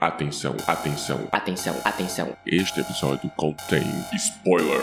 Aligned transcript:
Atenção, 0.00 0.54
atenção, 0.68 1.28
Atenção, 1.32 1.74
atenção. 1.84 2.36
este 2.46 2.78
episódio 2.78 3.28
contém 3.36 3.82
spoiler. 4.14 4.80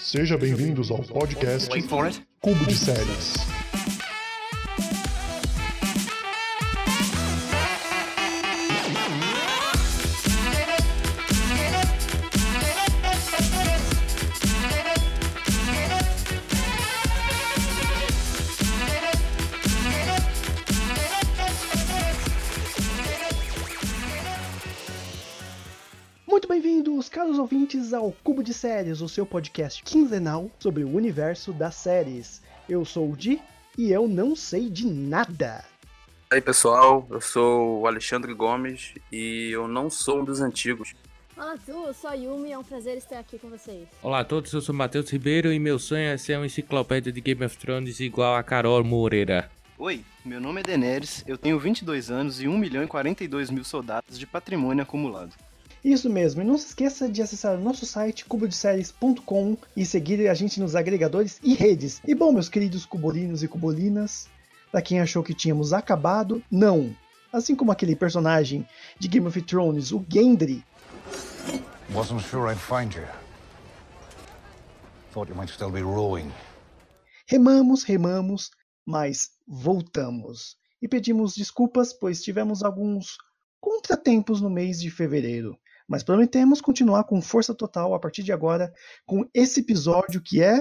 Seja 0.00 0.38
bem-vindos 0.38 0.90
ao 0.90 1.02
podcast. 1.02 1.68
Cubo 2.40 2.64
de 2.64 2.74
Séries. 2.74 3.34
Ao 28.12 28.16
Cubo 28.22 28.42
de 28.42 28.52
Séries, 28.52 29.00
o 29.00 29.08
seu 29.08 29.24
podcast 29.24 29.82
quinzenal 29.82 30.50
sobre 30.58 30.84
o 30.84 30.94
universo 30.94 31.50
das 31.50 31.76
séries. 31.76 32.42
Eu 32.68 32.84
sou 32.84 33.10
o 33.10 33.16
Di 33.16 33.40
e 33.76 33.90
eu 33.90 34.06
não 34.06 34.36
sei 34.36 34.68
de 34.68 34.86
nada. 34.86 35.64
E 36.30 36.34
aí 36.34 36.40
pessoal, 36.42 37.06
eu 37.10 37.22
sou 37.22 37.80
o 37.80 37.86
Alexandre 37.86 38.34
Gomes 38.34 38.92
e 39.10 39.50
eu 39.50 39.66
não 39.66 39.88
sou 39.88 40.20
um 40.20 40.24
dos 40.24 40.42
antigos. 40.42 40.92
Olá, 41.34 41.56
tu, 41.64 41.72
eu 41.72 41.94
sou 41.94 42.10
a 42.10 42.12
Yumi, 42.12 42.52
é 42.52 42.58
um 42.58 42.62
prazer 42.62 42.98
estar 42.98 43.18
aqui 43.18 43.38
com 43.38 43.48
vocês. 43.48 43.88
Olá 44.02 44.20
a 44.20 44.24
todos, 44.24 44.52
eu 44.52 44.60
sou 44.60 44.74
Matheus 44.74 45.08
Ribeiro 45.10 45.50
e 45.50 45.58
meu 45.58 45.78
sonho 45.78 46.08
é 46.08 46.18
ser 46.18 46.36
uma 46.36 46.44
enciclopédia 46.44 47.10
de 47.10 47.20
Game 47.22 47.42
of 47.42 47.56
Thrones 47.56 47.98
igual 47.98 48.36
a 48.36 48.42
Carol 48.42 48.84
Moreira. 48.84 49.50
Oi, 49.78 50.04
meu 50.22 50.38
nome 50.38 50.60
é 50.60 50.64
Daenerys, 50.64 51.24
eu 51.26 51.38
tenho 51.38 51.58
22 51.58 52.10
anos 52.10 52.42
e 52.42 52.46
1 52.46 52.58
milhão 52.58 52.84
e 52.84 52.86
42 52.86 53.48
mil 53.48 53.64
soldados 53.64 54.18
de 54.18 54.26
patrimônio 54.26 54.82
acumulado. 54.82 55.34
Isso 55.84 56.08
mesmo, 56.08 56.42
e 56.42 56.44
não 56.44 56.56
se 56.56 56.68
esqueça 56.68 57.08
de 57.08 57.20
acessar 57.20 57.56
o 57.56 57.60
nosso 57.60 57.84
site 57.84 58.24
cubodeséries.com 58.24 59.56
e 59.76 59.84
seguir 59.84 60.28
a 60.28 60.34
gente 60.34 60.60
nos 60.60 60.76
agregadores 60.76 61.40
e 61.42 61.54
redes. 61.54 62.00
E 62.06 62.14
bom, 62.14 62.32
meus 62.32 62.48
queridos 62.48 62.86
cubolinos 62.86 63.42
e 63.42 63.48
cubolinas, 63.48 64.28
pra 64.70 64.80
quem 64.80 65.00
achou 65.00 65.22
que 65.22 65.34
tínhamos 65.34 65.72
acabado, 65.72 66.42
não. 66.50 66.94
Assim 67.32 67.56
como 67.56 67.72
aquele 67.72 67.96
personagem 67.96 68.66
de 68.98 69.08
Game 69.08 69.26
of 69.26 69.42
Thrones, 69.42 69.90
o 69.90 70.04
Gendry, 70.08 70.64
Wasn't 71.94 72.22
sure 72.22 72.46
I'd 72.46 72.58
find 72.58 72.94
you. 72.94 73.06
Thought 75.12 75.28
you 75.28 75.34
might 75.34 75.50
still 75.50 75.70
be 75.70 75.82
rowing. 75.82 76.32
Remamos, 77.26 77.84
remamos, 77.84 78.50
mas 78.86 79.30
voltamos. 79.46 80.56
E 80.80 80.88
pedimos 80.88 81.34
desculpas, 81.34 81.92
pois 81.92 82.22
tivemos 82.22 82.62
alguns 82.62 83.18
contratempos 83.60 84.40
no 84.40 84.48
mês 84.48 84.80
de 84.80 84.90
fevereiro. 84.90 85.58
Mas 85.88 86.02
prometemos 86.02 86.60
continuar 86.60 87.04
com 87.04 87.20
força 87.20 87.54
total 87.54 87.94
a 87.94 87.98
partir 87.98 88.22
de 88.22 88.32
agora 88.32 88.72
com 89.06 89.28
esse 89.34 89.60
episódio 89.60 90.20
que 90.20 90.42
é. 90.42 90.60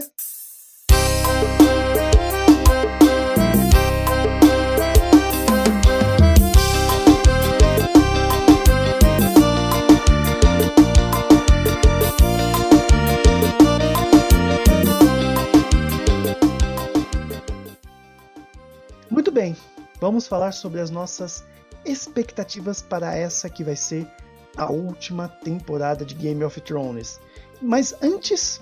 Muito 19.10 19.32
bem, 19.32 19.56
vamos 20.00 20.28
falar 20.28 20.52
sobre 20.52 20.82
as 20.82 20.90
nossas 20.90 21.44
expectativas 21.86 22.82
para 22.82 23.16
essa 23.16 23.50
que 23.50 23.64
vai 23.64 23.76
ser 23.76 24.08
a 24.58 24.72
última 24.72 25.28
temporada 25.28 26.06
de 26.06 26.14
Game 26.16 26.44
of 26.44 26.60
Thrones. 26.62 27.20
Mas 27.62 27.96
antes, 28.02 28.62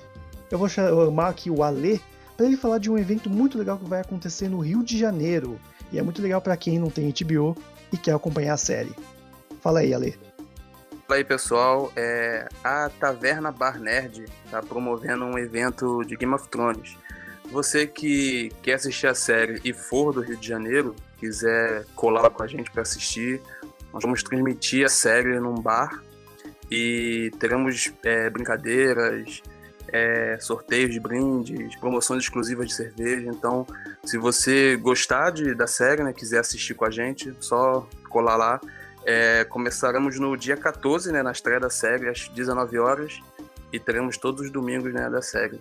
eu 0.52 0.58
vou 0.58 0.70
chamar 0.70 1.30
aqui 1.30 1.50
o 1.50 1.64
Ale 1.64 2.02
para 2.36 2.46
ele 2.46 2.58
falar 2.58 2.78
de 2.78 2.90
um 2.90 2.98
evento 2.98 3.30
muito 3.30 3.58
legal 3.58 3.78
que 3.78 3.90
vai 3.90 4.02
acontecer 4.02 4.48
no 4.48 4.60
Rio 4.60 4.84
de 4.84 4.98
Janeiro. 4.98 5.60
E 5.92 6.00
é 6.00 6.02
muito 6.02 6.22
legal 6.22 6.42
para 6.42 6.56
quem 6.56 6.80
não 6.80 6.90
tem 6.90 7.12
HBO 7.12 7.56
e 7.92 7.98
quer 7.98 8.14
acompanhar 8.14 8.54
a 8.54 8.58
série. 8.58 8.94
Fala 9.62 9.80
aí, 9.80 9.94
Ale. 9.94 10.18
Fala 11.08 11.20
aí 11.20 11.24
pessoal, 11.24 11.92
é, 11.96 12.48
a 12.64 12.90
Taverna 13.00 13.52
Bar 13.52 13.80
Nerd 13.80 14.26
está 14.46 14.62
promovendo 14.62 15.26
um 15.26 15.38
evento 15.38 16.04
de 16.06 16.16
Game 16.16 16.34
of 16.34 16.48
Thrones. 16.50 16.96
Você 17.52 17.88
que 17.88 18.52
quer 18.62 18.76
assistir 18.76 19.08
a 19.08 19.16
série 19.16 19.60
e 19.66 19.74
for 19.74 20.14
do 20.14 20.22
Rio 20.22 20.38
de 20.38 20.48
Janeiro, 20.48 20.96
quiser 21.18 21.84
colar 21.96 22.30
com 22.30 22.44
a 22.44 22.48
gente 22.48 22.70
para 22.70 22.84
assistir, 22.84 23.42
nós 23.94 24.04
vamos 24.04 24.24
transmitir 24.24 24.86
a 24.86 24.90
série 24.90 25.40
num 25.40 25.56
bar 25.56 26.02
e 26.70 27.32
teremos 27.40 27.92
é, 28.04 28.30
brincadeiras, 28.30 29.42
é, 29.92 30.38
sorteios 30.40 30.92
de 30.92 31.00
brindes, 31.00 31.76
promoções 31.78 32.24
exclusivas 32.24 32.68
de 32.68 32.76
cerveja. 32.76 33.28
Então, 33.28 33.66
se 34.04 34.18
você 34.18 34.76
gostar 34.78 35.32
de, 35.32 35.56
da 35.56 35.68
série, 35.68 36.04
né, 36.04 36.14
quiser 36.14 36.40
assistir 36.40 36.76
com 36.76 36.86
a 36.86 36.92
gente, 36.92 37.36
só 37.40 37.88
colar 38.10 38.36
lá. 38.36 38.62
É, 39.06 39.44
começaremos 39.46 40.20
no 40.20 40.36
dia 40.38 40.58
14, 40.58 41.12
né, 41.12 41.24
na 41.24 41.32
estreia 41.32 41.60
da 41.60 41.70
série, 41.70 42.08
às 42.10 42.28
19 42.28 42.78
horas, 42.78 43.20
e 43.72 43.80
teremos 43.80 44.18
todos 44.18 44.42
os 44.42 44.52
domingos 44.52 44.94
né, 44.94 45.10
da 45.10 45.22
série. 45.22 45.60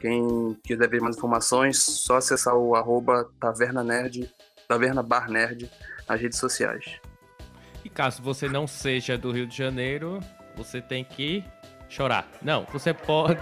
Quem 0.00 0.56
quiser 0.62 0.88
ver 0.88 1.00
mais 1.00 1.16
informações, 1.16 1.82
só 1.82 2.16
acessar 2.16 2.54
o 2.54 2.74
arroba 2.74 3.28
Taverna 3.40 3.82
Nerd, 3.82 4.30
Taverna 4.68 5.02
Bar 5.02 5.30
Nerd 5.30 5.70
nas 6.08 6.20
redes 6.20 6.38
sociais. 6.38 7.00
Caso 7.94 8.20
você 8.20 8.48
não 8.48 8.66
seja 8.66 9.16
do 9.16 9.30
Rio 9.30 9.46
de 9.46 9.56
Janeiro, 9.56 10.18
você 10.56 10.82
tem 10.82 11.04
que 11.04 11.44
chorar. 11.88 12.26
Não, 12.42 12.64
você 12.64 12.92
pode. 12.92 13.40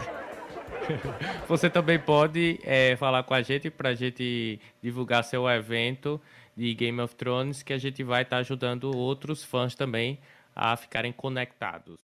você 1.48 1.70
também 1.70 1.98
pode 1.98 2.60
é, 2.62 2.94
falar 2.96 3.22
com 3.22 3.32
a 3.32 3.40
gente 3.40 3.70
pra 3.70 3.94
gente 3.94 4.60
divulgar 4.82 5.24
seu 5.24 5.48
evento 5.48 6.20
de 6.54 6.74
Game 6.74 7.00
of 7.00 7.14
Thrones, 7.14 7.62
que 7.62 7.72
a 7.72 7.78
gente 7.78 8.04
vai 8.04 8.22
estar 8.22 8.38
ajudando 8.38 8.94
outros 8.94 9.42
fãs 9.42 9.74
também 9.74 10.18
a 10.54 10.76
ficarem 10.76 11.12
conectados. 11.12 11.96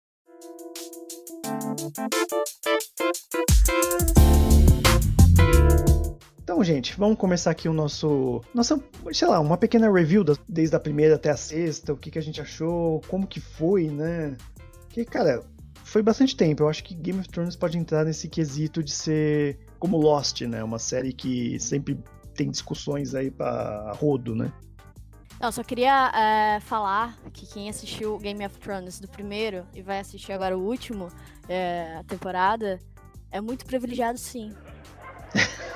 Então, 6.56 6.64
gente, 6.64 6.96
vamos 6.96 7.18
começar 7.18 7.50
aqui 7.50 7.68
o 7.68 7.72
nosso, 7.74 8.42
nossa, 8.54 8.82
sei 9.12 9.28
lá, 9.28 9.38
uma 9.40 9.58
pequena 9.58 9.92
review 9.92 10.24
da- 10.24 10.38
desde 10.48 10.74
a 10.74 10.80
primeira 10.80 11.16
até 11.16 11.28
a 11.28 11.36
sexta, 11.36 11.92
o 11.92 11.98
que, 11.98 12.10
que 12.10 12.18
a 12.18 12.22
gente 12.22 12.40
achou, 12.40 13.02
como 13.08 13.26
que 13.26 13.40
foi, 13.40 13.90
né? 13.90 14.38
Que, 14.88 15.04
cara, 15.04 15.44
foi 15.84 16.02
bastante 16.02 16.34
tempo. 16.34 16.62
Eu 16.62 16.68
acho 16.70 16.82
que 16.82 16.94
Game 16.94 17.20
of 17.20 17.28
Thrones 17.28 17.56
pode 17.56 17.76
entrar 17.76 18.06
nesse 18.06 18.26
quesito 18.26 18.82
de 18.82 18.90
ser 18.90 19.58
como 19.78 19.98
Lost, 19.98 20.40
né? 20.40 20.64
Uma 20.64 20.78
série 20.78 21.12
que 21.12 21.60
sempre 21.60 22.02
tem 22.34 22.50
discussões 22.50 23.14
aí 23.14 23.30
pra 23.30 23.92
rodo, 23.92 24.34
né? 24.34 24.50
Não, 25.38 25.52
só 25.52 25.62
queria 25.62 26.10
é, 26.14 26.60
falar 26.60 27.18
que 27.34 27.44
quem 27.44 27.68
assistiu 27.68 28.16
Game 28.16 28.42
of 28.46 28.58
Thrones 28.60 28.98
do 28.98 29.08
primeiro 29.08 29.66
e 29.74 29.82
vai 29.82 29.98
assistir 30.00 30.32
agora 30.32 30.56
o 30.56 30.62
último 30.62 31.08
é, 31.50 31.98
a 31.98 32.04
temporada 32.04 32.80
é 33.30 33.42
muito 33.42 33.66
privilegiado, 33.66 34.16
sim. 34.16 34.54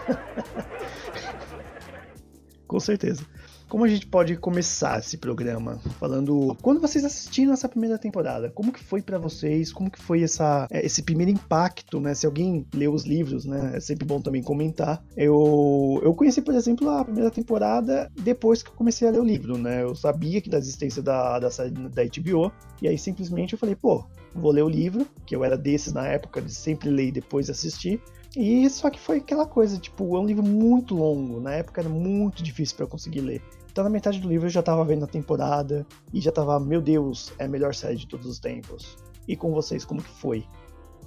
Com 2.67 2.79
certeza. 2.79 3.25
Como 3.71 3.85
a 3.85 3.89
gente 3.89 4.05
pode 4.05 4.37
começar 4.37 4.99
esse 4.99 5.17
programa 5.17 5.79
falando 6.01 6.57
quando 6.61 6.81
vocês 6.81 7.05
assistiram 7.05 7.53
essa 7.53 7.69
primeira 7.69 7.97
temporada, 7.97 8.51
como 8.51 8.73
que 8.73 8.83
foi 8.83 9.01
pra 9.01 9.17
vocês? 9.17 9.73
Como 9.73 9.89
que 9.89 10.03
foi 10.03 10.25
essa, 10.25 10.67
é, 10.73 10.85
esse 10.85 11.05
primeiro 11.05 11.31
impacto, 11.31 12.01
né? 12.01 12.13
Se 12.13 12.27
alguém 12.27 12.67
leu 12.75 12.93
os 12.93 13.05
livros, 13.05 13.45
né? 13.45 13.77
É 13.77 13.81
sempre 13.81 14.05
bom 14.05 14.21
também 14.21 14.43
comentar. 14.43 15.01
Eu 15.17 16.01
eu 16.03 16.13
conheci, 16.15 16.43
por 16.43 16.53
exemplo, 16.53 16.91
a 16.91 17.05
primeira 17.05 17.31
temporada 17.31 18.11
depois 18.21 18.61
que 18.61 18.71
eu 18.71 18.75
comecei 18.75 19.07
a 19.07 19.13
ler 19.13 19.21
o 19.21 19.25
livro, 19.25 19.57
né? 19.57 19.85
Eu 19.85 19.95
sabia 19.95 20.41
que 20.41 20.51
da 20.51 20.59
existência 20.59 21.01
da, 21.01 21.39
da 21.39 21.51
série 21.51 21.71
da 21.71 22.03
HBO 22.03 22.51
e 22.83 22.89
aí 22.89 22.99
simplesmente 22.99 23.53
eu 23.53 23.59
falei, 23.59 23.77
pô, 23.77 24.05
vou 24.35 24.53
ler 24.53 24.63
o 24.63 24.69
livro, 24.69 25.07
que 25.27 25.35
eu 25.35 25.45
era 25.45 25.57
desses 25.57 25.93
na 25.93 26.07
época 26.07 26.41
de 26.41 26.55
sempre 26.55 26.91
ler 26.91 27.09
e 27.09 27.13
depois 27.13 27.51
assistir. 27.51 28.01
E 28.37 28.69
só 28.71 28.89
que 28.91 29.01
foi 29.01 29.19
aquela 29.19 29.47
coisa, 29.47 29.79
tipo, 29.79 30.17
é 30.17 30.21
um 30.21 30.27
livro 30.27 30.43
muito 30.43 30.95
longo. 30.95 31.41
Na 31.41 31.53
época 31.53 31.81
era 31.81 31.89
muito 31.89 32.43
difícil 32.43 32.77
eu 32.79 32.89
conseguir 32.89 33.21
ler. 33.21 33.43
Então 33.71 33.85
na 33.85 33.91
metade 33.91 34.21
do 34.21 34.29
livro 34.29 34.47
eu 34.47 34.51
já 34.51 34.63
tava 34.63 34.85
vendo 34.85 35.05
a 35.05 35.09
temporada 35.09 35.87
e 36.13 36.21
já 36.21 36.33
tava, 36.33 36.59
meu 36.59 36.81
Deus, 36.81 37.33
é 37.39 37.45
a 37.45 37.49
melhor 37.49 37.75
série 37.75 37.97
de 37.97 38.07
todos 38.07 38.27
os 38.27 38.39
tempos. 38.39 38.97
E 39.27 39.37
com 39.37 39.53
vocês, 39.53 39.85
como 39.85 40.03
que 40.03 40.11
foi? 40.11 40.45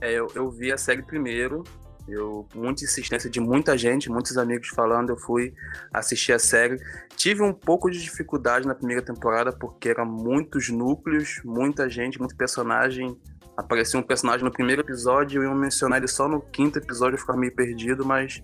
É, 0.01 0.11
eu, 0.13 0.27
eu 0.35 0.49
vi 0.49 0.71
a 0.71 0.77
série 0.77 1.01
primeiro, 1.01 1.63
eu, 2.07 2.47
muita 2.53 2.83
insistência 2.83 3.29
de 3.29 3.39
muita 3.39 3.77
gente, 3.77 4.09
muitos 4.09 4.37
amigos 4.37 4.67
falando, 4.69 5.11
eu 5.11 5.17
fui 5.17 5.53
assistir 5.93 6.33
a 6.33 6.39
série. 6.39 6.77
Tive 7.15 7.41
um 7.41 7.53
pouco 7.53 7.89
de 7.89 8.01
dificuldade 8.01 8.67
na 8.67 8.75
primeira 8.75 9.01
temporada, 9.01 9.51
porque 9.51 9.89
eram 9.89 10.05
muitos 10.05 10.69
núcleos, 10.69 11.41
muita 11.43 11.89
gente, 11.89 12.19
muito 12.19 12.35
personagem. 12.35 13.17
Aparecia 13.55 13.99
um 13.99 14.03
personagem 14.03 14.43
no 14.43 14.51
primeiro 14.51 14.81
episódio 14.81 15.41
e 15.41 15.45
eu 15.45 15.49
ia 15.49 15.55
mencionar 15.55 15.99
ele 15.99 16.07
só 16.07 16.27
no 16.27 16.41
quinto 16.41 16.79
episódio, 16.79 17.15
eu 17.15 17.19
ficava 17.19 17.39
meio 17.39 17.55
perdido, 17.55 18.03
mas 18.03 18.43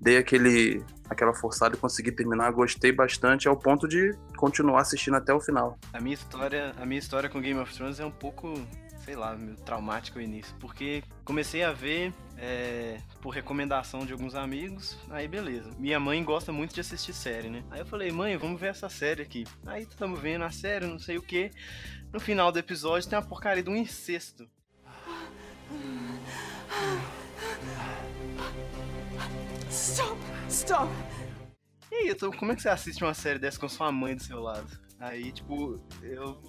dei 0.00 0.18
aquele 0.18 0.84
aquela 1.08 1.34
forçada 1.34 1.76
e 1.76 1.78
consegui 1.78 2.10
terminar, 2.10 2.50
gostei 2.52 2.90
bastante 2.90 3.46
ao 3.46 3.56
ponto 3.56 3.86
de 3.86 4.14
continuar 4.36 4.80
assistindo 4.80 5.14
até 5.14 5.32
o 5.32 5.40
final. 5.40 5.78
A 5.92 6.00
minha 6.00 6.14
história, 6.14 6.72
a 6.80 6.86
minha 6.86 6.98
história 6.98 7.28
com 7.28 7.40
Game 7.40 7.60
of 7.60 7.72
Thrones 7.74 8.00
é 8.00 8.04
um 8.04 8.10
pouco, 8.10 8.52
sei 9.04 9.16
lá, 9.16 9.34
meio 9.34 9.56
traumática 9.56 10.18
o 10.18 10.22
início, 10.22 10.54
porque 10.58 11.02
comecei 11.24 11.62
a 11.62 11.72
ver 11.72 12.12
é, 12.36 13.00
por 13.20 13.30
recomendação 13.30 14.06
de 14.06 14.12
alguns 14.12 14.34
amigos, 14.34 14.98
aí 15.10 15.26
beleza. 15.28 15.70
Minha 15.78 15.98
mãe 16.00 16.22
gosta 16.22 16.52
muito 16.52 16.74
de 16.74 16.80
assistir 16.80 17.12
série, 17.12 17.48
né? 17.48 17.64
Aí 17.70 17.80
eu 17.80 17.86
falei, 17.86 18.10
mãe, 18.10 18.36
vamos 18.36 18.60
ver 18.60 18.68
essa 18.68 18.88
série 18.88 19.22
aqui. 19.22 19.44
Aí 19.66 19.82
estamos 19.82 20.20
vendo 20.20 20.44
a 20.44 20.50
série, 20.50 20.86
não 20.86 20.98
sei 20.98 21.18
o 21.18 21.22
que. 21.22 21.50
No 22.12 22.20
final 22.20 22.52
do 22.52 22.58
episódio 22.58 23.08
tem 23.08 23.18
uma 23.18 23.24
porcaria 23.24 23.62
de 23.62 23.70
um 23.70 23.76
incesto. 23.76 24.48
Stop! 29.70 30.20
Stop! 30.48 30.92
E 31.90 31.94
aí, 31.94 32.08
então, 32.10 32.30
como 32.32 32.52
é 32.52 32.56
que 32.56 32.62
você 32.62 32.68
assiste 32.68 33.02
uma 33.02 33.14
série 33.14 33.38
dessa 33.38 33.58
com 33.58 33.68
sua 33.68 33.90
mãe 33.90 34.16
do 34.16 34.22
seu 34.22 34.40
lado? 34.40 34.66
Aí, 34.98 35.32
tipo, 35.32 35.80
eu 36.02 36.40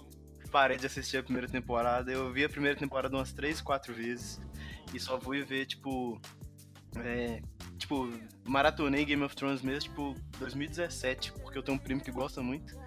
parei 0.54 0.78
de 0.78 0.86
assistir 0.86 1.18
a 1.18 1.24
primeira 1.24 1.48
temporada. 1.50 2.12
Eu 2.12 2.32
vi 2.32 2.46
a 2.46 2.50
primeira 2.50 2.78
temporada 2.78 3.18
umas 3.18 3.34
3, 3.34 3.60
4 3.60 3.92
vezes. 3.92 4.40
E 4.94 5.00
só 5.00 5.20
fui 5.20 5.44
ver, 5.44 5.66
tipo. 5.66 6.22
É, 6.98 7.42
tipo, 7.80 8.08
maratonei 8.46 9.04
Game 9.04 9.24
of 9.24 9.36
Thrones 9.36 9.64
mesmo, 9.64 9.90
tipo, 9.90 10.16
2017, 10.38 11.34
porque 11.42 11.58
eu 11.58 11.64
tenho 11.64 11.76
um 11.76 11.82
primo 11.82 12.00
que 12.00 12.12
gosta 12.12 12.44
muito. 12.44 12.78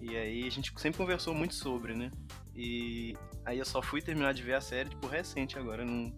E 0.00 0.16
aí 0.16 0.46
a 0.46 0.50
gente 0.50 0.72
sempre 0.78 0.96
conversou 0.96 1.34
muito 1.34 1.54
sobre, 1.54 1.94
né? 1.94 2.10
E 2.56 3.14
aí 3.44 3.58
eu 3.58 3.66
só 3.66 3.82
fui 3.82 4.00
terminar 4.00 4.32
de 4.32 4.42
ver 4.42 4.54
a 4.54 4.60
série, 4.62 4.88
tipo, 4.88 5.06
recente 5.06 5.58
agora. 5.58 5.82
Eu 5.82 5.86
não, 5.86 6.12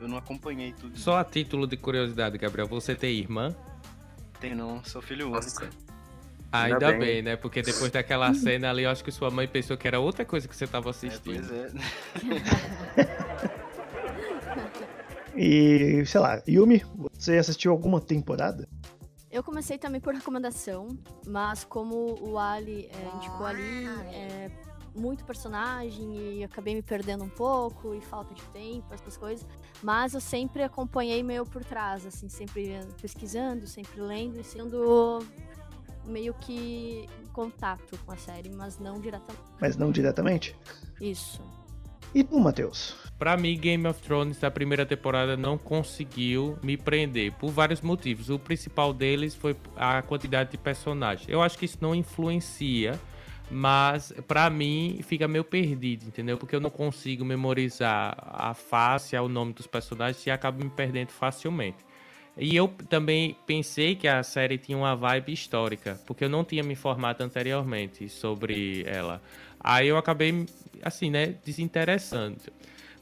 eu 0.00 0.08
não 0.08 0.16
acompanhei 0.16 0.72
tudo. 0.72 0.98
Só 0.98 1.18
a 1.18 1.24
título 1.24 1.66
de 1.66 1.76
curiosidade, 1.76 2.38
Gabriel, 2.38 2.66
você 2.66 2.94
tem 2.94 3.18
irmã? 3.18 3.54
Tem 4.40 4.54
não, 4.54 4.82
sou 4.82 5.02
filho 5.02 5.30
único. 5.30 5.89
Ainda, 6.52 6.74
Ainda 6.74 6.90
bem. 6.92 6.98
bem. 6.98 7.22
né? 7.22 7.36
Porque 7.36 7.62
depois 7.62 7.90
daquela 7.90 8.32
cena 8.34 8.70
ali, 8.70 8.82
eu 8.82 8.90
acho 8.90 9.04
que 9.04 9.10
sua 9.12 9.30
mãe 9.30 9.46
pensou 9.46 9.76
que 9.76 9.86
era 9.86 10.00
outra 10.00 10.24
coisa 10.24 10.48
que 10.48 10.56
você 10.56 10.66
tava 10.66 10.88
É, 10.88 10.90
assistindo. 10.90 11.46
pois 11.48 11.50
é. 11.52 11.70
E, 15.36 16.04
sei 16.06 16.20
lá, 16.20 16.42
Yumi, 16.46 16.84
você 17.12 17.38
assistiu 17.38 17.70
alguma 17.72 18.00
temporada? 18.00 18.68
Eu 19.30 19.44
comecei 19.44 19.78
também 19.78 20.00
por 20.00 20.12
recomendação, 20.12 20.88
mas 21.24 21.62
como 21.64 22.18
o 22.20 22.36
Ali 22.36 22.90
é, 22.92 23.16
indicou 23.16 23.46
ali, 23.46 23.86
é 24.12 24.50
muito 24.94 25.24
personagem 25.24 26.16
e 26.38 26.42
acabei 26.44 26.74
me 26.74 26.82
perdendo 26.82 27.22
um 27.22 27.28
pouco 27.28 27.94
e 27.94 28.00
falta 28.00 28.34
de 28.34 28.42
tempo, 28.46 28.92
essas 28.92 29.16
coisas. 29.16 29.46
Mas 29.80 30.14
eu 30.14 30.20
sempre 30.20 30.64
acompanhei 30.64 31.22
meio 31.22 31.46
por 31.46 31.64
trás, 31.64 32.04
assim, 32.04 32.28
sempre 32.28 32.80
pesquisando, 33.00 33.68
sempre 33.68 34.00
lendo 34.00 34.40
e 34.40 34.44
sendo 34.44 35.20
meio 36.04 36.34
que 36.34 37.08
em 37.22 37.26
contato 37.32 37.98
com 38.04 38.12
a 38.12 38.16
série, 38.16 38.50
mas 38.50 38.78
não 38.78 39.00
diretamente. 39.00 39.50
Mas 39.60 39.76
não 39.76 39.90
diretamente? 39.92 40.56
Isso. 41.00 41.42
E 42.14 42.24
tu, 42.24 42.40
Matheus? 42.40 42.96
Pra 43.18 43.36
mim, 43.36 43.56
Game 43.56 43.86
of 43.86 44.00
Thrones 44.02 44.38
da 44.38 44.50
primeira 44.50 44.84
temporada 44.84 45.36
não 45.36 45.56
conseguiu 45.56 46.58
me 46.62 46.76
prender 46.76 47.32
por 47.32 47.50
vários 47.50 47.80
motivos. 47.80 48.30
O 48.30 48.38
principal 48.38 48.92
deles 48.92 49.34
foi 49.34 49.54
a 49.76 50.02
quantidade 50.02 50.50
de 50.50 50.58
personagens. 50.58 51.28
Eu 51.28 51.40
acho 51.40 51.56
que 51.56 51.66
isso 51.66 51.78
não 51.80 51.94
influencia, 51.94 52.98
mas 53.50 54.12
pra 54.26 54.50
mim 54.50 55.00
fica 55.02 55.28
meio 55.28 55.44
perdido, 55.44 56.06
entendeu? 56.06 56.36
Porque 56.36 56.56
eu 56.56 56.60
não 56.60 56.70
consigo 56.70 57.24
memorizar 57.24 58.16
a 58.18 58.54
face, 58.54 59.16
o 59.16 59.28
nome 59.28 59.52
dos 59.52 59.66
personagens 59.66 60.26
e 60.26 60.30
acabo 60.30 60.64
me 60.64 60.70
perdendo 60.70 61.10
facilmente. 61.10 61.89
E 62.36 62.56
eu 62.56 62.68
também 62.88 63.36
pensei 63.46 63.94
que 63.94 64.08
a 64.08 64.22
série 64.22 64.56
tinha 64.56 64.78
uma 64.78 64.94
vibe 64.96 65.32
histórica, 65.32 66.00
porque 66.06 66.24
eu 66.24 66.28
não 66.28 66.44
tinha 66.44 66.62
me 66.62 66.72
informado 66.72 67.22
anteriormente 67.22 68.08
sobre 68.08 68.84
ela. 68.86 69.20
Aí 69.58 69.88
eu 69.88 69.96
acabei, 69.96 70.46
assim, 70.82 71.10
né, 71.10 71.34
desinteressando. 71.44 72.38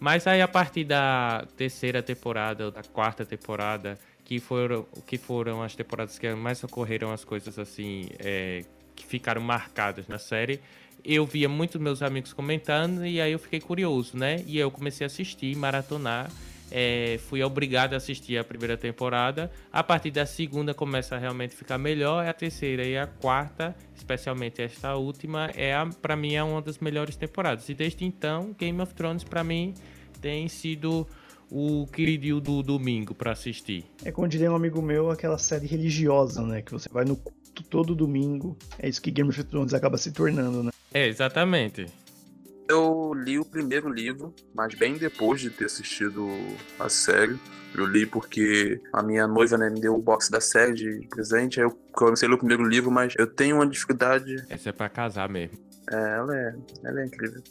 Mas 0.00 0.26
aí 0.26 0.40
a 0.40 0.48
partir 0.48 0.84
da 0.84 1.46
terceira 1.56 2.02
temporada, 2.02 2.66
ou 2.66 2.70
da 2.70 2.82
quarta 2.82 3.24
temporada, 3.24 3.98
que 4.24 4.38
foram, 4.38 4.86
que 5.06 5.18
foram 5.18 5.62
as 5.62 5.74
temporadas 5.74 6.18
que 6.18 6.32
mais 6.34 6.62
ocorreram 6.62 7.12
as 7.12 7.24
coisas 7.24 7.58
assim, 7.58 8.08
é, 8.18 8.64
que 8.94 9.04
ficaram 9.06 9.40
marcadas 9.40 10.06
na 10.06 10.18
série, 10.18 10.60
eu 11.04 11.24
via 11.24 11.48
muitos 11.48 11.80
meus 11.80 12.02
amigos 12.02 12.32
comentando 12.32 13.06
e 13.06 13.20
aí 13.20 13.32
eu 13.32 13.38
fiquei 13.38 13.60
curioso, 13.60 14.16
né? 14.16 14.42
E 14.46 14.58
eu 14.58 14.70
comecei 14.70 15.04
a 15.04 15.06
assistir, 15.06 15.56
maratonar. 15.56 16.30
É, 16.70 17.18
fui 17.28 17.42
obrigado 17.42 17.94
a 17.94 17.96
assistir 17.96 18.36
a 18.38 18.44
primeira 18.44 18.76
temporada. 18.76 19.50
A 19.72 19.82
partir 19.82 20.10
da 20.10 20.26
segunda 20.26 20.74
começa 20.74 21.16
a 21.16 21.18
realmente 21.18 21.54
ficar 21.54 21.78
melhor. 21.78 22.26
A 22.26 22.32
terceira 22.32 22.84
e 22.84 22.96
a 22.96 23.06
quarta, 23.06 23.74
especialmente 23.94 24.62
esta 24.62 24.94
última, 24.96 25.50
é 25.54 25.74
para 26.02 26.16
mim 26.16 26.34
é 26.34 26.42
uma 26.42 26.60
das 26.60 26.78
melhores 26.78 27.16
temporadas. 27.16 27.68
E 27.68 27.74
desde 27.74 28.04
então, 28.04 28.54
Game 28.58 28.80
of 28.80 28.94
Thrones 28.94 29.24
para 29.24 29.42
mim 29.42 29.74
tem 30.20 30.48
sido 30.48 31.06
o 31.50 31.86
queridinho 31.86 32.40
do 32.40 32.62
domingo 32.62 33.14
para 33.14 33.32
assistir. 33.32 33.84
É 34.04 34.12
como 34.12 34.28
diria 34.28 34.50
um 34.50 34.56
amigo 34.56 34.82
meu, 34.82 35.10
aquela 35.10 35.38
série 35.38 35.66
religiosa, 35.66 36.42
né? 36.42 36.62
Que 36.62 36.72
você 36.72 36.88
vai 36.90 37.04
no 37.04 37.16
culto 37.16 37.62
todo 37.64 37.94
domingo. 37.94 38.56
É 38.78 38.88
isso 38.88 39.00
que 39.00 39.10
Game 39.10 39.30
of 39.30 39.44
Thrones 39.44 39.72
acaba 39.72 39.96
se 39.96 40.12
tornando, 40.12 40.62
né? 40.62 40.70
É, 40.92 41.06
exatamente. 41.06 41.86
Eu 42.68 43.14
li 43.14 43.38
o 43.38 43.44
primeiro 43.46 43.88
livro, 43.88 44.34
mas 44.54 44.74
bem 44.74 44.98
depois 44.98 45.40
de 45.40 45.48
ter 45.48 45.64
assistido 45.64 46.28
a 46.78 46.90
série. 46.90 47.40
Eu 47.74 47.86
li 47.86 48.04
porque 48.04 48.78
a 48.92 49.02
minha 49.02 49.26
noiva 49.26 49.56
né, 49.56 49.70
me 49.70 49.80
deu 49.80 49.94
o 49.94 50.02
box 50.02 50.30
da 50.30 50.38
série 50.38 50.74
de 50.74 51.08
presente. 51.08 51.58
Aí 51.58 51.66
eu 51.66 51.70
comecei 51.92 52.26
a 52.26 52.30
ler 52.30 52.34
o 52.34 52.38
primeiro 52.38 52.64
livro, 52.64 52.90
mas 52.90 53.14
eu 53.16 53.26
tenho 53.26 53.56
uma 53.56 53.66
dificuldade. 53.66 54.36
Essa 54.50 54.68
é 54.68 54.72
para 54.72 54.90
casar 54.90 55.30
mesmo. 55.30 55.56
É, 55.90 56.16
ela 56.16 56.36
é, 56.36 56.54
ela 56.84 57.00
é 57.00 57.06
incrível. 57.06 57.42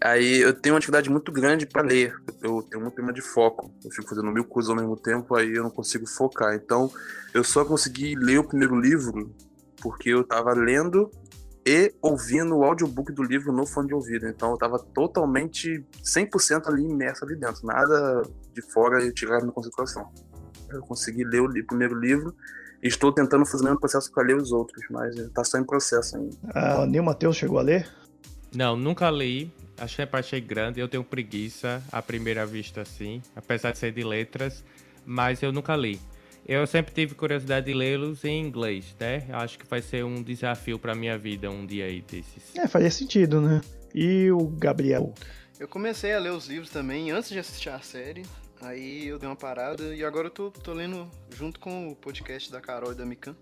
Aí 0.00 0.40
eu 0.40 0.54
tenho 0.54 0.74
uma 0.74 0.80
dificuldade 0.80 1.10
muito 1.10 1.30
grande 1.30 1.66
para 1.66 1.82
ler. 1.82 2.14
Eu 2.42 2.62
tenho 2.62 2.80
muito 2.82 2.94
problema 2.94 3.12
de 3.12 3.20
foco. 3.20 3.70
Eu 3.84 3.90
fico 3.90 4.08
fazendo 4.08 4.32
mil 4.32 4.46
coisas 4.46 4.70
ao 4.70 4.76
mesmo 4.76 4.96
tempo, 4.96 5.36
aí 5.36 5.54
eu 5.54 5.62
não 5.62 5.70
consigo 5.70 6.06
focar. 6.06 6.54
Então, 6.54 6.90
eu 7.34 7.44
só 7.44 7.66
consegui 7.66 8.14
ler 8.14 8.38
o 8.38 8.44
primeiro 8.44 8.80
livro 8.80 9.30
porque 9.82 10.10
eu 10.10 10.24
tava 10.24 10.54
lendo 10.54 11.10
e 11.64 11.94
ouvindo 12.02 12.56
o 12.56 12.64
audiobook 12.64 13.12
do 13.12 13.22
livro 13.22 13.52
no 13.52 13.64
fone 13.66 13.88
de 13.88 13.94
ouvido. 13.94 14.26
Então, 14.28 14.50
eu 14.50 14.56
tava 14.58 14.78
totalmente 14.78 15.84
100% 16.02 16.66
ali 16.68 16.82
imerso 16.82 17.24
ali 17.24 17.36
dentro. 17.36 17.64
Nada 17.66 18.22
de 18.52 18.62
fora 18.72 19.04
e 19.04 19.12
tirar 19.12 19.40
minha 19.40 19.52
concentração. 19.52 20.10
Eu 20.70 20.80
consegui 20.82 21.22
ler 21.24 21.40
o 21.40 21.46
li- 21.46 21.62
primeiro 21.62 21.98
livro 21.98 22.34
e 22.82 22.88
estou 22.88 23.12
tentando 23.12 23.46
fazer 23.46 23.62
o 23.62 23.66
mesmo 23.66 23.78
processo 23.80 24.10
para 24.12 24.24
ler 24.24 24.36
os 24.36 24.50
outros, 24.50 24.84
mas 24.90 25.14
tá 25.32 25.44
só 25.44 25.58
em 25.58 25.64
processo 25.64 26.16
ainda. 26.16 26.36
Ah, 26.54 26.84
nem 26.86 27.00
o 27.00 27.04
Matheus 27.04 27.36
chegou 27.36 27.58
a 27.58 27.62
ler? 27.62 27.88
Não, 28.54 28.76
nunca 28.76 29.10
li. 29.10 29.52
Achei, 29.78 30.06
achei 30.12 30.40
grande. 30.40 30.80
Eu 30.80 30.88
tenho 30.88 31.04
preguiça 31.04 31.82
à 31.92 32.02
primeira 32.02 32.44
vista, 32.44 32.80
assim. 32.82 33.22
Apesar 33.36 33.70
de 33.72 33.78
ser 33.78 33.92
de 33.92 34.02
letras. 34.02 34.64
Mas 35.06 35.42
eu 35.42 35.52
nunca 35.52 35.74
li. 35.76 36.00
Eu 36.52 36.66
sempre 36.66 36.92
tive 36.92 37.14
curiosidade 37.14 37.64
de 37.64 37.72
lê-los 37.72 38.26
em 38.26 38.38
inglês, 38.44 38.94
né? 39.00 39.26
Acho 39.32 39.58
que 39.58 39.66
vai 39.66 39.80
ser 39.80 40.04
um 40.04 40.22
desafio 40.22 40.78
pra 40.78 40.94
minha 40.94 41.16
vida 41.16 41.50
um 41.50 41.64
dia 41.64 41.86
aí 41.86 42.02
desses. 42.02 42.54
É, 42.54 42.68
faria 42.68 42.90
sentido, 42.90 43.40
né? 43.40 43.62
E 43.94 44.30
o 44.30 44.46
Gabriel? 44.48 45.14
Eu 45.58 45.66
comecei 45.66 46.12
a 46.12 46.18
ler 46.18 46.30
os 46.30 46.46
livros 46.48 46.68
também 46.68 47.10
antes 47.10 47.30
de 47.30 47.38
assistir 47.38 47.70
a 47.70 47.80
série. 47.80 48.22
Aí 48.60 49.08
eu 49.08 49.18
dei 49.18 49.26
uma 49.26 49.34
parada 49.34 49.94
e 49.94 50.04
agora 50.04 50.26
eu 50.26 50.30
tô, 50.30 50.50
tô 50.50 50.74
lendo 50.74 51.10
junto 51.34 51.58
com 51.58 51.88
o 51.88 51.96
podcast 51.96 52.52
da 52.52 52.60
Carol 52.60 52.92
e 52.92 52.94
da 52.94 53.06
Mikan. 53.06 53.34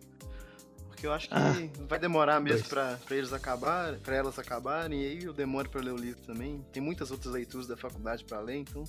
Porque 0.87 1.05
eu 1.05 1.12
acho 1.12 1.29
que 1.29 1.35
Ah, 1.35 1.52
vai 1.88 1.99
demorar 1.99 2.38
mesmo 2.38 2.69
pra 2.69 2.97
eles 3.11 3.33
acabarem, 3.33 3.99
pra 3.99 4.14
elas 4.14 4.38
acabarem, 4.38 5.02
e 5.02 5.07
aí 5.07 5.25
eu 5.25 5.33
demoro 5.33 5.69
pra 5.69 5.81
ler 5.81 5.93
o 5.93 5.97
livro 5.97 6.21
também. 6.23 6.64
Tem 6.73 6.81
muitas 6.81 7.11
outras 7.11 7.35
leituras 7.35 7.67
da 7.67 7.76
faculdade 7.76 8.23
pra 8.23 8.38
ler, 8.38 8.59
então 8.59 8.85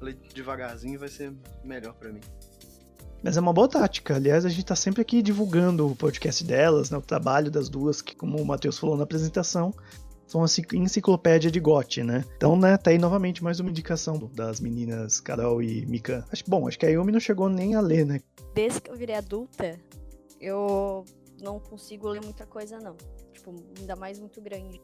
ler 0.00 0.16
devagarzinho 0.32 0.96
vai 0.96 1.08
ser 1.08 1.32
melhor 1.64 1.94
pra 1.94 2.12
mim. 2.12 2.20
Mas 3.22 3.36
é 3.36 3.40
uma 3.40 3.52
boa 3.52 3.68
tática. 3.68 4.14
Aliás, 4.16 4.44
a 4.44 4.48
gente 4.48 4.64
tá 4.64 4.76
sempre 4.76 5.02
aqui 5.02 5.22
divulgando 5.22 5.86
o 5.90 5.96
podcast 5.96 6.44
delas, 6.44 6.90
né? 6.90 6.98
O 6.98 7.02
trabalho 7.02 7.50
das 7.50 7.68
duas, 7.68 8.00
que, 8.00 8.14
como 8.14 8.40
o 8.40 8.46
Matheus 8.46 8.78
falou 8.78 8.96
na 8.96 9.02
apresentação, 9.02 9.74
são 10.26 10.42
a 10.42 10.44
encicl- 10.44 10.76
enciclopédia 10.76 11.50
de 11.50 11.58
GOT, 11.58 12.04
né? 12.04 12.24
Então, 12.36 12.56
né, 12.56 12.76
tá 12.76 12.90
aí 12.90 12.98
novamente 12.98 13.42
mais 13.42 13.58
uma 13.60 13.70
indicação 13.70 14.30
das 14.34 14.60
meninas 14.60 15.20
Carol 15.20 15.62
e 15.62 15.84
Mika. 15.86 16.24
Acho, 16.30 16.44
bom, 16.46 16.68
acho 16.68 16.78
que 16.78 16.86
a 16.86 16.90
Yumi 16.90 17.10
não 17.10 17.18
chegou 17.18 17.48
nem 17.48 17.74
a 17.74 17.80
ler, 17.80 18.04
né? 18.04 18.20
Desde 18.54 18.80
que 18.80 18.90
eu 18.90 18.96
virei 18.96 19.16
adulta, 19.16 19.78
eu 20.40 21.04
não 21.40 21.58
consigo 21.58 22.08
ler 22.08 22.22
muita 22.22 22.46
coisa, 22.46 22.78
não. 22.78 22.94
Tipo, 23.32 23.54
ainda 23.78 23.96
mais 23.96 24.20
muito 24.20 24.40
grande. 24.40 24.80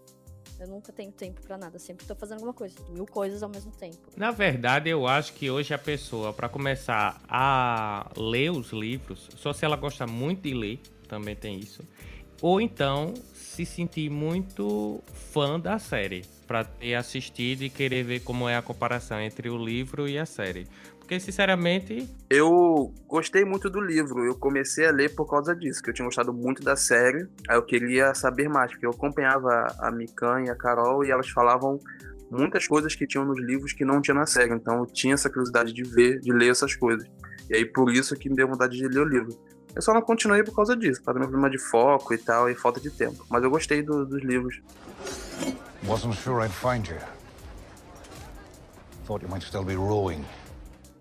Eu 0.59 0.69
nunca 0.69 0.93
tenho 0.93 1.11
tempo 1.13 1.41
pra 1.43 1.59
nada, 1.59 1.79
sempre 1.79 2.07
tô 2.07 2.15
fazendo 2.15 2.37
alguma 2.37 2.55
coisa, 2.55 2.75
mil 2.91 3.07
coisas 3.07 3.43
ao 3.43 3.49
mesmo 3.49 3.73
tempo. 3.73 3.99
Na 4.17 4.31
verdade, 4.31 4.89
eu 4.89 5.07
acho 5.07 5.33
que 5.35 5.51
hoje 5.51 5.75
a 5.75 5.79
pessoa, 5.79 6.33
pra 6.33 6.49
começar 6.49 7.21
a 7.29 8.11
ler 8.17 8.51
os 8.51 8.71
livros, 8.73 9.29
só 9.37 9.53
se 9.53 9.65
ela 9.65 9.77
gosta 9.77 10.07
muito 10.07 10.43
de 10.43 10.55
ler, 10.55 10.81
também 11.09 11.35
tem 11.35 11.59
isso. 11.59 11.83
ou 12.41 12.61
então 12.61 13.15
se 13.33 13.65
sentir 13.65 14.11
muito 14.11 15.01
fã 15.33 15.59
da 15.59 15.79
série, 15.79 16.25
para 16.47 16.65
ter 16.65 16.95
assistido 16.95 17.63
e 17.63 17.71
querer 17.71 18.03
ver 18.05 18.21
como 18.21 18.49
é 18.49 18.57
a 18.57 18.63
comparação 18.63 19.21
entre 19.21 19.49
o 19.49 19.57
livro 19.57 20.09
e 20.09 20.19
a 20.19 20.27
série. 20.27 20.67
Porque, 21.05 21.21
sinceramente. 21.21 22.09
Eu 22.31 22.91
gostei 23.07 23.45
muito 23.45 23.69
do 23.69 23.79
livro. 23.79 24.25
Eu 24.25 24.35
comecei 24.37 24.87
a 24.87 24.91
ler 24.91 25.15
por 25.15 25.29
causa 25.29 25.55
disso, 25.55 25.83
que 25.83 25.91
eu 25.91 25.95
tinha 25.95 26.07
gostado 26.07 26.33
muito 26.33 26.63
da 26.63 26.77
série. 26.77 27.29
Aí 27.47 27.57
eu 27.57 27.63
queria 27.63 28.15
saber 28.15 28.49
mais, 28.49 28.71
porque 28.71 28.87
eu 28.87 28.91
acompanhava 28.91 29.67
a 29.79 29.91
Mikan 29.91 30.45
e 30.47 30.51
a 30.51 30.57
Carol 30.57 31.05
e 31.05 31.11
elas 31.11 31.29
falavam 31.29 31.79
muitas 32.31 32.67
coisas 32.67 32.95
que 32.95 33.07
tinham 33.07 33.27
nos 33.27 33.39
livros 33.39 33.75
que 33.75 33.85
não 33.85 34.01
tinha 34.01 34.15
na 34.15 34.25
série. 34.25 34.55
Então 34.55 34.79
eu 34.79 34.87
tinha 34.87 35.13
essa 35.13 35.29
curiosidade 35.29 35.75
de 35.75 35.83
ver, 35.83 36.21
de 36.21 36.33
ler 36.33 36.51
essas 36.51 36.75
coisas. 36.75 37.07
E 37.51 37.55
aí 37.55 37.67
por 37.67 37.93
isso 37.93 38.17
que 38.17 38.31
me 38.31 38.37
deu 38.37 38.49
vontade 38.49 38.75
de 38.75 38.89
ler 38.89 39.01
o 39.01 39.05
livro. 39.05 39.39
Eu 39.77 39.83
só 39.83 39.93
não 39.93 40.01
continuei 40.01 40.43
por 40.43 40.55
causa 40.55 40.75
disso, 40.75 41.01
por 41.01 41.07
causa 41.07 41.19
do 41.19 41.23
meu 41.23 41.29
problema 41.29 41.51
de 41.51 41.59
foco 41.59 42.15
e 42.15 42.19
tal, 42.19 42.49
e 42.49 42.55
falta 42.55 42.81
de 42.81 42.91
tempo. 42.91 43.27
Mas 43.29 43.43
eu 43.43 43.51
gostei 43.51 43.83
do, 43.83 44.07
dos 44.07 44.23
livros. 44.23 44.59
Wasn't 45.87 46.17
sure 46.17 46.43
I'd 46.43 46.51
find 46.51 46.89
you. 46.89 46.97
Thought 49.05 49.23
you 49.23 49.29
might 49.29 49.45
still 49.45 49.65
be 49.65 49.77
rowing. 49.77 50.25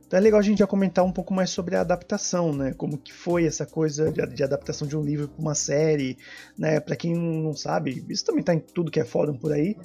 Então 0.05 0.19
é 0.19 0.21
legal 0.21 0.39
a 0.39 0.43
gente 0.43 0.59
já 0.59 0.67
comentar 0.67 1.03
um 1.03 1.11
pouco 1.11 1.33
mais 1.33 1.49
sobre 1.49 1.75
a 1.75 1.81
adaptação, 1.81 2.53
né? 2.53 2.73
Como 2.73 2.97
que 2.97 3.11
foi 3.11 3.45
essa 3.45 3.65
coisa 3.65 4.11
de, 4.11 4.25
de 4.27 4.43
adaptação 4.43 4.87
de 4.87 4.95
um 4.95 5.01
livro 5.01 5.27
para 5.27 5.41
uma 5.41 5.55
série, 5.55 6.17
né? 6.57 6.79
Para 6.79 6.95
quem 6.95 7.15
não 7.15 7.55
sabe, 7.55 8.05
isso 8.09 8.25
também 8.25 8.43
tá 8.43 8.53
em 8.53 8.59
tudo 8.59 8.91
que 8.91 8.99
é 8.99 9.05
fórum 9.05 9.37
por 9.37 9.51
aí. 9.51 9.75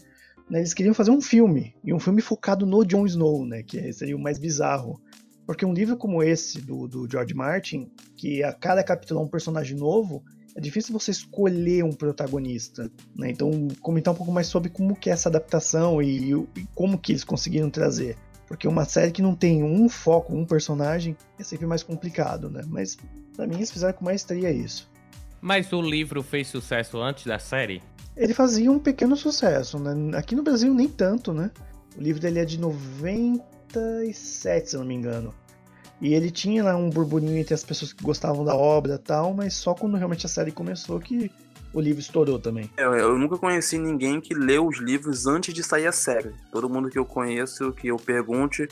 Né? 0.51 0.59
Eles 0.61 0.75
queriam 0.75 0.95
fazer 0.95 1.11
um 1.11 1.21
filme, 1.21 1.75
e 1.85 1.93
um 1.93 2.01
filme 2.01 2.21
focado 2.21 2.67
no 2.67 2.85
Jon 2.85 3.07
Snow, 3.07 3.47
né? 3.47 3.63
Que 3.63 3.93
seria 3.93 4.17
o 4.17 4.21
mais 4.21 4.39
bizarro. 4.39 5.01
Porque 5.47 5.65
um 5.65 5.73
livro 5.73 5.97
como 5.97 6.23
esse, 6.23 6.61
do, 6.61 6.87
do 6.87 7.11
George 7.11 7.33
Martin, 7.35 7.91
que 8.17 8.43
a 8.43 8.53
cada 8.53 8.85
capítulo 8.85 9.21
é 9.21 9.23
um 9.23 9.29
personagem 9.29 9.79
novo, 9.79 10.23
é 10.55 10.61
difícil 10.61 10.93
você 10.93 11.11
escolher 11.11 11.85
um 11.85 11.93
protagonista. 11.93 12.91
Né? 13.17 13.31
Então, 13.31 13.51
comentar 13.81 14.13
um 14.13 14.17
pouco 14.17 14.33
mais 14.33 14.47
sobre 14.47 14.69
como 14.69 14.95
que 14.95 15.09
é 15.09 15.13
essa 15.13 15.29
adaptação 15.29 16.03
e, 16.03 16.33
e 16.33 16.67
como 16.75 16.99
que 16.99 17.13
eles 17.13 17.25
conseguiram 17.25 17.71
trazer. 17.71 18.17
Porque 18.49 18.67
uma 18.67 18.87
série 18.87 19.13
que 19.13 19.21
não 19.21 19.37
tem 19.37 19.63
um 19.63 19.89
foco, 19.89 20.35
um 20.35 20.45
personagem, 20.45 21.17
é 21.39 21.45
sempre 21.45 21.67
mais 21.67 21.83
complicado, 21.83 22.49
né? 22.49 22.63
Mas 22.67 22.97
pra 23.37 23.47
mim 23.47 23.57
eles 23.57 23.71
fizeram 23.71 23.93
com 23.93 24.07
maestria 24.07 24.51
isso. 24.51 24.91
Mas 25.41 25.73
o 25.73 25.83
livro 25.83 26.23
fez 26.23 26.49
sucesso 26.49 26.99
antes 26.99 27.27
da 27.27 27.39
série? 27.39 27.83
Ele 28.17 28.35
fazia 28.35 28.73
um 28.73 28.79
pequeno 28.79 29.17
sucesso, 29.17 29.79
né? 29.79 30.17
Aqui 30.17 30.35
no 30.35 30.43
Brasil 30.43 30.75
nem 30.75 30.89
tanto, 30.89 31.33
né? 31.33 31.51
O 31.97 32.01
livro 32.01 32.21
dele 32.21 32.41
é 32.41 32.45
de 32.45 32.59
97, 32.59 34.71
se 34.71 34.77
não 34.77 34.85
me 34.85 34.95
engano. 34.95 35.33
E 36.01 36.15
ele 36.15 36.31
tinha 36.31 36.65
lá 36.65 36.77
um 36.77 36.89
burburinho 36.89 37.37
entre 37.37 37.55
as 37.55 37.65
pessoas 37.65 37.93
que 37.93 38.03
gostavam 38.03 38.45
da 38.45 38.55
obra 38.55 38.95
e 38.95 38.99
tal, 38.99 39.35
mas 39.35 39.55
só 39.55 39.75
quando 39.75 39.97
realmente 39.97 40.27
a 40.27 40.29
série 40.29 40.53
começou 40.53 41.01
que 41.01 41.31
o 41.73 41.81
livro 41.81 42.01
estourou 42.01 42.39
também. 42.39 42.71
Eu, 42.77 42.95
eu, 42.95 43.19
nunca 43.19 43.37
conheci 43.37 43.79
ninguém 43.79 44.21
que 44.21 44.35
leu 44.35 44.67
os 44.67 44.79
livros 44.79 45.27
antes 45.27 45.53
de 45.53 45.63
sair 45.63 45.87
a 45.87 45.93
série. 45.93 46.33
Todo 46.51 46.69
mundo 46.69 46.89
que 46.89 46.99
eu 46.99 47.05
conheço, 47.05 47.73
que 47.73 47.89
eu 47.89 47.97
pergunte, 47.97 48.69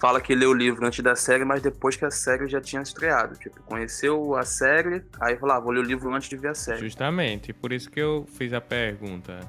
fala 0.00 0.20
que 0.20 0.34
leu 0.34 0.50
o 0.50 0.54
livro 0.54 0.84
antes 0.86 1.04
da 1.04 1.14
série, 1.14 1.44
mas 1.44 1.60
depois 1.60 1.96
que 1.96 2.04
a 2.04 2.10
série 2.10 2.48
já 2.48 2.60
tinha 2.60 2.80
estreado. 2.80 3.36
Tipo, 3.36 3.62
conheceu 3.62 4.34
a 4.34 4.44
série, 4.44 5.04
aí 5.20 5.36
falou, 5.36 5.54
ah, 5.54 5.60
vou 5.60 5.72
ler 5.72 5.80
o 5.80 5.84
livro 5.84 6.12
antes 6.14 6.28
de 6.28 6.36
ver 6.36 6.48
a 6.48 6.54
série. 6.54 6.80
Justamente, 6.80 7.52
por 7.52 7.72
isso 7.72 7.90
que 7.90 8.00
eu 8.00 8.26
fiz 8.32 8.52
a 8.52 8.60
pergunta. 8.60 9.40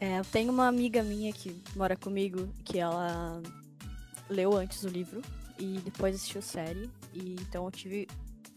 É, 0.00 0.18
eu 0.18 0.24
tenho 0.24 0.50
uma 0.50 0.66
amiga 0.66 1.02
minha 1.02 1.32
que 1.32 1.62
mora 1.76 1.94
comigo, 1.94 2.48
que 2.64 2.78
ela 2.78 3.40
leu 4.28 4.56
antes 4.56 4.82
o 4.82 4.88
livro 4.88 5.20
e 5.58 5.78
depois 5.84 6.14
assistiu 6.16 6.40
a 6.40 6.42
série. 6.42 6.90
E 7.14 7.36
então 7.40 7.64
eu 7.66 7.70
tive 7.70 8.08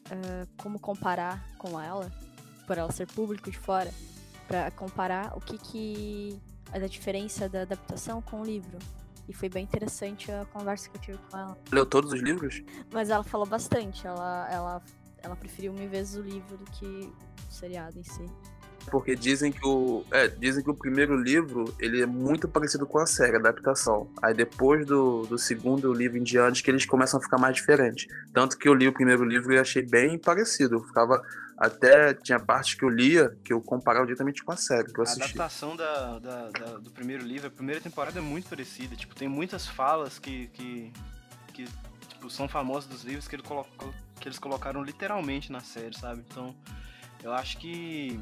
uh, 0.08 0.48
como 0.58 0.80
comparar 0.80 1.46
com 1.58 1.80
ela 1.80 2.10
por 2.66 2.78
ela 2.78 2.92
ser 2.92 3.08
público 3.08 3.50
de 3.50 3.58
fora, 3.58 3.92
para 4.48 4.72
comparar 4.72 5.36
o 5.36 5.42
que 5.42 5.58
que 5.58 6.40
é 6.72 6.84
a 6.84 6.88
diferença 6.88 7.48
da 7.48 7.62
adaptação 7.62 8.22
com 8.22 8.42
o 8.42 8.46
livro. 8.46 8.78
E 9.28 9.34
foi 9.34 9.48
bem 9.48 9.64
interessante 9.64 10.32
a 10.32 10.46
conversa 10.46 10.90
que 10.90 10.98
eu 10.98 11.02
tive 11.02 11.18
com 11.30 11.38
ela. 11.38 11.58
Leu 11.72 11.86
todos 11.86 12.12
os 12.12 12.22
livros? 12.22 12.62
Mas 12.92 13.10
ela 13.10 13.24
falou 13.24 13.46
bastante. 13.46 14.06
Ela, 14.06 14.50
ela, 14.52 14.82
ela 15.22 15.36
preferiu 15.36 15.72
mil 15.72 15.90
vezes 15.90 16.16
o 16.16 16.22
livro 16.22 16.58
do 16.58 16.66
que 16.72 16.86
o 16.86 17.52
seriado 17.52 17.98
em 17.98 18.04
si. 18.04 18.26
Porque 18.92 19.16
dizem 19.16 19.50
que 19.50 19.66
o. 19.66 20.04
É, 20.12 20.28
dizem 20.28 20.62
que 20.62 20.70
o 20.70 20.74
primeiro 20.74 21.16
livro 21.16 21.74
ele 21.80 22.02
é 22.02 22.06
muito 22.06 22.50
parecido 22.50 22.86
com 22.86 23.00
a 23.00 23.06
série, 23.06 23.38
a 23.38 23.40
adaptação. 23.40 24.10
Aí 24.22 24.34
depois 24.34 24.86
do, 24.86 25.22
do 25.22 25.38
segundo 25.38 25.94
livro 25.94 26.18
em 26.18 26.24
diante 26.24 26.62
que 26.62 26.70
eles 26.70 26.86
começam 26.86 27.18
a 27.18 27.24
ficar 27.24 27.38
mais 27.38 27.56
diferentes. 27.56 28.08
Tanto 28.34 28.58
que 28.58 28.68
eu 28.68 28.74
li 28.74 28.86
o 28.88 28.94
primeiro 28.94 29.24
livro 29.24 29.54
e 29.54 29.58
achei 29.58 29.82
bem 29.82 30.18
parecido. 30.18 30.76
Eu 30.76 30.84
ficava 30.84 31.22
até 31.58 32.14
tinha 32.14 32.40
partes 32.40 32.74
que 32.74 32.84
eu 32.84 32.90
lia 32.90 33.38
que 33.44 33.54
eu 33.54 33.62
comparava 33.62 34.06
diretamente 34.06 34.44
com 34.44 34.52
a 34.52 34.58
série 34.58 34.92
que 34.92 35.00
eu 35.00 35.04
assisti. 35.04 35.22
A 35.22 35.26
adaptação 35.26 35.76
da, 35.76 36.20
da, 36.20 36.50
da, 36.50 36.66
do 36.78 36.92
primeiro 36.92 37.24
livro, 37.24 37.48
a 37.48 37.52
primeira 37.52 37.80
temporada 37.80 38.20
é 38.20 38.22
muito 38.22 38.50
parecida. 38.50 38.96
Tipo, 38.96 39.16
tem 39.16 39.28
muitas 39.28 39.68
falas 39.68 40.20
que, 40.20 40.48
que, 40.48 40.92
que 41.54 41.66
tipo, 42.08 42.30
são 42.30 42.48
famosas 42.48 42.90
dos 42.90 43.04
livros 43.04 43.28
que, 43.28 43.36
ele 43.36 43.44
colocou, 43.44 43.94
que 44.20 44.28
eles 44.28 44.40
colocaram 44.40 44.84
literalmente 44.84 45.52
na 45.52 45.60
série, 45.60 45.98
sabe? 45.98 46.24
Então, 46.28 46.56
eu 47.24 47.32
acho 47.32 47.58
que 47.58 48.20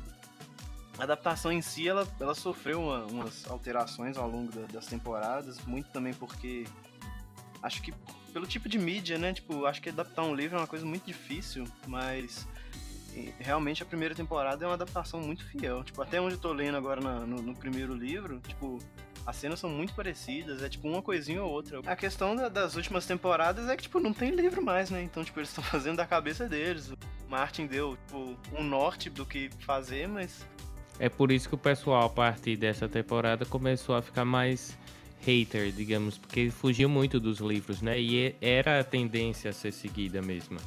a 0.97 1.03
adaptação 1.03 1.51
em 1.51 1.61
si, 1.61 1.87
ela, 1.87 2.07
ela 2.19 2.35
sofreu 2.35 2.81
uma, 2.81 3.05
umas 3.05 3.49
alterações 3.49 4.17
ao 4.17 4.29
longo 4.29 4.51
da, 4.51 4.67
das 4.67 4.85
temporadas, 4.85 5.59
muito 5.65 5.89
também 5.89 6.13
porque 6.13 6.65
acho 7.63 7.81
que 7.81 7.93
pelo 8.33 8.47
tipo 8.47 8.69
de 8.69 8.77
mídia, 8.77 9.17
né? 9.17 9.33
Tipo, 9.33 9.65
acho 9.65 9.81
que 9.81 9.89
adaptar 9.89 10.23
um 10.23 10.33
livro 10.33 10.57
é 10.57 10.61
uma 10.61 10.67
coisa 10.67 10.85
muito 10.85 11.05
difícil, 11.05 11.65
mas 11.87 12.47
realmente 13.39 13.83
a 13.83 13.85
primeira 13.85 14.15
temporada 14.15 14.63
é 14.63 14.67
uma 14.67 14.73
adaptação 14.73 15.19
muito 15.19 15.45
fiel. 15.45 15.83
Tipo, 15.83 16.01
até 16.01 16.19
onde 16.19 16.35
eu 16.35 16.39
tô 16.39 16.53
lendo 16.53 16.77
agora 16.77 17.01
na, 17.01 17.19
no, 17.21 17.41
no, 17.41 17.55
primeiro 17.55 17.93
livro, 17.93 18.39
tipo, 18.47 18.79
as 19.25 19.35
cenas 19.35 19.59
são 19.59 19.69
muito 19.69 19.93
parecidas, 19.93 20.63
é 20.63 20.69
tipo 20.69 20.87
uma 20.87 21.01
coisinha 21.01 21.43
ou 21.43 21.51
outra. 21.51 21.79
A 21.85 21.95
questão 21.95 22.35
da, 22.35 22.49
das 22.49 22.75
últimas 22.75 23.05
temporadas 23.05 23.67
é 23.69 23.75
que, 23.75 23.83
tipo, 23.83 23.99
não 23.99 24.13
tem 24.13 24.31
livro 24.31 24.63
mais, 24.63 24.89
né? 24.89 25.01
Então, 25.03 25.23
tipo, 25.23 25.39
eles 25.39 25.49
estão 25.49 25.63
fazendo 25.65 25.97
da 25.97 26.05
cabeça 26.05 26.47
deles. 26.47 26.91
O 26.91 26.97
Martin 27.29 27.65
deu, 27.67 27.97
tipo, 28.07 28.37
um 28.57 28.63
norte 28.63 29.09
do 29.09 29.25
que 29.25 29.49
fazer, 29.59 30.07
mas. 30.07 30.45
É 30.99 31.09
por 31.09 31.31
isso 31.31 31.49
que 31.49 31.55
o 31.55 31.57
pessoal, 31.57 32.05
a 32.05 32.09
partir 32.09 32.55
dessa 32.55 32.87
temporada, 32.87 33.45
começou 33.45 33.95
a 33.95 34.01
ficar 34.01 34.23
mais 34.23 34.77
hater, 35.21 35.71
digamos, 35.71 36.17
porque 36.17 36.49
fugiu 36.49 36.89
muito 36.89 37.19
dos 37.19 37.39
livros, 37.39 37.81
né? 37.81 37.99
E 37.99 38.35
era 38.41 38.79
a 38.79 38.83
tendência 38.83 39.49
a 39.49 39.53
ser 39.53 39.71
seguida 39.71 40.21
mesmo. 40.21 40.59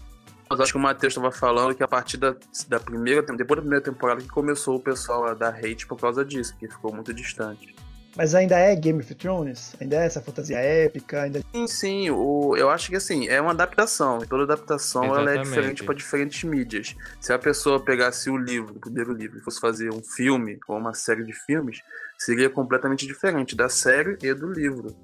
Mas 0.54 0.60
acho 0.60 0.72
que 0.72 0.78
o 0.78 0.80
Matheus 0.80 1.12
estava 1.12 1.32
falando 1.32 1.74
que 1.74 1.82
a 1.82 1.88
partir 1.88 2.16
da, 2.16 2.36
da 2.68 2.78
primeira, 2.78 3.22
depois 3.22 3.56
da 3.56 3.62
primeira 3.62 3.84
temporada 3.84 4.20
que 4.20 4.28
começou 4.28 4.76
o 4.76 4.80
pessoal 4.80 5.26
a 5.26 5.34
dar 5.34 5.54
hate 5.56 5.84
por 5.86 5.98
causa 5.98 6.24
disso, 6.24 6.56
que 6.56 6.68
ficou 6.68 6.94
muito 6.94 7.12
distante. 7.12 7.74
Mas 8.16 8.32
ainda 8.32 8.56
é 8.56 8.76
Game 8.76 9.00
of 9.00 9.12
Thrones? 9.16 9.74
Ainda 9.80 9.96
é 9.96 10.06
essa 10.06 10.20
fantasia 10.20 10.58
épica? 10.58 11.22
Ainda... 11.22 11.42
Sim, 11.52 11.66
sim. 11.66 12.10
O, 12.10 12.56
eu 12.56 12.70
acho 12.70 12.88
que 12.88 12.94
assim, 12.94 13.26
é 13.26 13.40
uma 13.40 13.50
adaptação. 13.50 14.20
E 14.22 14.26
toda 14.28 14.44
adaptação 14.44 15.04
ela 15.16 15.32
é 15.32 15.38
diferente 15.38 15.82
para 15.82 15.94
diferentes 15.94 16.44
mídias. 16.44 16.94
Se 17.20 17.32
a 17.32 17.38
pessoa 17.38 17.80
pegasse 17.80 18.30
o 18.30 18.36
livro, 18.36 18.76
o 18.76 18.78
primeiro 18.78 19.12
livro, 19.12 19.38
e 19.38 19.40
fosse 19.40 19.58
fazer 19.58 19.92
um 19.92 20.00
filme 20.00 20.60
ou 20.68 20.78
uma 20.78 20.94
série 20.94 21.24
de 21.24 21.32
filmes, 21.32 21.80
seria 22.16 22.48
completamente 22.48 23.04
diferente 23.04 23.56
da 23.56 23.68
série 23.68 24.16
e 24.22 24.32
do 24.32 24.52
livro. 24.52 24.94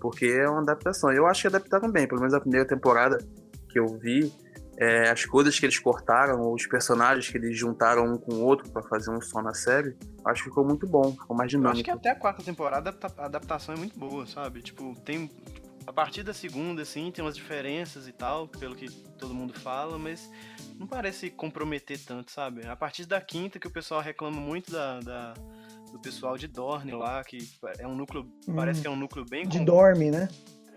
Porque 0.00 0.26
é 0.26 0.48
uma 0.48 0.62
adaptação. 0.62 1.12
Eu 1.12 1.26
acho 1.26 1.40
que 1.40 1.48
adaptaram 1.48 1.90
bem, 1.90 2.06
pelo 2.06 2.20
menos 2.20 2.34
a 2.34 2.40
primeira 2.40 2.64
temporada 2.64 3.18
que 3.68 3.80
eu 3.80 3.86
vi, 3.98 4.32
é, 4.80 5.10
as 5.10 5.26
coisas 5.26 5.60
que 5.60 5.66
eles 5.66 5.78
cortaram, 5.78 6.50
os 6.50 6.66
personagens 6.66 7.28
que 7.28 7.36
eles 7.36 7.56
juntaram 7.56 8.14
um 8.14 8.16
com 8.16 8.32
o 8.32 8.44
outro 8.44 8.70
para 8.70 8.82
fazer 8.82 9.10
um 9.10 9.20
só 9.20 9.42
na 9.42 9.52
série, 9.52 9.94
acho 10.24 10.42
que 10.42 10.48
ficou 10.48 10.64
muito 10.64 10.86
bom, 10.86 11.12
ficou 11.12 11.36
mais 11.36 11.50
dinâmico. 11.50 11.76
Eu 11.76 11.80
acho 11.80 11.84
que 11.84 11.90
até 11.90 12.10
a 12.10 12.14
quarta 12.14 12.42
temporada 12.42 12.96
a 13.18 13.24
adaptação 13.26 13.74
é 13.74 13.78
muito 13.78 13.98
boa, 13.98 14.26
sabe? 14.26 14.62
Tipo, 14.62 14.98
tem. 15.04 15.30
A 15.86 15.92
partir 15.92 16.22
da 16.22 16.32
segunda, 16.32 16.82
assim, 16.82 17.10
tem 17.10 17.24
umas 17.24 17.34
diferenças 17.34 18.06
e 18.06 18.12
tal, 18.12 18.46
pelo 18.46 18.74
que 18.74 18.88
todo 19.18 19.34
mundo 19.34 19.52
fala, 19.52 19.98
mas 19.98 20.30
não 20.78 20.86
parece 20.86 21.30
comprometer 21.30 21.98
tanto, 21.98 22.30
sabe? 22.30 22.66
A 22.66 22.76
partir 22.76 23.06
da 23.06 23.20
quinta, 23.20 23.58
que 23.58 23.66
o 23.66 23.70
pessoal 23.70 24.00
reclama 24.00 24.40
muito 24.40 24.70
da, 24.70 25.00
da 25.00 25.34
do 25.90 25.98
pessoal 25.98 26.38
de 26.38 26.46
Dorne 26.46 26.92
lá, 26.92 27.22
que 27.24 27.38
é 27.78 27.86
um 27.86 27.96
núcleo. 27.96 28.30
Hum, 28.46 28.54
parece 28.54 28.80
que 28.80 28.86
é 28.86 28.90
um 28.90 28.96
núcleo 28.96 29.24
bem. 29.28 29.46
De 29.46 29.58
Dorme, 29.64 30.10
né? 30.10 30.28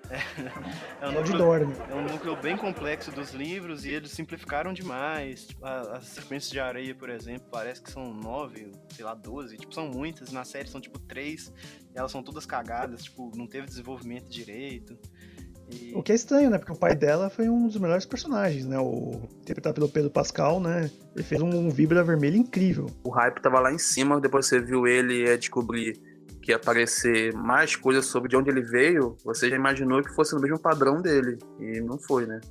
É, 0.10 1.06
é, 1.06 1.10
um 1.10 1.14
núcleo, 1.14 1.74
é 1.90 1.96
um 1.96 2.04
núcleo 2.04 2.36
bem 2.36 2.58
complexo 2.58 3.12
dos 3.12 3.32
livros 3.32 3.86
e 3.86 3.90
eles 3.90 4.12
simplificaram 4.12 4.74
demais. 4.74 5.48
Tipo, 5.48 5.66
as 5.66 6.06
serpentes 6.06 6.50
de 6.50 6.60
areia, 6.60 6.94
por 6.94 7.10
exemplo, 7.10 7.48
parece 7.52 7.82
que 7.82 7.92
são 7.92 8.14
nove, 8.14 8.72
sei 8.90 9.06
lá, 9.06 9.14
doze. 9.14 9.58
Tipo, 9.58 9.74
são 9.74 9.88
muitas. 9.88 10.32
Na 10.32 10.44
série 10.44 10.68
são 10.68 10.82
tipo 10.82 11.00
três. 11.00 11.52
elas 11.96 12.12
são 12.12 12.22
todas 12.22 12.46
cagadas, 12.46 13.04
tipo, 13.04 13.32
não 13.36 13.48
teve 13.48 13.66
desenvolvimento 13.66 14.28
direito. 14.28 14.98
E... 15.72 15.94
O 15.96 16.04
que 16.04 16.12
é 16.12 16.16
estranho, 16.16 16.50
né? 16.50 16.58
Porque 16.58 16.74
o 16.74 16.78
pai 16.78 16.96
dela 16.96 17.30
foi 17.30 17.50
um 17.50 17.68
dos 17.68 17.78
melhores 17.78 18.06
personagens, 18.06 18.66
né? 18.66 18.78
O 18.80 19.22
interpretado 19.42 19.76
pelo 19.76 19.90
Pedro 19.90 20.12
Pascal, 20.12 20.60
né? 20.60 20.92
Ele 21.16 21.24
fez 21.24 21.42
um, 21.42 21.50
um 21.50 21.70
Vibra 21.70 22.04
vermelho 22.04 22.38
incrível. 22.38 22.88
O 23.04 23.10
hype 23.10 23.42
tava 23.42 23.60
lá 23.60 23.72
em 23.72 23.78
cima, 23.78 24.20
depois 24.20 24.46
você 24.46 24.60
viu 24.60 24.86
ele 24.86 25.28
é 25.28 25.38
descobrir 25.38 26.13
que 26.44 26.52
aparecer 26.52 27.34
mais 27.34 27.76
coisas 27.76 28.06
sobre 28.06 28.30
de 28.30 28.36
onde 28.36 28.50
ele 28.50 28.62
veio, 28.62 29.18
você 29.24 29.50
já 29.50 29.56
imaginou 29.56 30.04
que 30.04 30.14
fosse 30.14 30.36
no 30.36 30.42
mesmo 30.42 30.60
padrão 30.60 31.02
dele. 31.02 31.40
E 31.60 31.80
não 31.80 31.98
foi, 31.98 32.26
né? 32.26 32.42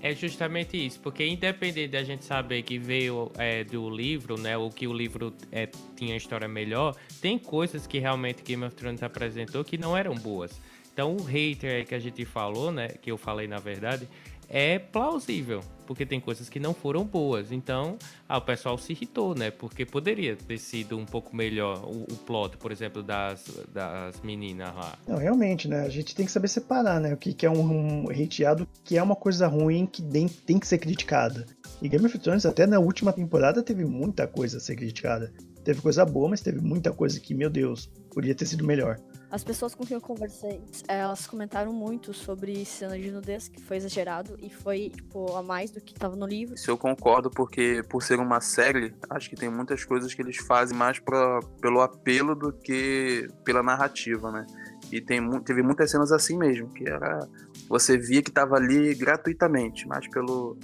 É 0.00 0.14
justamente 0.14 0.76
isso, 0.76 1.00
porque 1.00 1.26
independente 1.26 1.90
da 1.90 2.04
gente 2.04 2.24
saber 2.24 2.62
que 2.62 2.78
veio 2.78 3.32
é, 3.36 3.64
do 3.64 3.90
livro, 3.90 4.38
né, 4.38 4.56
ou 4.56 4.70
que 4.70 4.86
o 4.86 4.92
livro 4.92 5.34
é, 5.50 5.68
tinha 5.96 6.12
uma 6.12 6.16
história 6.16 6.46
melhor, 6.46 6.94
tem 7.20 7.38
coisas 7.38 7.86
que 7.86 7.98
realmente 7.98 8.42
Game 8.42 8.62
of 8.64 8.76
Thrones 8.76 9.02
apresentou 9.02 9.64
que 9.64 9.76
não 9.76 9.96
eram 9.96 10.14
boas. 10.14 10.60
Então 10.92 11.16
o 11.16 11.22
hater 11.24 11.84
que 11.86 11.94
a 11.94 11.98
gente 11.98 12.24
falou, 12.24 12.70
né, 12.70 12.88
que 12.88 13.10
eu 13.10 13.16
falei 13.16 13.48
na 13.48 13.58
verdade, 13.58 14.08
é 14.48 14.78
plausível, 14.78 15.60
porque 15.86 16.06
tem 16.06 16.20
coisas 16.20 16.48
que 16.48 16.60
não 16.60 16.72
foram 16.72 17.04
boas. 17.04 17.52
Então, 17.52 17.96
ah, 18.28 18.38
o 18.38 18.40
pessoal 18.40 18.76
se 18.78 18.92
irritou, 18.92 19.34
né? 19.34 19.50
Porque 19.50 19.84
poderia 19.84 20.36
ter 20.36 20.58
sido 20.58 20.96
um 20.96 21.04
pouco 21.04 21.34
melhor 21.34 21.84
o, 21.84 22.02
o 22.02 22.16
plot, 22.26 22.56
por 22.56 22.72
exemplo, 22.72 23.02
das, 23.02 23.44
das 23.72 24.20
meninas 24.22 24.74
lá. 24.74 24.98
Não, 25.06 25.16
realmente, 25.16 25.68
né? 25.68 25.82
A 25.82 25.88
gente 25.88 26.14
tem 26.14 26.26
que 26.26 26.32
saber 26.32 26.48
separar, 26.48 27.00
né? 27.00 27.14
O 27.14 27.16
que, 27.16 27.32
que 27.32 27.46
é 27.46 27.50
um, 27.50 28.04
um 28.04 28.10
hateado, 28.10 28.66
que 28.84 28.96
é 28.96 29.02
uma 29.02 29.16
coisa 29.16 29.46
ruim 29.46 29.86
que 29.86 30.02
tem, 30.02 30.58
que 30.58 30.66
ser 30.66 30.78
criticada. 30.78 31.46
E 31.80 31.88
Game 31.88 32.04
of 32.06 32.18
Thrones, 32.18 32.46
até 32.46 32.66
na 32.66 32.78
última 32.78 33.12
temporada, 33.12 33.62
teve 33.62 33.84
muita 33.84 34.26
coisa 34.26 34.58
a 34.58 34.60
ser 34.60 34.76
criticada. 34.76 35.32
Teve 35.64 35.80
coisa 35.80 36.04
boa, 36.04 36.28
mas 36.28 36.40
teve 36.40 36.60
muita 36.60 36.92
coisa 36.92 37.18
que, 37.18 37.34
meu 37.34 37.50
Deus, 37.50 37.90
podia 38.12 38.34
ter 38.34 38.46
sido 38.46 38.64
melhor. 38.64 39.00
As 39.36 39.44
pessoas 39.44 39.74
com 39.74 39.84
quem 39.84 39.94
eu 39.94 40.00
conversei, 40.00 40.62
elas 40.88 41.26
comentaram 41.26 41.70
muito 41.70 42.14
sobre 42.14 42.64
cena 42.64 42.98
de 42.98 43.10
nudez, 43.10 43.48
que 43.48 43.60
foi 43.60 43.76
exagerado 43.76 44.34
e 44.40 44.48
foi, 44.48 44.88
tipo, 44.88 45.36
a 45.36 45.42
mais 45.42 45.70
do 45.70 45.78
que 45.78 45.92
estava 45.92 46.16
no 46.16 46.26
livro. 46.26 46.54
Isso 46.54 46.70
eu 46.70 46.78
concordo, 46.78 47.28
porque 47.28 47.82
por 47.86 48.02
ser 48.02 48.18
uma 48.18 48.40
série, 48.40 48.94
acho 49.10 49.28
que 49.28 49.36
tem 49.36 49.50
muitas 49.50 49.84
coisas 49.84 50.14
que 50.14 50.22
eles 50.22 50.38
fazem 50.38 50.74
mais 50.74 50.98
pra, 50.98 51.40
pelo 51.60 51.82
apelo 51.82 52.34
do 52.34 52.50
que 52.50 53.28
pela 53.44 53.62
narrativa, 53.62 54.32
né? 54.32 54.46
E 54.90 55.02
tem, 55.02 55.20
teve 55.42 55.62
muitas 55.62 55.90
cenas 55.90 56.12
assim 56.12 56.38
mesmo, 56.38 56.70
que 56.70 56.88
era. 56.88 57.28
Você 57.68 57.98
via 57.98 58.22
que 58.22 58.32
tava 58.32 58.56
ali 58.56 58.94
gratuitamente, 58.94 59.86
mais 59.86 60.08
pelo, 60.08 60.56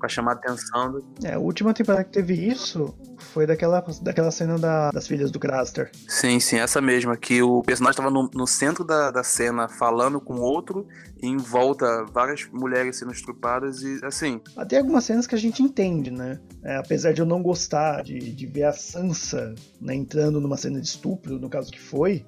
pra 0.00 0.08
chamar 0.08 0.32
a 0.32 0.34
atenção. 0.34 0.92
Do... 0.92 1.04
É, 1.22 1.34
a 1.34 1.38
última 1.38 1.72
temporada 1.72 2.02
que 2.04 2.10
teve 2.10 2.34
isso 2.34 2.92
foi 3.18 3.46
daquela, 3.46 3.84
daquela 4.02 4.30
cena 4.30 4.58
da, 4.58 4.90
das 4.90 5.06
filhas 5.06 5.30
do 5.30 5.38
Craster. 5.38 5.90
Sim, 6.08 6.40
sim, 6.40 6.56
essa 6.56 6.80
mesma, 6.80 7.16
que 7.16 7.42
o 7.42 7.62
personagem 7.62 7.96
tava 7.96 8.10
no, 8.10 8.28
no 8.34 8.46
centro 8.46 8.82
da, 8.82 9.10
da 9.10 9.22
cena 9.22 9.68
falando 9.68 10.20
com 10.20 10.40
outro 10.40 10.88
e 11.22 11.28
em 11.28 11.36
volta 11.36 12.04
várias 12.12 12.48
mulheres 12.52 12.96
sendo 12.96 13.12
estrupadas 13.12 13.82
e 13.82 14.00
assim. 14.04 14.40
Até 14.56 14.78
algumas 14.78 15.04
cenas 15.04 15.26
que 15.26 15.34
a 15.34 15.38
gente 15.38 15.62
entende, 15.62 16.10
né? 16.10 16.40
É, 16.64 16.76
apesar 16.76 17.12
de 17.12 17.20
eu 17.20 17.26
não 17.26 17.42
gostar 17.42 18.02
de, 18.02 18.18
de 18.18 18.46
ver 18.46 18.64
a 18.64 18.72
Sansa 18.72 19.54
né, 19.80 19.94
entrando 19.94 20.40
numa 20.40 20.56
cena 20.56 20.80
de 20.80 20.86
estupro, 20.86 21.38
no 21.38 21.48
caso 21.48 21.70
que 21.70 21.80
foi, 21.80 22.24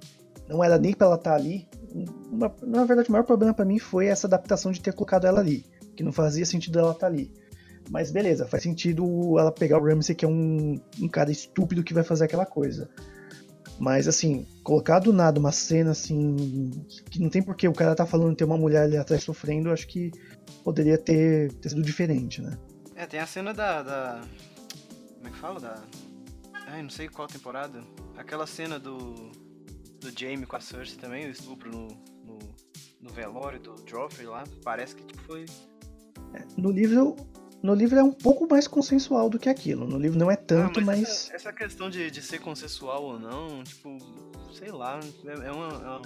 não 0.49 0.63
era 0.63 0.79
nem 0.79 0.93
pra 0.93 1.07
ela 1.07 1.17
estar 1.17 1.31
tá 1.31 1.37
ali. 1.37 1.67
Uma, 2.31 2.55
na 2.63 2.85
verdade, 2.85 3.09
o 3.09 3.13
maior 3.13 3.25
problema 3.25 3.55
para 3.55 3.65
mim 3.65 3.79
foi 3.79 4.07
essa 4.07 4.27
adaptação 4.27 4.71
de 4.73 4.81
ter 4.81 4.93
colocado 4.93 5.27
ela 5.27 5.41
ali, 5.41 5.65
que 5.97 6.03
não 6.03 6.13
fazia 6.13 6.45
sentido 6.45 6.79
ela 6.79 6.93
estar 6.93 7.01
tá 7.01 7.07
ali. 7.07 7.33
Mas 7.93 8.11
beleza, 8.11 8.47
faz 8.47 8.63
sentido 8.63 9.39
ela 9.39 9.53
pegar 9.53 9.79
o 9.79 9.85
Ramsey, 9.85 10.17
que 10.17 10.25
é 10.25 10.29
um, 10.29 10.81
um 10.99 11.07
cara 11.07 11.31
estúpido 11.31 11.85
que 11.85 11.93
vai 11.93 12.03
fazer 12.03 12.25
aquela 12.25 12.47
coisa. 12.47 12.89
Mas 13.79 14.09
assim, 14.09 14.47
colocar 14.65 14.99
do 14.99 15.13
nada 15.13 15.39
uma 15.39 15.53
cena 15.53 15.91
assim. 15.91 16.71
que 17.11 17.21
não 17.21 17.29
tem 17.29 17.43
porquê 17.43 17.69
o 17.69 17.73
cara 17.75 17.95
tá 17.95 18.07
falando 18.07 18.35
ter 18.35 18.45
uma 18.45 18.57
mulher 18.57 18.85
ali 18.85 18.97
atrás 18.97 19.23
sofrendo, 19.23 19.71
acho 19.71 19.87
que 19.87 20.11
poderia 20.65 20.97
ter, 20.97 21.53
ter 21.53 21.69
sido 21.69 21.83
diferente, 21.83 22.41
né? 22.41 22.57
É, 22.97 23.07
tem 23.07 23.21
a 23.21 23.27
cena 23.27 23.53
da, 23.53 23.83
da. 23.83 24.23
Como 25.17 25.29
é 25.29 25.31
que 25.31 25.37
fala? 25.37 25.61
Da. 25.61 25.83
Ai, 26.69 26.83
não 26.83 26.91
sei 26.91 27.11
qual 27.11 27.29
temporada. 27.29 27.83
Aquela 28.17 28.47
cena 28.47 28.79
do. 28.79 29.31
Do 30.01 30.19
Jamie 30.19 30.47
com 30.47 30.57
a 30.57 30.61
Cersei 30.61 30.97
também, 30.97 31.27
o 31.27 31.31
estupro 31.31 31.71
no, 31.71 31.89
no, 32.25 32.39
no 33.03 33.11
velório 33.11 33.61
do 33.61 33.77
Joffrey 33.87 34.27
lá. 34.27 34.45
Parece 34.65 34.97
que 34.97 35.05
tipo 35.05 35.23
foi. 35.25 35.45
É, 36.35 36.43
no 36.57 36.71
livro 36.71 37.17
no 37.63 37.75
livro 37.75 37.99
é 37.99 38.03
um 38.03 38.13
pouco 38.13 38.47
mais 38.49 38.67
consensual 38.67 39.31
do 39.31 39.39
que 39.39 39.49
aquilo. 39.49 39.87
No 39.87 39.99
livro 39.99 40.19
não 40.19 40.31
é 40.31 40.37
tanto, 40.37 40.81
ah, 40.81 40.83
mas. 40.83 41.01
mas... 41.01 41.09
Essa, 41.09 41.35
essa, 41.37 41.53
questão 41.53 41.89
de, 41.89 42.11
de 42.11 42.21
ser 42.21 42.41
consensual 42.41 43.05
ou 43.05 43.19
não, 43.19 43.63
tipo, 43.63 43.99
sei 44.53 44.71
lá, 44.71 44.99
é, 45.25 45.47
é, 45.47 45.53
uma, 45.53 45.69
é, 45.69 45.79
uma, 45.79 46.03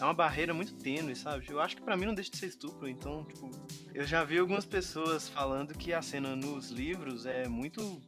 é 0.00 0.04
uma 0.04 0.14
barreira 0.14 0.52
muito 0.52 0.74
tênue, 0.74 1.16
sabe? 1.16 1.46
Eu 1.48 1.60
acho 1.60 1.76
que 1.76 1.82
para 1.82 1.96
mim 1.96 2.04
não 2.04 2.14
deixa 2.14 2.30
de 2.30 2.36
ser 2.36 2.46
estupro, 2.46 2.86
então, 2.86 3.24
tipo, 3.24 3.50
eu 3.94 4.04
já 4.04 4.22
vi 4.24 4.38
algumas 4.38 4.66
pessoas 4.66 5.28
falando 5.28 5.74
que 5.74 5.92
a 5.92 6.02
cena 6.02 6.36
nos 6.36 6.70
livros 6.70 7.24
é 7.24 7.48
muito 7.48 8.00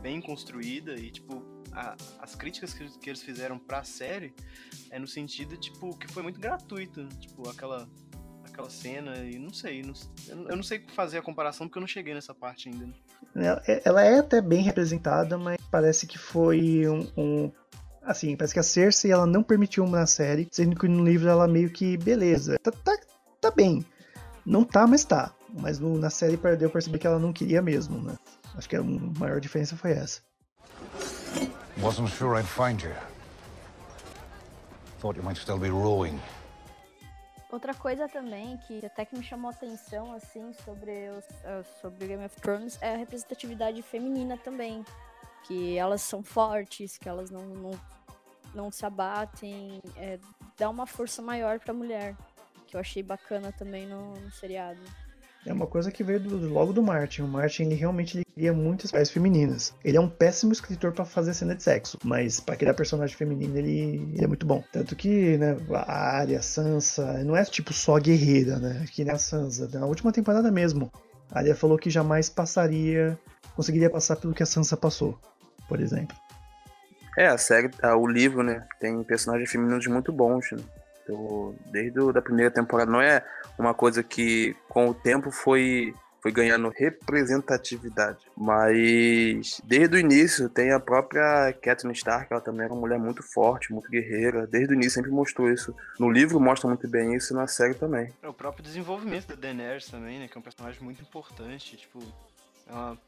bem 0.00 0.20
construída 0.20 0.94
e, 0.94 1.10
tipo, 1.10 1.42
a, 1.72 1.96
as 2.20 2.34
críticas 2.34 2.72
que, 2.72 2.98
que 2.98 3.10
eles 3.10 3.22
fizeram 3.22 3.58
pra 3.58 3.84
série 3.84 4.34
é 4.90 4.98
no 4.98 5.06
sentido, 5.06 5.56
tipo, 5.56 5.96
que 5.96 6.08
foi 6.08 6.22
muito 6.22 6.40
gratuito. 6.40 7.06
Tipo, 7.20 7.48
aquela 7.48 7.88
aquela 8.52 8.70
cena 8.70 9.16
e 9.16 9.38
não 9.38 9.52
sei, 9.52 9.82
não, 9.82 9.94
eu 10.48 10.56
não 10.56 10.62
sei 10.62 10.84
fazer 10.94 11.18
a 11.18 11.22
comparação 11.22 11.66
porque 11.66 11.78
eu 11.78 11.80
não 11.80 11.88
cheguei 11.88 12.14
nessa 12.14 12.34
parte 12.34 12.68
ainda. 12.68 12.86
Né? 13.34 13.60
Ela 13.84 14.04
é 14.04 14.18
até 14.18 14.40
bem 14.40 14.62
representada, 14.62 15.36
mas 15.38 15.58
parece 15.70 16.06
que 16.06 16.18
foi 16.18 16.86
um, 16.86 17.10
um 17.16 17.52
assim, 18.02 18.36
parece 18.36 18.54
que 18.54 18.60
a 18.60 18.62
Cersei 18.62 19.10
ela 19.10 19.26
não 19.26 19.42
permitiu 19.42 19.84
uma 19.84 20.00
na 20.00 20.06
série, 20.06 20.46
sendo 20.50 20.76
que 20.78 20.86
no 20.86 21.04
livro 21.04 21.28
ela 21.28 21.48
meio 21.48 21.70
que 21.70 21.96
beleza, 21.96 22.58
tá, 22.58 22.70
tá, 22.70 22.96
tá 23.40 23.50
bem, 23.50 23.84
não 24.44 24.64
tá, 24.64 24.86
mas 24.86 25.04
tá. 25.04 25.32
Mas 25.54 25.78
no, 25.78 25.98
na 25.98 26.08
série 26.08 26.36
perdeu 26.36 26.70
perceber 26.70 26.98
que 26.98 27.06
ela 27.06 27.18
não 27.18 27.32
queria 27.32 27.60
mesmo, 27.60 28.00
né? 28.02 28.16
Acho 28.54 28.68
que 28.68 28.76
a 28.76 28.82
maior 28.82 29.38
diferença 29.38 29.76
foi 29.76 29.92
essa. 29.92 30.20
Wasn't 31.78 32.10
sure 32.10 32.38
I'd 32.38 32.46
find 32.46 32.82
you. 32.82 32.94
Thought 35.00 35.18
you 35.18 35.24
might 35.24 35.38
still 35.38 35.58
be 35.58 35.68
rowing. 35.68 36.18
Outra 37.52 37.74
coisa 37.74 38.08
também 38.08 38.56
que 38.56 38.84
até 38.84 39.04
que 39.04 39.14
me 39.14 39.22
chamou 39.22 39.50
a 39.50 39.52
atenção, 39.52 40.10
assim, 40.14 40.54
sobre, 40.64 41.10
os, 41.10 41.24
uh, 41.26 41.80
sobre 41.82 42.06
Game 42.06 42.24
of 42.24 42.34
Thrones 42.40 42.78
é 42.80 42.94
a 42.94 42.96
representatividade 42.96 43.82
feminina 43.82 44.38
também. 44.38 44.82
Que 45.44 45.76
elas 45.76 46.00
são 46.00 46.22
fortes, 46.22 46.96
que 46.96 47.06
elas 47.06 47.30
não, 47.30 47.42
não, 47.42 47.70
não 48.54 48.70
se 48.70 48.86
abatem, 48.86 49.82
é, 49.98 50.18
dá 50.56 50.70
uma 50.70 50.86
força 50.86 51.20
maior 51.20 51.60
pra 51.60 51.74
mulher. 51.74 52.16
Que 52.66 52.74
eu 52.74 52.80
achei 52.80 53.02
bacana 53.02 53.52
também 53.52 53.86
no, 53.86 54.14
no 54.14 54.30
seriado. 54.30 54.80
É 55.44 55.52
uma 55.52 55.66
coisa 55.66 55.90
que 55.90 56.04
veio 56.04 56.20
do, 56.20 56.48
logo 56.48 56.72
do 56.72 56.82
Martin. 56.82 57.22
O 57.22 57.28
Martin 57.28 57.64
ele 57.64 57.74
realmente 57.74 58.16
ele 58.16 58.24
cria 58.24 58.52
muitas 58.52 58.90
personagens 58.90 59.12
femininas. 59.12 59.74
Ele 59.84 59.96
é 59.96 60.00
um 60.00 60.08
péssimo 60.08 60.52
escritor 60.52 60.92
para 60.92 61.04
fazer 61.04 61.34
cena 61.34 61.54
de 61.54 61.62
sexo, 61.62 61.98
mas 62.04 62.38
para 62.38 62.54
criar 62.54 62.74
personagem 62.74 63.16
feminino 63.16 63.56
ele, 63.56 64.06
ele, 64.14 64.24
é 64.24 64.26
muito 64.26 64.46
bom. 64.46 64.62
Tanto 64.70 64.94
que, 64.94 65.36
né, 65.38 65.56
a 65.72 66.18
Arya, 66.18 66.38
a 66.38 66.42
Sansa, 66.42 67.24
não 67.24 67.36
é 67.36 67.44
tipo 67.44 67.72
só 67.72 67.98
guerreira, 67.98 68.58
né? 68.58 68.84
Que 68.92 69.04
nem 69.04 69.12
a 69.12 69.18
Sansa. 69.18 69.68
Na 69.72 69.84
última 69.84 70.12
temporada 70.12 70.50
mesmo, 70.50 70.92
a 71.30 71.40
Arya 71.40 71.56
falou 71.56 71.76
que 71.76 71.90
jamais 71.90 72.28
passaria, 72.28 73.18
conseguiria 73.56 73.90
passar 73.90 74.16
pelo 74.16 74.34
que 74.34 74.44
a 74.44 74.46
Sansa 74.46 74.76
passou, 74.76 75.18
por 75.68 75.80
exemplo. 75.80 76.16
É, 77.18 77.26
a 77.26 77.36
série, 77.36 77.68
o 77.98 78.06
livro, 78.06 78.42
né, 78.42 78.64
tem 78.80 79.02
personagens 79.02 79.50
femininos 79.50 79.86
muito 79.86 80.12
bons, 80.12 80.52
né? 80.52 80.62
Do, 81.06 81.54
desde 81.66 81.98
a 82.00 82.12
da 82.12 82.22
primeira 82.22 82.50
temporada. 82.50 82.90
Não 82.90 83.00
é 83.00 83.24
uma 83.58 83.74
coisa 83.74 84.02
que 84.02 84.56
com 84.68 84.88
o 84.88 84.94
tempo 84.94 85.30
foi 85.30 85.94
foi 86.22 86.30
ganhando 86.30 86.72
representatividade. 86.74 88.20
Mas 88.36 89.60
desde 89.64 89.96
o 89.96 89.98
início 89.98 90.48
tem 90.48 90.70
a 90.70 90.78
própria 90.78 91.52
Catelyn 91.60 91.92
Stark, 91.92 92.32
ela 92.32 92.40
também 92.40 92.64
era 92.64 92.72
uma 92.72 92.80
mulher 92.80 92.98
muito 92.98 93.24
forte, 93.24 93.72
muito 93.72 93.90
guerreira. 93.90 94.46
Desde 94.46 94.72
o 94.72 94.76
início 94.76 94.92
sempre 94.92 95.10
mostrou 95.10 95.50
isso. 95.50 95.74
No 95.98 96.08
livro 96.08 96.38
mostra 96.38 96.68
muito 96.68 96.88
bem 96.88 97.16
isso 97.16 97.32
e 97.32 97.36
na 97.36 97.48
série 97.48 97.74
também. 97.74 98.12
É 98.22 98.28
o 98.28 98.32
próprio 98.32 98.62
desenvolvimento 98.62 99.26
da 99.26 99.34
Daenerys 99.34 99.86
também, 99.86 100.20
né? 100.20 100.28
Que 100.28 100.38
é 100.38 100.40
um 100.40 100.42
personagem 100.42 100.80
muito 100.80 101.02
importante. 101.02 101.76
Tipo, 101.76 101.98
é 102.68 102.72
uma, 102.72 102.98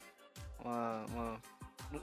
uma, 0.59 1.07
uma... 1.07 1.40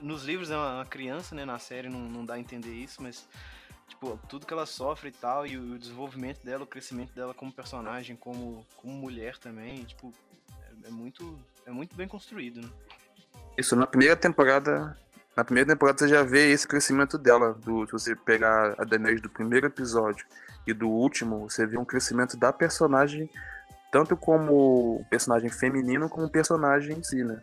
Nos 0.00 0.24
livros 0.24 0.50
é 0.50 0.56
uma 0.56 0.86
criança, 0.86 1.34
né? 1.34 1.44
Na 1.44 1.58
série 1.58 1.90
não, 1.90 2.00
não 2.00 2.24
dá 2.24 2.34
a 2.34 2.38
entender 2.38 2.72
isso, 2.72 3.02
mas 3.02 3.28
tipo, 3.92 4.18
tudo 4.28 4.46
que 4.46 4.52
ela 4.52 4.66
sofre 4.66 5.10
e 5.10 5.12
tal, 5.12 5.46
e 5.46 5.56
o 5.56 5.78
desenvolvimento 5.78 6.42
dela, 6.42 6.64
o 6.64 6.66
crescimento 6.66 7.12
dela 7.14 7.34
como 7.34 7.52
personagem, 7.52 8.16
como, 8.16 8.66
como 8.76 8.92
mulher 8.94 9.36
também, 9.38 9.84
tipo, 9.84 10.12
é, 10.62 10.88
é 10.88 10.90
muito, 10.90 11.38
é 11.66 11.70
muito 11.70 11.94
bem 11.94 12.08
construído, 12.08 12.62
né? 12.62 12.68
Isso, 13.56 13.76
na 13.76 13.86
primeira 13.86 14.16
temporada, 14.16 14.96
na 15.36 15.44
primeira 15.44 15.70
temporada 15.70 15.98
você 15.98 16.08
já 16.08 16.22
vê 16.22 16.50
esse 16.50 16.66
crescimento 16.66 17.18
dela, 17.18 17.52
do, 17.52 17.84
se 17.86 17.92
você 17.92 18.16
pegar 18.16 18.74
a 18.78 18.84
Daenerys 18.84 19.20
do 19.20 19.28
primeiro 19.28 19.66
episódio 19.66 20.26
e 20.66 20.72
do 20.72 20.88
último, 20.88 21.50
você 21.50 21.66
vê 21.66 21.76
um 21.76 21.84
crescimento 21.84 22.36
da 22.36 22.52
personagem, 22.52 23.28
tanto 23.90 24.16
como 24.16 25.04
personagem 25.10 25.50
feminino, 25.50 26.08
como 26.08 26.30
personagem 26.30 26.98
em 26.98 27.02
si, 27.02 27.22
né? 27.22 27.40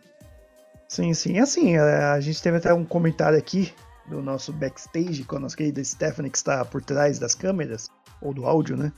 Sim, 0.88 1.14
sim. 1.14 1.38
Assim, 1.38 1.76
a 1.76 2.18
gente 2.18 2.42
teve 2.42 2.56
até 2.56 2.74
um 2.74 2.84
comentário 2.84 3.38
aqui 3.38 3.72
do 4.10 4.20
nosso 4.20 4.52
backstage 4.52 5.24
com 5.24 5.36
a 5.36 5.40
nossa 5.40 5.56
querida 5.56 5.82
Stephanie, 5.82 6.30
que 6.30 6.36
está 6.36 6.64
por 6.64 6.82
trás 6.82 7.18
das 7.18 7.34
câmeras, 7.34 7.88
ou 8.20 8.34
do 8.34 8.44
áudio, 8.44 8.76
né? 8.76 8.92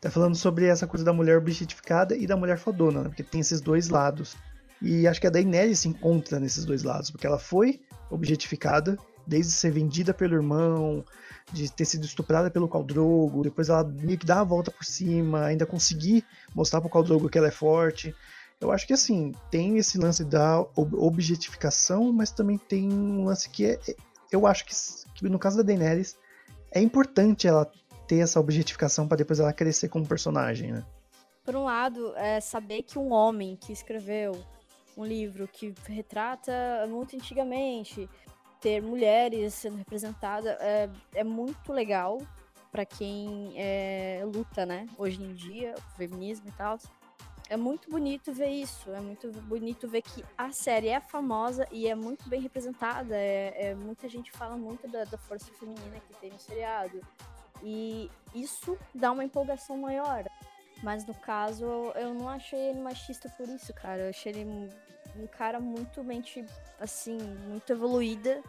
Tá 0.00 0.10
falando 0.10 0.34
sobre 0.34 0.66
essa 0.66 0.86
coisa 0.86 1.04
da 1.04 1.12
mulher 1.12 1.38
objetificada 1.38 2.14
e 2.16 2.26
da 2.26 2.36
mulher 2.36 2.58
fodona, 2.58 3.02
né? 3.02 3.08
Porque 3.08 3.22
tem 3.22 3.40
esses 3.40 3.60
dois 3.60 3.88
lados. 3.88 4.36
E 4.82 5.06
acho 5.06 5.20
que 5.20 5.26
a 5.26 5.30
Daenerys 5.30 5.78
se 5.78 5.88
encontra 5.88 6.38
nesses 6.38 6.64
dois 6.64 6.82
lados, 6.82 7.10
porque 7.10 7.26
ela 7.26 7.38
foi 7.38 7.80
objetificada, 8.10 8.98
desde 9.26 9.52
ser 9.52 9.70
vendida 9.70 10.12
pelo 10.12 10.34
irmão, 10.34 11.04
de 11.52 11.72
ter 11.72 11.84
sido 11.84 12.04
estuprada 12.04 12.50
pelo 12.50 12.68
Caldrogo, 12.68 13.42
depois 13.42 13.68
ela 13.68 13.84
meio 13.84 14.18
que 14.18 14.26
dá 14.26 14.40
a 14.40 14.44
volta 14.44 14.70
por 14.70 14.84
cima, 14.84 15.44
ainda 15.44 15.64
conseguir 15.64 16.24
mostrar 16.54 16.80
pro 16.80 16.90
Caldrogo 16.90 17.28
que 17.28 17.38
ela 17.38 17.48
é 17.48 17.52
forte. 17.52 18.14
Eu 18.60 18.72
acho 18.72 18.86
que 18.86 18.92
assim, 18.92 19.32
tem 19.50 19.76
esse 19.78 19.98
lance 19.98 20.24
da 20.24 20.60
ob- 20.60 20.94
objetificação, 20.94 22.12
mas 22.12 22.30
também 22.30 22.58
tem 22.58 22.92
um 22.92 23.24
lance 23.24 23.48
que 23.48 23.66
é. 23.66 23.78
Eu 24.30 24.46
acho 24.46 24.64
que, 24.64 24.74
que 25.14 25.28
no 25.28 25.38
caso 25.38 25.56
da 25.56 25.62
Daenerys, 25.62 26.16
é 26.72 26.80
importante 26.80 27.46
ela 27.46 27.70
ter 28.06 28.18
essa 28.18 28.38
objetificação 28.38 29.06
pra 29.08 29.16
depois 29.16 29.40
ela 29.40 29.52
crescer 29.52 29.88
como 29.88 30.06
personagem, 30.06 30.72
né? 30.72 30.84
Por 31.44 31.56
um 31.56 31.64
lado, 31.64 32.14
é 32.16 32.40
saber 32.40 32.82
que 32.82 32.98
um 32.98 33.12
homem 33.12 33.56
que 33.56 33.72
escreveu 33.72 34.32
um 34.96 35.04
livro 35.04 35.46
que 35.46 35.74
retrata 35.86 36.52
muito 36.88 37.14
antigamente 37.14 38.08
ter 38.60 38.80
mulheres 38.82 39.54
sendo 39.54 39.76
representadas 39.76 40.56
é, 40.60 40.88
é 41.14 41.22
muito 41.22 41.72
legal 41.72 42.20
para 42.72 42.84
quem 42.84 43.52
é, 43.56 44.22
luta, 44.24 44.66
né? 44.66 44.86
Hoje 44.98 45.22
em 45.22 45.34
dia, 45.34 45.74
o 45.78 45.96
feminismo 45.96 46.48
e 46.48 46.52
tal. 46.52 46.78
É 47.48 47.56
muito 47.56 47.88
bonito 47.88 48.32
ver 48.32 48.48
isso. 48.50 48.90
É 48.92 49.00
muito 49.00 49.30
bonito 49.42 49.86
ver 49.88 50.02
que 50.02 50.24
a 50.36 50.50
série 50.50 50.88
é 50.88 51.00
famosa 51.00 51.66
e 51.70 51.86
é 51.86 51.94
muito 51.94 52.28
bem 52.28 52.40
representada. 52.40 53.16
É, 53.16 53.68
é- 53.68 53.74
muita 53.74 54.08
gente 54.08 54.32
fala 54.32 54.56
muito 54.56 54.88
da, 54.88 55.04
da 55.04 55.16
força 55.18 55.52
feminina 55.52 56.00
que 56.00 56.14
tem 56.20 56.30
no 56.30 56.38
seriado. 56.38 57.00
E 57.62 58.10
isso 58.34 58.76
dá 58.94 59.12
uma 59.12 59.24
empolgação 59.24 59.78
maior. 59.78 60.24
Mas 60.82 61.06
no 61.06 61.14
caso, 61.14 61.64
eu 61.94 62.12
não 62.12 62.28
achei 62.28 62.58
ele 62.58 62.80
machista 62.80 63.28
por 63.36 63.48
isso, 63.48 63.72
cara. 63.74 64.02
Eu 64.02 64.10
achei 64.10 64.32
ele 64.32 64.44
um, 64.44 64.68
um 65.16 65.26
cara 65.26 65.58
muito 65.60 66.02
mente, 66.04 66.44
assim, 66.78 67.16
muito 67.48 67.72
evoluída 67.72 68.42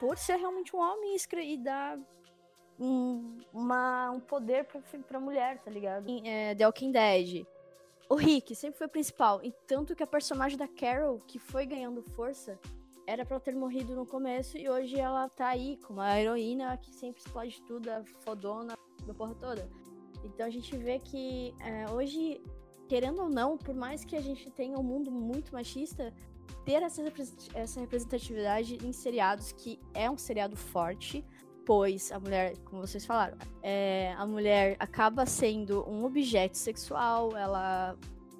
por 0.00 0.16
ser 0.16 0.36
realmente 0.36 0.74
um 0.74 0.80
homem 0.80 1.16
e 1.44 1.56
dar 1.58 1.98
um, 2.78 3.38
uma, 3.52 4.10
um 4.10 4.20
poder 4.20 4.64
pra, 4.64 4.80
pra 5.06 5.20
mulher, 5.20 5.58
tá 5.58 5.70
ligado? 5.70 6.08
Em 6.08 6.28
é, 6.28 6.54
The 6.54 6.66
Walking 6.66 6.90
Dead. 6.90 7.46
O 8.12 8.14
Rick 8.14 8.54
sempre 8.54 8.76
foi 8.76 8.86
o 8.88 8.90
principal. 8.90 9.40
E 9.42 9.50
tanto 9.66 9.96
que 9.96 10.02
a 10.02 10.06
personagem 10.06 10.58
da 10.58 10.68
Carol, 10.68 11.18
que 11.26 11.38
foi 11.38 11.64
ganhando 11.64 12.02
força, 12.02 12.60
era 13.06 13.24
pra 13.24 13.36
ela 13.36 13.42
ter 13.42 13.54
morrido 13.54 13.94
no 13.94 14.04
começo 14.04 14.58
e 14.58 14.68
hoje 14.68 15.00
ela 15.00 15.30
tá 15.30 15.48
aí 15.48 15.78
como 15.78 15.98
a 15.98 16.20
heroína 16.20 16.76
que 16.76 16.92
sempre 16.92 17.22
explode 17.22 17.62
tudo, 17.62 17.88
a 17.88 18.04
fodona 18.20 18.76
da 19.06 19.14
porra 19.14 19.34
toda. 19.34 19.66
Então 20.22 20.44
a 20.44 20.50
gente 20.50 20.76
vê 20.76 20.98
que 20.98 21.54
é, 21.60 21.90
hoje, 21.90 22.38
querendo 22.86 23.22
ou 23.22 23.30
não, 23.30 23.56
por 23.56 23.74
mais 23.74 24.04
que 24.04 24.14
a 24.14 24.20
gente 24.20 24.50
tenha 24.50 24.78
um 24.78 24.82
mundo 24.82 25.10
muito 25.10 25.50
machista, 25.50 26.12
ter 26.66 26.82
essa 26.82 27.80
representatividade 27.80 28.76
em 28.86 28.92
seriados, 28.92 29.52
que 29.52 29.80
é 29.94 30.10
um 30.10 30.18
seriado 30.18 30.54
forte, 30.54 31.24
pois 31.64 32.10
a 32.12 32.18
mulher, 32.18 32.56
como 32.64 32.86
vocês 32.86 33.04
falaram, 33.04 33.36
é, 33.62 34.14
a 34.16 34.26
mulher 34.26 34.76
acaba 34.78 35.26
sendo 35.26 35.88
um 35.88 36.04
objeto 36.04 36.56
sexual, 36.56 37.36
ela 37.36 37.96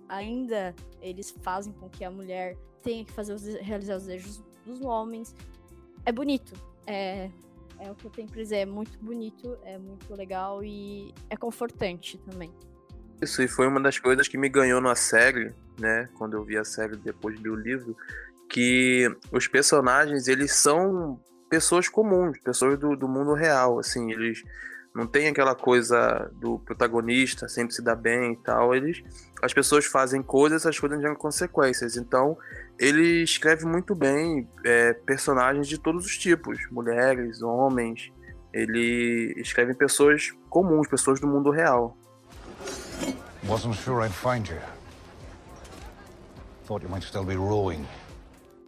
ainda 0.09 0.75
eles 1.01 1.31
fazem 1.43 1.73
com 1.73 1.89
que 1.89 2.05
a 2.05 2.11
mulher 2.11 2.57
tenha 2.83 3.05
que 3.05 3.13
fazer 3.13 3.33
os, 3.33 3.45
realizar 3.45 3.97
os 3.97 4.05
desejos 4.05 4.43
dos 4.65 4.81
homens. 4.83 5.35
É 6.05 6.13
bonito, 6.13 6.53
é, 6.87 7.31
é 7.79 7.91
o 7.91 7.95
que 7.95 8.05
eu 8.07 8.11
tenho 8.11 8.29
pra 8.29 8.41
dizer, 8.41 8.57
é 8.57 8.67
muito 8.67 8.99
bonito, 8.99 9.59
é 9.65 9.79
muito 9.79 10.15
legal 10.15 10.63
e 10.65 11.15
é 11.31 11.37
confortante 11.37 12.19
também. 12.19 12.53
Isso, 13.21 13.41
e 13.43 13.49
foi 13.49 13.69
uma 13.69 13.81
das 13.81 13.99
coisas 13.99 14.27
que 14.27 14.37
me 14.37 14.49
ganhou 14.49 14.81
na 14.81 14.97
série, 14.97 15.55
né? 15.79 16.09
Quando 16.19 16.37
eu 16.37 16.45
vi 16.45 16.59
a 16.59 16.65
série 16.65 16.97
depois 16.97 17.37
de 17.37 17.43
ler 17.43 17.51
o 17.51 17.55
livro, 17.55 17.97
que 18.49 19.09
os 19.31 19.47
personagens, 19.47 20.27
eles 20.27 20.53
são 20.53 21.21
pessoas 21.53 21.87
comuns, 21.87 22.39
pessoas 22.39 22.79
do, 22.79 22.97
do 22.97 23.07
mundo 23.07 23.35
real, 23.35 23.79
assim, 23.79 24.11
eles 24.11 24.43
não 24.95 25.07
tem 25.07 25.29
aquela 25.29 25.55
coisa 25.55 26.31
do 26.41 26.59
protagonista 26.61 27.47
sempre 27.47 27.75
se 27.75 27.83
dar 27.83 27.95
bem 27.95 28.33
e 28.33 28.37
tal, 28.37 28.75
eles 28.75 29.05
as 29.43 29.53
pessoas 29.53 29.85
fazem 29.85 30.23
coisas, 30.23 30.63
essas 30.63 30.79
coisas 30.81 30.99
têm 31.03 31.15
consequências, 31.15 31.99
então 31.99 32.39
ele 32.79 33.23
escreve 33.23 33.67
muito 33.67 33.95
bem 33.95 34.49
é, 34.65 34.95
personagens 34.95 35.69
de 35.69 35.77
todos 35.77 36.07
os 36.07 36.17
tipos, 36.17 36.59
mulheres, 36.71 37.43
homens, 37.43 38.11
ele 38.51 39.35
escreve 39.37 39.75
pessoas 39.75 40.33
comuns, 40.49 40.89
pessoas 40.89 41.21
do 41.21 41.27
mundo 41.27 41.51
real. 41.51 41.99
Wasn't 43.47 43.77
sure 43.77 44.03
I'd 44.03 44.15
find 44.15 44.49
you. 44.49 44.57
Thought 46.65 46.83
you 46.83 46.89
might 46.89 47.05
still 47.07 47.25
be 47.25 47.37
rowing. 47.37 47.87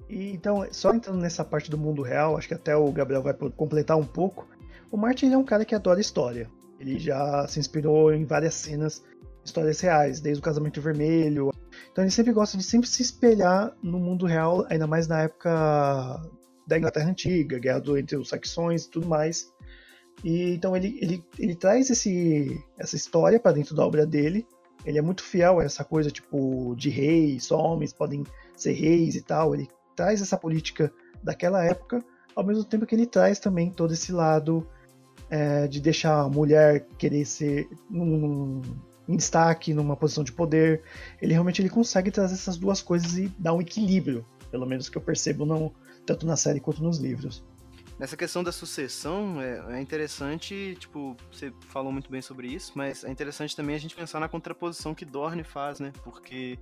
E, 0.09 0.33
então, 0.33 0.67
só 0.71 0.93
entrando 0.93 1.21
nessa 1.21 1.45
parte 1.45 1.71
do 1.71 1.79
mundo 1.79 2.03
real, 2.03 2.37
acho 2.37 2.49
que 2.49 2.55
até 2.55 2.77
o 2.77 2.91
Gabriel 2.93 3.23
vai 3.23 3.35
completar 3.35 3.97
um 3.97 4.05
pouco. 4.05 4.47
O 4.91 4.97
Martin 4.97 5.33
é 5.33 5.39
um 5.39 5.45
cara 5.45 5.65
que 5.65 5.75
adora 5.75 6.01
história. 6.01 6.49
Ele 6.79 6.99
já 6.99 7.47
se 7.49 7.59
inspirou 7.59 8.13
em 8.13 8.25
várias 8.25 8.55
cenas, 8.55 9.03
histórias 9.45 9.81
reais, 9.81 10.21
desde 10.21 10.41
o 10.41 10.45
Casamento 10.45 10.81
Vermelho. 10.81 11.51
Então 11.91 12.05
ele 12.05 12.11
sempre 12.11 12.33
gosta 12.33 12.57
de 12.57 12.63
sempre 12.63 12.89
se 12.89 13.03
espelhar 13.03 13.75
no 13.83 13.99
mundo 13.99 14.27
real, 14.27 14.67
ainda 14.69 14.87
mais 14.87 15.07
na 15.07 15.23
época 15.23 16.21
da 16.67 16.79
Inglaterra 16.79 17.11
Antiga, 17.11 17.59
guerra 17.59 17.83
entre 17.99 18.17
os 18.17 18.29
saxões 18.29 18.85
e 18.85 18.91
tudo 18.91 19.07
mais. 19.07 19.53
E 20.23 20.55
então 20.55 20.77
ele, 20.77 20.99
ele, 21.01 21.25
ele 21.39 21.55
traz 21.55 21.91
esse, 21.91 22.63
essa 22.79 22.97
história 22.97 23.39
para 23.41 23.53
dentro 23.53 23.75
da 23.75 23.85
obra 23.85 24.07
dele. 24.07 24.47
Ele 24.85 24.99
é 24.99 25.03
muito 25.03 25.23
fiel 25.23 25.61
a 25.61 25.65
essa 25.65 25.85
coisa 25.85 26.11
tipo 26.11 26.75
de 26.77 26.91
reis, 26.91 27.45
só 27.45 27.59
homens 27.59 27.93
podem 27.93 28.25
ser 28.55 28.73
reis 28.73 29.15
e 29.15 29.23
tal. 29.23 29.55
Ele 29.55 29.69
traz 29.95 30.21
essa 30.21 30.37
política 30.37 30.93
daquela 31.23 31.65
época, 31.65 32.05
ao 32.35 32.45
mesmo 32.45 32.65
tempo 32.65 32.87
que 32.87 32.95
ele 32.95 33.07
traz 33.07 33.39
também 33.39 33.71
todo 33.71 33.93
esse 33.93 34.13
lado 34.13 34.67
é, 35.31 35.67
de 35.67 35.81
deixar 35.81 36.21
a 36.21 36.29
mulher 36.29 36.87
querer 36.99 37.25
ser 37.25 37.69
num- 37.89 38.61
em 39.09 39.17
destaque, 39.17 39.75
numa 39.75 39.97
posição 39.97 40.25
de 40.25 40.33
poder. 40.33 40.83
Ele 41.21 41.33
realmente 41.33 41.61
ele 41.61 41.69
consegue 41.69 42.11
trazer 42.11 42.35
essas 42.35 42.57
duas 42.57 42.81
coisas 42.83 43.17
e 43.17 43.29
dar 43.39 43.55
um 43.55 43.61
equilíbrio, 43.61 44.25
pelo 44.51 44.67
menos 44.67 44.89
que 44.89 44.99
eu 44.99 45.03
percebo 45.03 45.45
não, 45.45 45.73
tanto 46.07 46.27
na 46.27 46.37
série 46.37 46.61
quanto 46.61 46.83
nos 46.83 46.99
livros. 46.99 47.45
Nessa 47.99 48.17
questão 48.17 48.43
da 48.43 48.51
sucessão, 48.51 49.41
é, 49.41 49.77
é 49.77 49.81
interessante, 49.81 50.77
tipo, 50.81 51.17
você 51.31 51.53
falou 51.69 51.93
muito 51.93 52.11
bem 52.11 52.21
sobre 52.21 52.49
isso, 52.49 52.73
mas 52.75 53.05
é 53.05 53.11
interessante 53.11 53.55
também 53.55 53.77
a 53.77 53.79
gente 53.79 53.95
pensar 53.95 54.19
na 54.19 54.29
contraposição 54.29 54.95
que 54.95 55.05
Dorne 55.05 55.45
faz, 55.45 55.79
né? 55.79 55.93
Porque 56.03 56.59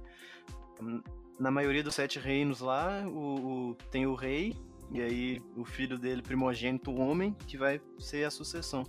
hum, 0.80 1.00
na 1.38 1.50
maioria 1.50 1.82
dos 1.82 1.94
sete 1.94 2.18
reinos 2.18 2.60
lá, 2.60 3.02
o, 3.06 3.70
o- 3.70 3.74
tem 3.90 4.06
o 4.06 4.14
rei, 4.14 4.54
e 4.90 5.00
aí 5.00 5.42
o 5.56 5.64
filho 5.64 5.98
dele, 5.98 6.22
primogênito, 6.22 6.90
o 6.90 6.98
homem, 7.00 7.34
que 7.46 7.56
vai 7.56 7.80
ser 7.98 8.24
a 8.24 8.30
sucessão. 8.30 8.84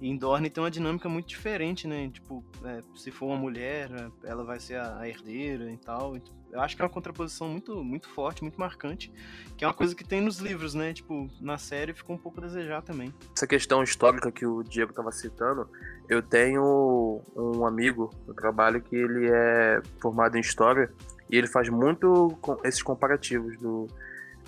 E 0.00 0.08
em 0.08 0.16
Dorne 0.16 0.50
tem 0.50 0.62
uma 0.62 0.70
dinâmica 0.70 1.08
muito 1.08 1.28
diferente, 1.28 1.86
né? 1.86 2.10
Tipo, 2.12 2.44
é, 2.64 2.80
se 2.96 3.10
for 3.10 3.26
uma 3.26 3.36
mulher, 3.36 3.90
é, 3.92 4.28
ela 4.28 4.42
vai 4.42 4.58
ser 4.58 4.74
a, 4.76 4.98
a 4.98 5.08
herdeira 5.08 5.70
e 5.70 5.76
tal. 5.76 6.16
Eu 6.50 6.60
acho 6.60 6.74
que 6.76 6.82
é 6.82 6.84
uma 6.84 6.90
contraposição 6.90 7.48
muito, 7.48 7.82
muito 7.84 8.08
forte, 8.08 8.42
muito 8.42 8.58
marcante, 8.58 9.12
que 9.56 9.64
é 9.64 9.68
uma 9.68 9.74
coisa 9.74 9.94
que 9.94 10.04
tem 10.04 10.20
nos 10.20 10.38
livros, 10.38 10.74
né? 10.74 10.92
Tipo, 10.92 11.28
na 11.40 11.58
série 11.58 11.92
ficou 11.94 12.16
um 12.16 12.18
pouco 12.18 12.40
a 12.40 12.44
desejar 12.44 12.82
também. 12.82 13.12
essa 13.36 13.46
questão 13.46 13.82
histórica 13.82 14.32
que 14.32 14.44
o 14.46 14.62
Diego 14.62 14.90
estava 14.90 15.12
citando, 15.12 15.68
eu 16.08 16.22
tenho 16.22 17.20
um 17.36 17.64
amigo 17.66 18.10
no 18.26 18.34
trabalho 18.34 18.80
que 18.82 18.96
ele 18.96 19.28
é 19.30 19.80
formado 20.00 20.36
em 20.36 20.40
história 20.40 20.92
e 21.30 21.36
ele 21.36 21.46
faz 21.46 21.68
muito 21.68 22.36
esses 22.64 22.82
comparativos 22.82 23.56
do, 23.58 23.86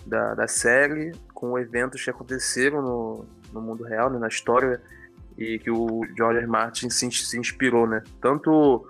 da, 0.07 0.35
da 0.35 0.49
série 0.49 1.13
com 1.33 1.59
eventos 1.59 2.03
que 2.03 2.11
aconteceram 2.11 2.83
no, 2.83 3.27
no 3.53 3.61
mundo 3.61 3.85
real, 3.85 4.11
né, 4.11 4.19
na 4.19 4.29
história, 4.29 4.81
e 5.37 5.59
que 5.59 5.71
o 5.71 6.07
George. 6.17 6.47
Martin 6.47 6.89
se, 6.89 7.11
se 7.11 7.39
inspirou, 7.39 7.87
né? 7.87 8.03
Tanto 8.21 8.87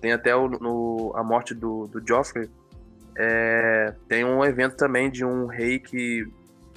tem 0.00 0.12
até 0.12 0.34
o, 0.34 0.48
no, 0.48 1.12
a 1.16 1.24
morte 1.24 1.54
do, 1.54 1.86
do 1.86 2.00
Joffrey, 2.06 2.48
é, 3.16 3.94
tem 4.08 4.24
um 4.24 4.44
evento 4.44 4.76
também 4.76 5.10
de 5.10 5.24
um 5.24 5.46
rei 5.46 5.80
que 5.80 6.24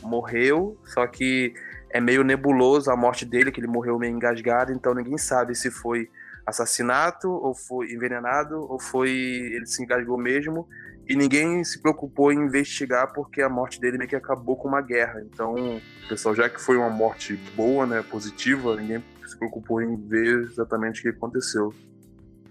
morreu, 0.01 0.75
só 0.83 1.05
que 1.05 1.53
é 1.91 2.01
meio 2.01 2.23
nebuloso 2.23 2.89
a 2.89 2.95
morte 2.95 3.25
dele, 3.25 3.51
que 3.51 3.59
ele 3.59 3.67
morreu 3.67 3.99
meio 3.99 4.15
engasgado, 4.15 4.71
então 4.71 4.95
ninguém 4.95 5.17
sabe 5.17 5.53
se 5.53 5.69
foi 5.69 6.09
assassinato, 6.45 7.29
ou 7.29 7.53
foi 7.53 7.91
envenenado, 7.91 8.55
ou 8.69 8.79
foi 8.79 9.09
ele 9.11 9.65
se 9.65 9.83
engasgou 9.83 10.17
mesmo, 10.17 10.67
e 11.07 11.15
ninguém 11.15 11.63
se 11.63 11.81
preocupou 11.81 12.31
em 12.31 12.39
investigar 12.39 13.11
porque 13.13 13.41
a 13.41 13.49
morte 13.49 13.79
dele 13.79 13.97
meio 13.97 14.09
que 14.09 14.15
acabou 14.15 14.55
com 14.55 14.67
uma 14.67 14.81
guerra. 14.81 15.21
Então, 15.21 15.81
pessoal, 16.07 16.35
já 16.35 16.49
que 16.49 16.61
foi 16.61 16.77
uma 16.77 16.89
morte 16.89 17.35
boa, 17.55 17.85
né, 17.85 18.01
positiva, 18.01 18.75
ninguém 18.75 19.03
se 19.25 19.37
preocupou 19.37 19.81
em 19.81 19.95
ver 19.95 20.43
exatamente 20.43 20.99
o 20.99 21.03
que 21.03 21.09
aconteceu. 21.09 21.73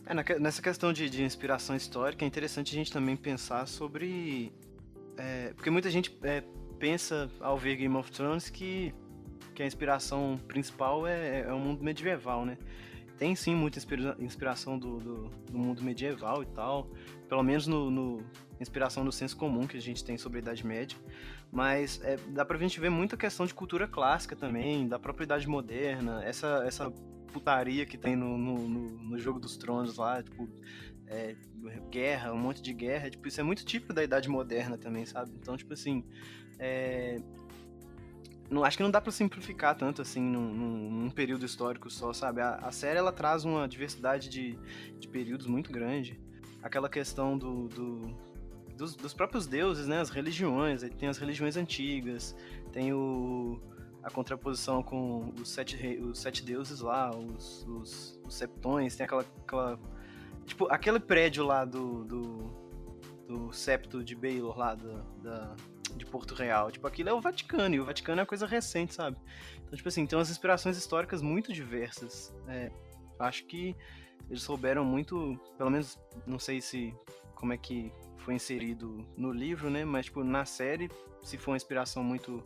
É, 0.07 0.39
nessa 0.39 0.61
questão 0.61 0.93
de, 0.93 1.09
de 1.09 1.23
inspiração 1.23 1.77
histórica, 1.77 2.25
é 2.25 2.29
interessante 2.29 2.75
a 2.75 2.79
gente 2.79 2.93
também 2.93 3.17
pensar 3.17 3.67
sobre. 3.67 4.53
é, 5.17 5.53
porque 5.55 5.71
muita 5.71 5.89
gente 5.89 6.19
é, 6.23 6.43
pensa 6.79 7.31
ao 7.41 7.57
ver 7.57 7.77
Game 7.77 7.95
of 7.95 8.11
Thrones 8.11 8.51
que, 8.51 8.93
que 9.55 9.63
a 9.63 9.67
inspiração 9.67 10.41
principal 10.49 11.07
é, 11.07 11.43
é 11.43 11.53
o 11.53 11.59
mundo 11.59 11.85
medieval, 11.85 12.45
né? 12.45 12.59
Tem 13.21 13.35
sim 13.35 13.55
muita 13.55 13.77
inspira- 13.77 14.17
inspiração 14.19 14.79
do, 14.79 14.97
do, 14.97 15.25
do 15.53 15.59
mundo 15.59 15.83
medieval 15.83 16.43
e 16.43 16.47
tal, 16.47 16.89
pelo 17.29 17.43
menos 17.43 17.67
no, 17.67 17.91
no- 17.91 18.25
inspiração 18.59 19.05
do 19.05 19.13
senso 19.13 19.37
comum 19.37 19.67
que 19.67 19.77
a 19.77 19.81
gente 19.81 20.03
tem 20.03 20.17
sobre 20.17 20.39
a 20.39 20.41
Idade 20.41 20.67
Média. 20.67 20.97
Mas 21.53 22.01
é, 22.03 22.17
dá 22.29 22.47
pra 22.47 22.57
gente 22.57 22.81
ver 22.81 22.89
muita 22.89 23.19
questão 23.19 23.45
de 23.45 23.53
cultura 23.53 23.87
clássica 23.87 24.35
também, 24.35 24.89
da 24.89 24.99
própria 24.99 25.25
Idade 25.25 25.47
Moderna, 25.47 26.25
essa, 26.25 26.65
essa 26.67 26.91
putaria 27.31 27.85
que 27.85 27.99
tem 27.99 28.17
no, 28.17 28.39
no, 28.39 28.67
no, 28.67 29.19
Jogo 29.19 29.39
dos 29.39 29.55
Tronos 29.59 29.99
lá, 29.99 30.23
tipo, 30.23 30.49
é, 31.07 31.37
guerra, 31.91 32.33
um 32.33 32.39
monte 32.39 32.63
de 32.63 32.73
guerra, 32.73 33.11
tipo, 33.11 33.29
isso 33.29 33.39
é 33.39 33.45
muito 33.45 33.67
típico 33.67 33.93
da 33.93 34.03
Idade 34.03 34.31
Moderna 34.31 34.79
também, 34.79 35.05
sabe? 35.05 35.31
Então, 35.39 35.59
tipo 35.59 35.75
assim, 35.75 36.03
é, 36.59 37.21
não, 38.51 38.65
acho 38.65 38.77
que 38.77 38.83
não 38.83 38.91
dá 38.91 39.01
para 39.01 39.13
simplificar 39.13 39.77
tanto 39.77 40.03
assim 40.03 40.21
num, 40.21 40.53
num, 40.53 40.91
num, 40.91 41.11
período 41.11 41.47
histórico 41.47 41.89
só, 41.89 42.13
sabe? 42.13 42.41
A, 42.41 42.57
a, 42.57 42.73
série 42.73 42.99
ela 42.99 43.13
traz 43.13 43.45
uma 43.45 43.69
diversidade 43.69 44.29
de, 44.29 44.59
de 44.99 45.07
períodos 45.07 45.47
muito 45.47 45.71
grande. 45.71 46.21
Aquela 46.61 46.89
questão 46.89 47.39
do, 47.39 47.69
do 47.69 48.17
dos, 48.77 48.97
dos, 48.97 49.15
próprios 49.15 49.47
deuses, 49.47 49.87
né? 49.87 50.01
As 50.01 50.11
religiões. 50.11 50.83
Tem 50.99 51.09
as 51.09 51.17
religiões 51.17 51.57
antigas, 51.57 52.35
tem 52.73 52.93
o, 52.93 53.61
a 54.03 54.11
contraposição 54.11 54.83
com 54.83 55.33
os 55.41 55.49
sete, 55.49 55.77
os 55.99 56.19
sete 56.19 56.43
deuses 56.43 56.81
lá, 56.81 57.11
os, 57.11 57.65
os, 57.69 58.21
os 58.25 58.35
septões, 58.35 58.97
tem 58.97 59.05
aquela, 59.05 59.25
aquela. 59.47 59.79
Tipo, 60.45 60.67
aquele 60.73 60.99
prédio 60.99 61.45
lá 61.45 61.65
do. 61.65 62.05
do, 62.05 62.61
do 63.29 63.53
septo 63.53 64.03
de 64.03 64.17
Baylor 64.17 64.59
lá, 64.59 64.75
da, 64.75 65.05
da 65.23 65.57
de 65.97 66.05
Porto 66.07 66.35
Real. 66.35 66.71
Tipo, 66.71 66.87
aquilo 66.87 67.09
é 67.09 67.13
o 67.13 67.21
Vaticano, 67.21 67.75
e 67.75 67.81
o 67.81 67.85
Vaticano 67.85 68.21
é 68.21 68.23
uma 68.23 68.27
coisa 68.27 68.47
recente, 68.47 68.95
sabe? 68.95 69.17
Então, 69.63 69.77
tipo 69.77 69.89
assim, 69.89 70.07
tem 70.07 70.19
umas 70.19 70.31
inspirações 70.31 70.77
históricas 70.77 71.23
muito 71.23 71.53
diversas. 71.53 72.35
É, 72.49 72.71
acho 73.19 73.45
que 73.47 73.77
eles 74.29 74.43
souberam 74.43 74.85
muito, 74.85 75.39
pelo 75.57 75.71
menos, 75.71 75.99
não 76.27 76.39
sei 76.39 76.61
se 76.61 76.95
como 77.35 77.53
é 77.53 77.57
que 77.57 77.93
foi 78.19 78.35
inserido 78.35 79.07
no 79.17 79.33
livro, 79.33 79.71
né? 79.71 79.85
Mas, 79.85 80.07
tipo, 80.07 80.23
na 80.23 80.45
série, 80.45 80.91
se 81.23 81.39
for 81.39 81.53
uma 81.53 81.57
inspiração 81.57 82.05
muito 82.05 82.45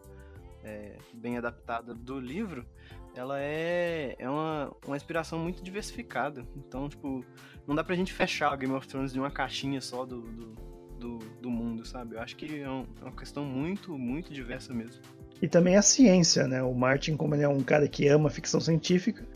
é, 0.63 0.97
bem 1.13 1.37
adaptada 1.37 1.95
do 1.95 2.19
livro, 2.19 2.67
ela 3.15 3.41
é, 3.41 4.17
é 4.19 4.29
uma, 4.29 4.75
uma 4.87 4.97
inspiração 4.97 5.39
muito 5.39 5.63
diversificada. 5.63 6.47
Então, 6.57 6.89
tipo, 6.89 7.25
não 7.67 7.75
dá 7.75 7.85
pra 7.85 7.95
gente 7.95 8.13
fechar 8.13 8.53
o 8.53 8.57
Game 8.57 8.75
of 8.75 8.87
Thrones 8.87 9.13
de 9.13 9.21
uma 9.21 9.31
caixinha 9.31 9.81
só 9.81 10.05
do, 10.05 10.21
do, 10.23 10.74
do, 11.05 11.19
do 11.43 11.51
mundo, 11.51 11.87
sabe? 11.87 12.17
Eu 12.17 12.21
acho 12.21 12.35
que 12.35 12.61
é, 12.61 12.69
um, 12.69 12.87
é 13.01 13.05
uma 13.05 13.13
questão 13.13 13.45
muito, 13.45 13.99
muito 13.99 14.33
diversa 14.33 14.73
mesmo. 14.73 15.03
E 15.43 15.47
também 15.47 15.77
a 15.77 15.83
ciência, 15.83 16.49
né? 16.49 16.63
O 16.63 16.73
Martin, 16.75 17.17
como 17.17 17.35
ele 17.35 17.43
é 17.43 17.49
um 17.49 17.61
cara 17.61 17.87
que 17.87 18.09
ama 18.09 18.31
ficção 18.31 18.61
científica, 18.61 19.27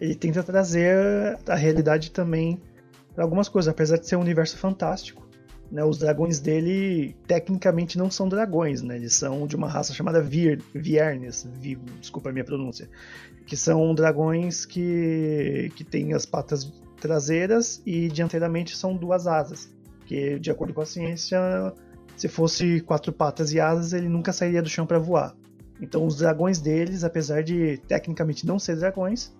ele 0.00 0.14
tenta 0.14 0.42
trazer 0.42 1.38
a 1.46 1.54
realidade 1.54 2.10
também 2.10 2.58
para 3.14 3.24
algumas 3.24 3.48
coisas, 3.48 3.68
apesar 3.68 3.98
de 3.98 4.06
ser 4.06 4.16
um 4.16 4.20
universo 4.20 4.56
fantástico. 4.56 5.28
Né, 5.70 5.84
os 5.84 5.98
dragões 5.98 6.40
dele 6.40 7.14
tecnicamente 7.26 7.98
não 7.98 8.10
são 8.10 8.26
dragões, 8.26 8.80
né? 8.80 8.96
Eles 8.96 9.12
são 9.12 9.46
de 9.46 9.54
uma 9.54 9.68
raça 9.68 9.92
chamada 9.92 10.22
Vir, 10.22 10.62
Viernes, 10.74 11.46
Vi, 11.60 11.76
desculpa 12.00 12.30
a 12.30 12.32
minha 12.32 12.44
pronúncia, 12.44 12.88
que 13.46 13.54
são 13.54 13.94
dragões 13.94 14.64
que, 14.64 15.70
que 15.76 15.84
têm 15.84 16.14
as 16.14 16.24
patas 16.24 16.72
traseiras 16.98 17.82
e 17.84 18.08
dianteiramente 18.08 18.74
são 18.74 18.96
duas 18.96 19.26
asas. 19.26 19.68
Que, 20.08 20.38
de 20.38 20.50
acordo 20.50 20.72
com 20.72 20.80
a 20.80 20.86
ciência, 20.86 21.38
se 22.16 22.28
fosse 22.28 22.80
quatro 22.80 23.12
patas 23.12 23.52
e 23.52 23.60
asas, 23.60 23.92
ele 23.92 24.08
nunca 24.08 24.32
sairia 24.32 24.62
do 24.62 24.68
chão 24.68 24.86
para 24.86 24.98
voar. 24.98 25.36
Então, 25.82 26.06
os 26.06 26.16
dragões 26.16 26.58
deles, 26.58 27.04
apesar 27.04 27.42
de 27.42 27.76
tecnicamente 27.86 28.46
não 28.46 28.58
ser 28.58 28.76
dragões, 28.76 29.30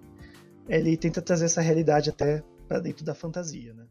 ele 0.69 0.95
tenta 0.99 1.23
trazer 1.23 1.47
essa 1.47 1.63
realidade 1.63 2.11
até 2.11 2.43
para 2.69 2.81
dentro 2.81 3.03
da 3.03 3.15
fantasia, 3.15 3.73
né? 3.73 3.87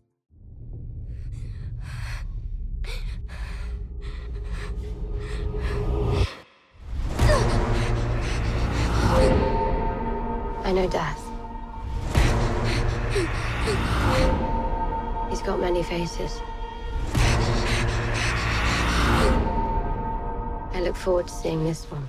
I 10.64 10.74
know 10.74 10.88
death. 10.88 11.18
He's 15.32 15.42
got 15.42 15.60
many 15.60 15.82
faces. 15.82 16.40
I 20.78 20.82
look 20.82 20.96
forward 20.96 21.28
to 21.28 21.34
seeing 21.34 21.64
this 21.66 21.92
one. 21.92 22.06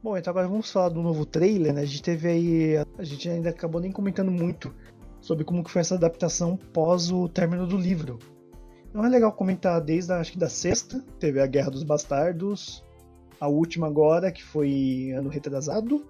Bom, 0.00 0.16
então 0.16 0.30
agora 0.30 0.46
vamos 0.46 0.70
falar 0.70 0.90
do 0.90 1.02
novo 1.02 1.26
trailer, 1.26 1.72
né? 1.72 1.80
A 1.80 1.84
gente 1.84 2.02
teve 2.02 2.28
aí. 2.28 2.76
A 2.96 3.02
gente 3.02 3.28
ainda 3.28 3.50
acabou 3.50 3.80
nem 3.80 3.90
comentando 3.90 4.30
muito 4.30 4.72
sobre 5.20 5.44
como 5.44 5.64
que 5.64 5.70
foi 5.70 5.80
essa 5.80 5.96
adaptação 5.96 6.56
pós 6.56 7.10
o 7.10 7.28
término 7.28 7.66
do 7.66 7.76
livro. 7.76 8.20
Então 8.88 9.04
é 9.04 9.08
legal 9.08 9.32
comentar 9.32 9.80
desde 9.80 10.12
acho 10.12 10.32
que 10.32 10.38
da 10.38 10.48
sexta, 10.48 11.04
teve 11.18 11.40
a 11.40 11.46
Guerra 11.46 11.70
dos 11.70 11.82
Bastardos, 11.82 12.84
a 13.40 13.48
última 13.48 13.88
agora, 13.88 14.30
que 14.30 14.44
foi 14.44 15.12
ano 15.16 15.28
retrasado, 15.28 16.06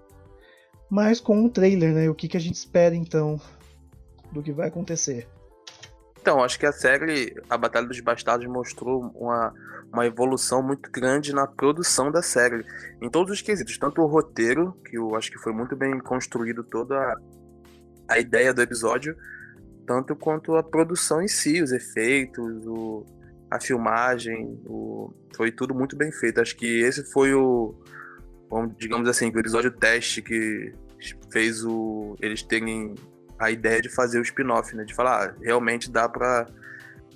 mas 0.87 1.19
com 1.19 1.35
um 1.35 1.49
trailer, 1.49 1.95
né? 1.95 2.09
O 2.09 2.15
que, 2.15 2.27
que 2.27 2.37
a 2.37 2.39
gente 2.39 2.55
espera 2.55 2.95
então 2.95 3.41
do 4.31 4.43
que 4.43 4.51
vai 4.51 4.67
acontecer? 4.67 5.27
Então, 6.23 6.41
acho 6.41 6.57
que 6.57 6.65
a 6.65 6.71
série, 6.71 7.35
a 7.49 7.57
Batalha 7.57 7.85
dos 7.85 7.99
Bastardos, 7.99 8.47
mostrou 8.47 9.11
uma, 9.13 9.53
uma 9.91 10.05
evolução 10.05 10.63
muito 10.63 10.89
grande 10.89 11.33
na 11.33 11.45
produção 11.45 12.09
da 12.09 12.21
série, 12.21 12.63
em 13.01 13.09
todos 13.09 13.33
os 13.33 13.41
quesitos, 13.41 13.77
tanto 13.77 14.01
o 14.01 14.05
roteiro, 14.05 14.71
que 14.85 14.97
eu 14.97 15.17
acho 15.17 15.29
que 15.29 15.37
foi 15.37 15.51
muito 15.51 15.75
bem 15.75 15.99
construído 15.99 16.63
toda 16.63 16.97
a, 16.97 17.15
a 18.07 18.19
ideia 18.19 18.53
do 18.53 18.61
episódio, 18.61 19.17
tanto 19.85 20.15
quanto 20.15 20.55
a 20.55 20.63
produção 20.63 21.21
em 21.21 21.27
si, 21.27 21.61
os 21.61 21.73
efeitos, 21.73 22.65
o, 22.67 23.05
a 23.51 23.59
filmagem, 23.59 24.57
o, 24.65 25.13
foi 25.35 25.51
tudo 25.51 25.75
muito 25.75 25.97
bem 25.97 26.09
feito. 26.09 26.39
Acho 26.39 26.55
que 26.55 26.79
esse 26.79 27.03
foi 27.11 27.33
o, 27.33 27.75
digamos 28.77 29.09
assim, 29.09 29.29
o 29.29 29.39
episódio 29.39 29.71
teste 29.71 30.21
que 30.21 30.73
fez 31.29 31.65
o, 31.65 32.15
eles 32.21 32.41
terem 32.43 32.95
a 33.45 33.51
ideia 33.51 33.81
de 33.81 33.89
fazer 33.89 34.19
o 34.19 34.21
spin-off, 34.21 34.75
né? 34.75 34.83
De 34.83 34.93
falar, 34.93 35.29
ah, 35.29 35.35
realmente 35.41 35.91
dá 35.91 36.07
pra. 36.07 36.47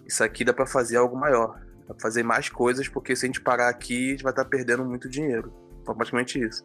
Isso 0.05 0.23
aqui 0.23 0.43
dá 0.43 0.53
pra 0.53 0.65
fazer 0.65 0.97
algo 0.97 1.17
maior. 1.17 1.59
Dá 1.87 1.93
pra 1.93 2.01
fazer 2.01 2.23
mais 2.23 2.49
coisas, 2.49 2.87
porque 2.87 3.15
se 3.15 3.25
a 3.25 3.27
gente 3.27 3.41
parar 3.41 3.69
aqui, 3.69 4.07
a 4.07 4.11
gente 4.11 4.23
vai 4.23 4.31
estar 4.31 4.43
tá 4.43 4.49
perdendo 4.49 4.85
muito 4.85 5.09
dinheiro. 5.09 5.53
Praticamente 5.83 6.39
isso. 6.39 6.63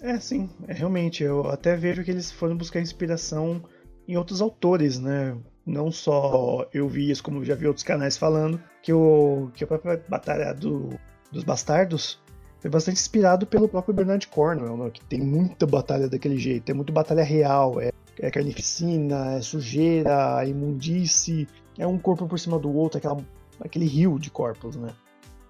É, 0.00 0.18
sim, 0.18 0.50
é, 0.68 0.72
realmente. 0.72 1.22
Eu 1.22 1.48
até 1.50 1.76
vejo 1.76 2.04
que 2.04 2.10
eles 2.10 2.30
foram 2.30 2.56
buscar 2.56 2.80
inspiração 2.80 3.62
em 4.06 4.16
outros 4.16 4.40
autores, 4.40 4.98
né? 4.98 5.36
Não 5.64 5.90
só 5.90 6.68
eu 6.72 6.88
vi 6.88 7.10
isso, 7.10 7.22
como 7.22 7.44
já 7.44 7.54
vi 7.54 7.66
outros 7.66 7.84
canais 7.84 8.16
falando, 8.16 8.62
que, 8.82 8.92
o, 8.92 9.50
que 9.52 9.64
a 9.64 9.66
própria 9.66 10.00
Batalha 10.08 10.54
do, 10.54 10.90
dos 11.32 11.42
Bastardos 11.42 12.20
foi 12.66 12.70
bastante 12.70 12.98
inspirado 12.98 13.46
pelo 13.46 13.68
próprio 13.68 13.94
Bernard 13.94 14.26
Cornwell, 14.26 14.76
né? 14.76 14.90
que 14.90 15.00
tem 15.04 15.20
muita 15.20 15.64
batalha 15.66 16.08
daquele 16.08 16.36
jeito, 16.36 16.68
é 16.68 16.74
muito 16.74 16.92
batalha 16.92 17.22
real, 17.22 17.80
é 17.80 17.92
é 18.18 18.30
carnificina, 18.30 19.34
é 19.34 19.42
sujeira, 19.42 20.42
é 20.42 20.48
imundice, 20.48 21.46
é 21.78 21.86
um 21.86 21.98
corpo 21.98 22.26
por 22.26 22.38
cima 22.38 22.58
do 22.58 22.74
outro, 22.74 22.96
aquela, 22.96 23.18
aquele 23.60 23.84
rio 23.84 24.18
de 24.18 24.30
corpos, 24.30 24.74
né? 24.74 24.88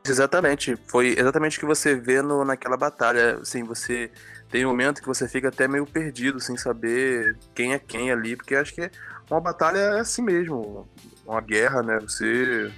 Exatamente, 0.04 0.76
foi 0.88 1.14
exatamente 1.16 1.56
o 1.56 1.60
que 1.60 1.66
você 1.66 1.94
vê 1.94 2.20
no, 2.20 2.44
naquela 2.44 2.76
batalha, 2.76 3.36
assim, 3.36 3.62
você 3.62 4.10
tem 4.50 4.66
um 4.66 4.70
momento 4.70 5.00
que 5.00 5.06
você 5.06 5.28
fica 5.28 5.48
até 5.48 5.68
meio 5.68 5.86
perdido, 5.86 6.40
sem 6.40 6.56
saber 6.56 7.36
quem 7.54 7.72
é 7.72 7.78
quem 7.78 8.10
ali, 8.10 8.34
porque 8.34 8.56
acho 8.56 8.74
que 8.74 8.90
uma 9.30 9.40
batalha 9.40 9.78
é 9.78 10.00
assim 10.00 10.22
mesmo, 10.22 10.88
uma 11.24 11.40
guerra, 11.40 11.84
né, 11.84 12.00
você 12.00 12.70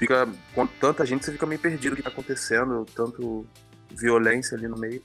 fica, 0.00 0.26
com 0.54 0.66
tanta 0.66 1.04
gente, 1.04 1.26
você 1.26 1.32
fica 1.32 1.44
meio 1.44 1.60
perdido 1.60 1.92
o 1.92 1.96
que 1.96 2.02
tá 2.02 2.08
acontecendo, 2.08 2.86
tanto 2.94 3.46
violência 3.90 4.56
ali 4.56 4.66
no 4.66 4.78
meio. 4.78 5.04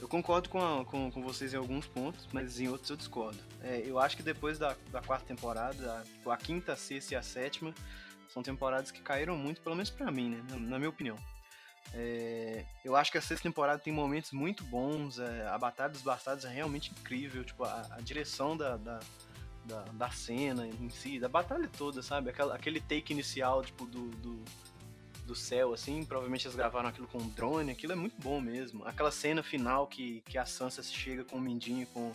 Eu 0.00 0.08
concordo 0.08 0.48
com, 0.48 0.58
a, 0.58 0.84
com, 0.86 1.12
com 1.12 1.22
vocês 1.22 1.52
em 1.52 1.56
alguns 1.58 1.86
pontos, 1.86 2.26
mas 2.32 2.58
em 2.58 2.66
outros 2.66 2.88
eu 2.88 2.96
discordo. 2.96 3.38
É, 3.62 3.82
eu 3.84 3.98
acho 3.98 4.16
que 4.16 4.22
depois 4.22 4.58
da, 4.58 4.74
da 4.90 5.02
quarta 5.02 5.26
temporada, 5.26 5.98
a, 5.98 6.02
tipo, 6.02 6.30
a, 6.30 6.36
quinta, 6.36 6.72
a 6.72 6.76
sexta 6.76 7.12
e 7.12 7.16
a 7.16 7.22
sétima 7.22 7.74
são 8.30 8.42
temporadas 8.42 8.90
que 8.90 9.02
caíram 9.02 9.36
muito, 9.36 9.60
pelo 9.60 9.76
menos 9.76 9.90
para 9.90 10.10
mim, 10.10 10.30
né? 10.30 10.42
Na, 10.48 10.56
na, 10.56 10.78
minha 10.78 10.88
opinião. 10.88 11.16
É, 11.92 12.64
eu 12.82 12.96
acho 12.96 13.12
que 13.12 13.18
a 13.18 13.20
sexta 13.20 13.42
temporada 13.42 13.78
tem 13.78 13.92
momentos 13.92 14.32
muito 14.32 14.64
bons, 14.64 15.18
é, 15.18 15.46
a 15.46 15.58
Batalha 15.58 15.90
dos 15.90 16.00
Bastardos 16.00 16.46
é 16.46 16.48
realmente 16.48 16.90
incrível, 16.90 17.44
tipo, 17.44 17.64
a, 17.64 17.86
a 17.90 18.00
direção 18.00 18.56
da, 18.56 18.78
da, 18.78 18.98
da, 19.64 19.82
da, 19.92 20.10
cena 20.10 20.66
em 20.66 20.90
si, 20.90 21.18
da 21.18 21.28
batalha 21.28 21.68
toda, 21.76 22.02
sabe? 22.02 22.30
Aquela, 22.30 22.54
aquele 22.54 22.80
take 22.80 23.12
inicial, 23.12 23.62
tipo, 23.62 23.86
do, 23.86 24.08
do 24.10 24.44
do 25.26 25.34
céu, 25.34 25.72
assim. 25.72 26.04
Provavelmente 26.04 26.46
eles 26.46 26.56
gravaram 26.56 26.88
aquilo 26.88 27.06
com 27.08 27.18
um 27.18 27.28
drone. 27.28 27.72
Aquilo 27.72 27.92
é 27.92 27.96
muito 27.96 28.20
bom 28.20 28.40
mesmo. 28.40 28.84
Aquela 28.86 29.10
cena 29.10 29.42
final 29.42 29.86
que, 29.86 30.20
que 30.22 30.38
a 30.38 30.44
Sansa 30.44 30.82
chega 30.82 31.24
com 31.24 31.36
o 31.36 31.40
Mindinho 31.40 31.86
com 31.88 32.12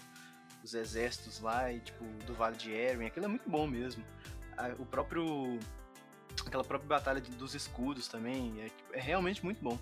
os 0.63 0.73
exércitos 0.73 1.39
lá 1.39 1.71
e, 1.71 1.79
tipo, 1.79 2.03
do 2.25 2.33
Vale 2.33 2.55
de 2.55 2.71
Erin. 2.71 3.05
Aquilo 3.05 3.25
é 3.25 3.29
muito 3.29 3.49
bom 3.49 3.67
mesmo. 3.67 4.03
O 4.79 4.85
próprio... 4.85 5.59
Aquela 6.45 6.63
própria 6.63 6.87
batalha 6.87 7.19
dos 7.19 7.55
escudos 7.55 8.07
também 8.07 8.53
é, 8.61 8.97
é 8.97 9.01
realmente 9.01 9.43
muito 9.43 9.61
bom. 9.61 9.77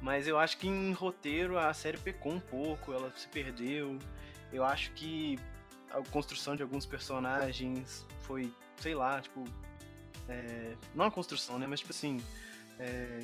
Mas 0.00 0.28
eu 0.28 0.38
acho 0.38 0.56
que 0.56 0.68
em 0.68 0.92
roteiro 0.92 1.58
a 1.58 1.74
série 1.74 1.98
pecou 1.98 2.32
um 2.32 2.40
pouco, 2.40 2.92
ela 2.92 3.12
se 3.16 3.26
perdeu. 3.28 3.98
Eu 4.52 4.64
acho 4.64 4.92
que 4.92 5.38
a 5.90 6.02
construção 6.10 6.56
de 6.56 6.62
alguns 6.62 6.86
personagens 6.86 8.06
foi, 8.22 8.52
sei 8.78 8.94
lá, 8.94 9.20
tipo. 9.20 9.44
É, 10.28 10.74
não 10.94 11.06
a 11.06 11.10
construção, 11.10 11.58
né? 11.58 11.66
Mas 11.66 11.80
tipo 11.80 11.92
assim. 11.92 12.20
É, 12.78 13.20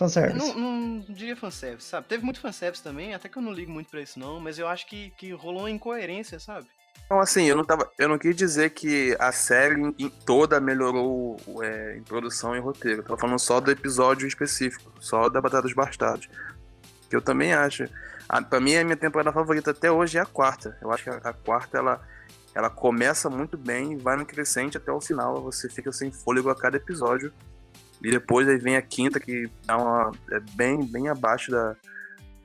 Fanservice. 0.00 0.38
Não, 0.38 0.54
não 0.54 1.00
diria 1.10 1.36
fanservice, 1.36 1.86
sabe? 1.86 2.08
Teve 2.08 2.24
muito 2.24 2.40
fanservice 2.40 2.82
também, 2.82 3.12
até 3.12 3.28
que 3.28 3.36
eu 3.36 3.42
não 3.42 3.52
ligo 3.52 3.70
muito 3.70 3.90
pra 3.90 4.00
isso 4.00 4.18
não, 4.18 4.40
mas 4.40 4.58
eu 4.58 4.66
acho 4.66 4.86
que, 4.86 5.10
que 5.10 5.30
rolou 5.32 5.60
uma 5.60 5.70
incoerência, 5.70 6.40
sabe? 6.40 6.66
Então, 7.04 7.20
assim, 7.20 7.44
eu 7.44 7.54
não, 7.54 7.64
tava, 7.66 7.90
eu 7.98 8.08
não 8.08 8.16
quis 8.16 8.34
dizer 8.34 8.70
que 8.70 9.14
a 9.18 9.30
série 9.30 9.74
em 9.98 10.08
toda 10.08 10.58
melhorou 10.58 11.36
é, 11.62 11.98
em 11.98 12.02
produção 12.02 12.56
e 12.56 12.60
roteiro. 12.60 13.00
Eu 13.00 13.04
tava 13.04 13.20
falando 13.20 13.38
só 13.38 13.60
do 13.60 13.70
episódio 13.70 14.26
específico, 14.26 14.90
só 15.00 15.28
da 15.28 15.38
Batalha 15.38 15.64
dos 15.64 15.74
Bastardos. 15.74 16.30
Que 17.10 17.16
eu 17.16 17.20
também 17.20 17.52
acho. 17.52 17.84
A, 18.30 18.40
pra 18.40 18.60
mim, 18.60 18.76
a 18.76 18.84
minha 18.84 18.96
temporada 18.96 19.32
favorita 19.32 19.72
até 19.72 19.90
hoje 19.90 20.16
é 20.16 20.20
a 20.20 20.24
quarta. 20.24 20.78
Eu 20.80 20.92
acho 20.92 21.02
que 21.02 21.10
a, 21.10 21.32
quarta, 21.32 21.78
ela, 21.78 22.00
ela 22.54 22.70
começa 22.70 23.28
muito 23.28 23.58
bem, 23.58 23.98
vai 23.98 24.16
no 24.16 24.24
crescente 24.24 24.76
até 24.76 24.92
o 24.92 25.00
final. 25.00 25.42
Você 25.42 25.68
fica 25.68 25.90
sem 25.90 26.12
fôlego 26.12 26.48
a 26.48 26.54
cada 26.54 26.76
episódio. 26.76 27.32
E 28.00 28.08
depois 28.08 28.48
aí 28.48 28.56
vem 28.56 28.76
a 28.76 28.82
quinta, 28.82 29.18
que 29.18 29.50
dá 29.66 29.76
uma, 29.76 30.12
é 30.30 30.38
bem, 30.54 30.86
bem 30.86 31.08
abaixo 31.08 31.50
da, 31.50 31.74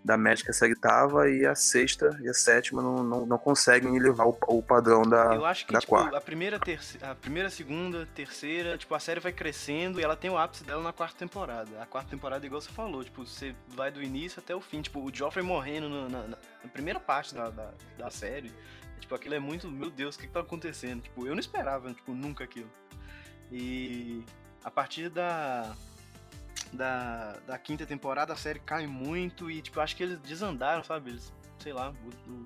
da 0.05 0.15
média 0.15 0.45
que 0.45 0.51
a 0.51 0.53
série 0.53 0.75
tava, 0.75 1.27
e 1.29 1.43
a 1.47 1.55
sexta 1.55 2.15
e 2.21 2.29
a 2.29 2.33
sétima 2.33 2.79
não, 2.79 3.03
não, 3.03 3.25
não 3.25 3.37
conseguem 3.39 3.95
elevar 3.95 4.27
o, 4.27 4.37
o 4.49 4.61
padrão 4.61 5.01
da, 5.01 5.33
Eu 5.33 5.43
acho 5.43 5.65
que, 5.65 5.73
da 5.73 5.79
tipo, 5.79 5.89
quarta. 5.95 6.15
a 6.15 6.21
primeira, 6.21 6.59
terce- 6.59 6.99
a 7.03 7.15
primeira, 7.15 7.49
segunda, 7.49 8.05
terceira, 8.13 8.77
tipo, 8.77 8.93
a 8.93 8.99
série 8.99 9.19
vai 9.19 9.33
crescendo 9.33 9.99
e 9.99 10.03
ela 10.03 10.15
tem 10.15 10.29
o 10.29 10.37
ápice 10.37 10.63
dela 10.63 10.83
na 10.83 10.93
quarta 10.93 11.17
temporada. 11.17 11.81
A 11.81 11.87
quarta 11.87 12.07
temporada, 12.11 12.45
igual 12.45 12.61
você 12.61 12.69
falou, 12.71 13.03
tipo, 13.03 13.25
você 13.25 13.55
vai 13.69 13.89
do 13.89 13.99
início 14.03 14.39
até 14.39 14.55
o 14.55 14.61
fim. 14.61 14.79
Tipo, 14.83 14.99
o 15.03 15.09
Joffrey 15.11 15.43
morrendo 15.43 15.89
na, 15.89 16.07
na- 16.07 16.27
na 16.27 16.69
primeira 16.71 16.99
parte 16.99 17.33
da, 17.33 17.49
da, 17.49 17.71
da 17.97 18.09
série. 18.11 18.53
Tipo, 18.99 19.15
aquilo 19.15 19.33
é 19.33 19.39
muito, 19.39 19.67
meu 19.67 19.89
Deus, 19.89 20.15
o 20.15 20.19
que, 20.19 20.27
que 20.27 20.33
tá 20.33 20.41
acontecendo? 20.41 21.01
Tipo, 21.01 21.25
eu 21.25 21.33
não 21.33 21.39
esperava, 21.39 21.91
tipo, 21.91 22.13
nunca 22.13 22.43
aquilo. 22.43 22.69
E 23.51 24.23
a 24.63 24.69
partir 24.71 25.09
da, 25.09 25.75
da, 26.75 27.37
da 27.47 27.57
quinta 27.57 27.85
temporada 27.85 28.33
a 28.33 28.35
série 28.35 28.59
cai 28.59 28.85
muito 28.87 29.49
e, 29.49 29.61
tipo, 29.61 29.79
acho 29.79 29.95
que 29.95 30.03
eles 30.03 30.19
desandaram, 30.19 30.83
sabe? 30.83 31.11
Eles, 31.11 31.33
sei 31.59 31.73
lá, 31.73 31.91
o, 31.91 32.31
o, 32.31 32.43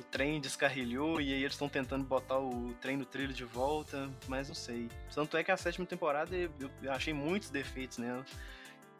o 0.00 0.02
trem 0.10 0.40
descarrilhou 0.40 1.20
e 1.20 1.32
aí 1.32 1.40
eles 1.42 1.52
estão 1.52 1.68
tentando 1.68 2.04
botar 2.04 2.38
o 2.38 2.74
trem 2.80 2.96
no 2.96 3.04
trilho 3.04 3.32
de 3.32 3.44
volta, 3.44 4.10
mas 4.28 4.48
não 4.48 4.54
sei. 4.54 4.88
Tanto 5.14 5.36
é 5.36 5.44
que 5.44 5.50
a 5.50 5.56
sétima 5.56 5.86
temporada 5.86 6.34
eu, 6.34 6.50
eu 6.82 6.92
achei 6.92 7.12
muitos 7.12 7.50
defeitos 7.50 7.98
nela 7.98 8.24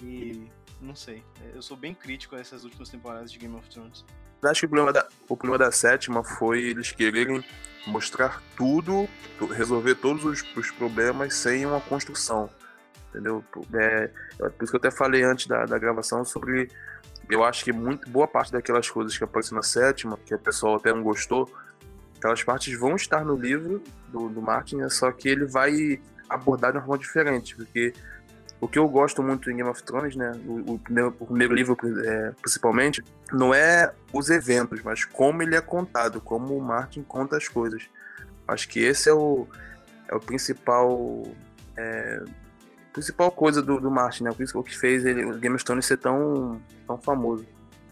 e 0.02 0.46
não 0.80 0.94
sei. 0.94 1.22
Eu 1.54 1.62
sou 1.62 1.76
bem 1.76 1.94
crítico 1.94 2.36
a 2.36 2.40
essas 2.40 2.64
últimas 2.64 2.88
temporadas 2.88 3.32
de 3.32 3.38
Game 3.38 3.54
of 3.56 3.68
Thrones. 3.68 4.04
Acho 4.42 4.60
que 4.60 4.66
o 4.66 4.68
problema, 4.68 4.92
da, 4.92 5.08
o 5.28 5.36
problema 5.36 5.58
da 5.64 5.72
sétima 5.72 6.22
foi 6.22 6.62
eles 6.62 6.92
quererem 6.92 7.42
mostrar 7.86 8.42
tudo, 8.56 9.08
tu- 9.38 9.46
resolver 9.46 9.94
todos 9.94 10.24
os, 10.24 10.44
os 10.56 10.70
problemas 10.70 11.34
sem 11.34 11.64
uma 11.64 11.80
construção. 11.80 12.50
Entendeu? 13.14 13.44
É, 13.72 14.10
é 14.40 14.48
por 14.48 14.64
isso 14.64 14.72
que 14.72 14.76
eu 14.76 14.88
até 14.88 14.90
falei 14.90 15.22
antes 15.22 15.46
da, 15.46 15.64
da 15.64 15.78
gravação 15.78 16.24
sobre. 16.24 16.68
Eu 17.30 17.44
acho 17.44 17.64
que 17.64 17.72
muito 17.72 18.10
boa 18.10 18.26
parte 18.26 18.50
daquelas 18.50 18.90
coisas 18.90 19.16
que 19.16 19.22
aparecem 19.22 19.54
na 19.54 19.62
sétima, 19.62 20.18
que 20.26 20.34
o 20.34 20.38
pessoal 20.38 20.76
até 20.76 20.92
não 20.92 21.02
gostou, 21.02 21.50
aquelas 22.18 22.42
partes 22.42 22.78
vão 22.78 22.96
estar 22.96 23.24
no 23.24 23.34
livro 23.34 23.82
do, 24.08 24.28
do 24.28 24.42
Martin, 24.42 24.76
né, 24.76 24.88
só 24.88 25.10
que 25.12 25.28
ele 25.28 25.46
vai 25.46 26.00
abordar 26.28 26.72
de 26.72 26.78
uma 26.78 26.84
forma 26.84 26.98
diferente, 26.98 27.56
porque 27.56 27.94
o 28.60 28.66
que 28.66 28.78
eu 28.78 28.88
gosto 28.88 29.22
muito 29.22 29.50
em 29.50 29.56
Game 29.56 29.68
of 29.68 29.82
Thrones, 29.82 30.16
né, 30.16 30.32
o, 30.46 30.74
o 30.74 30.78
primeiro, 30.78 31.14
o 31.18 31.26
primeiro 31.26 31.54
livro 31.54 31.76
é, 32.02 32.32
principalmente, 32.40 33.04
não 33.30 33.52
é 33.54 33.92
os 34.12 34.30
eventos, 34.30 34.82
mas 34.82 35.04
como 35.04 35.42
ele 35.42 35.54
é 35.54 35.60
contado, 35.60 36.20
como 36.20 36.56
o 36.56 36.62
Martin 36.62 37.02
conta 37.02 37.36
as 37.36 37.48
coisas. 37.48 37.88
Acho 38.48 38.68
que 38.68 38.80
esse 38.80 39.08
é 39.08 39.12
o, 39.12 39.46
é 40.08 40.14
o 40.14 40.20
principal 40.20 41.24
é, 41.76 42.22
principal 42.94 43.30
coisa 43.32 43.60
do, 43.60 43.80
do 43.80 43.90
Martin, 43.90 44.22
né? 44.22 44.30
O 44.30 44.62
que 44.62 44.78
fez 44.78 45.04
ele, 45.04 45.24
o 45.24 45.36
Game 45.36 45.54
of 45.54 45.64
Thrones 45.64 45.84
ser 45.84 45.98
tão, 45.98 46.60
tão 46.86 46.96
famoso. 46.96 47.44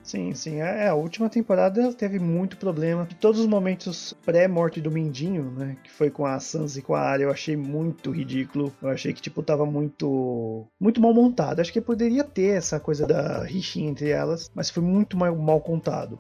Sim, 0.03 0.35
sim. 0.35 0.61
É, 0.61 0.88
a 0.88 0.95
última 0.95 1.29
temporada 1.29 1.93
teve 1.93 2.19
muito 2.19 2.57
problema. 2.57 3.07
Todos 3.21 3.41
os 3.41 3.47
momentos 3.47 4.12
pré-morte 4.25 4.81
do 4.81 4.91
Mindinho, 4.91 5.53
né? 5.57 5.77
Que 5.83 5.91
foi 5.91 6.11
com 6.11 6.25
a 6.25 6.38
Sansa 6.41 6.79
e 6.79 6.83
com 6.83 6.95
a 6.95 7.01
Arya, 7.01 7.25
eu 7.25 7.31
achei 7.31 7.57
muito 7.57 8.11
ridículo. 8.11 8.73
Eu 8.81 8.88
achei 8.88 9.12
que, 9.12 9.21
tipo, 9.21 9.43
tava 9.43 9.67
muito. 9.67 10.67
muito 10.81 11.01
mal 11.01 11.12
montado. 11.12 11.61
Acho 11.61 11.73
que 11.73 11.81
poderia 11.81 12.25
ter 12.25 12.57
essa 12.57 12.81
coisa 12.81 13.07
da 13.07 13.45
rixinha 13.45 13.91
entre 13.91 14.11
elas, 14.11 14.51
mas 14.55 14.71
foi 14.71 14.83
muito 14.83 15.17
mal, 15.17 15.35
mal 15.37 15.61
contado. 15.61 16.19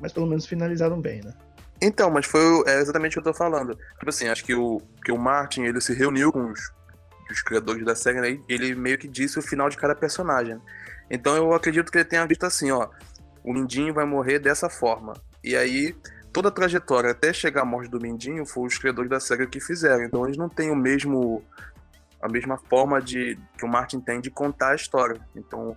Mas 0.00 0.12
pelo 0.12 0.26
menos 0.26 0.46
finalizaram 0.46 1.00
bem, 1.00 1.20
né? 1.24 1.32
Então, 1.80 2.10
mas 2.10 2.26
foi 2.26 2.40
é 2.66 2.80
exatamente 2.80 3.18
o 3.18 3.22
que 3.22 3.28
eu 3.28 3.32
tô 3.32 3.38
falando. 3.38 3.76
Tipo 3.98 4.08
assim, 4.08 4.28
acho 4.28 4.44
que 4.44 4.54
o, 4.54 4.80
que 5.04 5.12
o 5.12 5.18
Martin 5.18 5.62
ele 5.62 5.80
se 5.80 5.92
reuniu 5.92 6.32
com 6.32 6.50
os, 6.50 6.60
os 7.30 7.42
criadores 7.42 7.84
da 7.84 7.94
série, 7.94 8.20
né? 8.20 8.40
Ele 8.48 8.74
meio 8.74 8.98
que 8.98 9.08
disse 9.08 9.38
o 9.38 9.42
final 9.42 9.68
de 9.68 9.76
cada 9.76 9.94
personagem. 9.94 10.60
Então 11.10 11.36
eu 11.36 11.52
acredito 11.52 11.90
que 11.90 11.98
ele 11.98 12.04
tenha 12.04 12.26
visto 12.26 12.44
assim, 12.44 12.70
ó. 12.70 12.88
O 13.42 13.52
Mindinho 13.52 13.94
vai 13.94 14.04
morrer 14.04 14.38
dessa 14.38 14.68
forma. 14.68 15.12
E 15.42 15.54
aí, 15.56 15.94
toda 16.32 16.48
a 16.48 16.52
trajetória 16.52 17.10
até 17.10 17.32
chegar 17.32 17.62
à 17.62 17.64
morte 17.64 17.88
do 17.88 18.00
Mindinho 18.00 18.44
foi 18.44 18.66
os 18.66 18.76
criadores 18.76 19.10
da 19.10 19.20
série 19.20 19.46
que 19.46 19.60
fizeram. 19.60 20.04
Então 20.04 20.24
eles 20.24 20.36
não 20.36 20.48
têm 20.48 20.70
o 20.70 20.76
mesmo. 20.76 21.42
a 22.20 22.28
mesma 22.28 22.58
forma 22.58 23.00
de 23.00 23.38
que 23.56 23.64
o 23.64 23.68
Martin 23.68 24.00
tem 24.00 24.20
de 24.20 24.30
contar 24.30 24.72
a 24.72 24.74
história. 24.74 25.20
Então, 25.34 25.76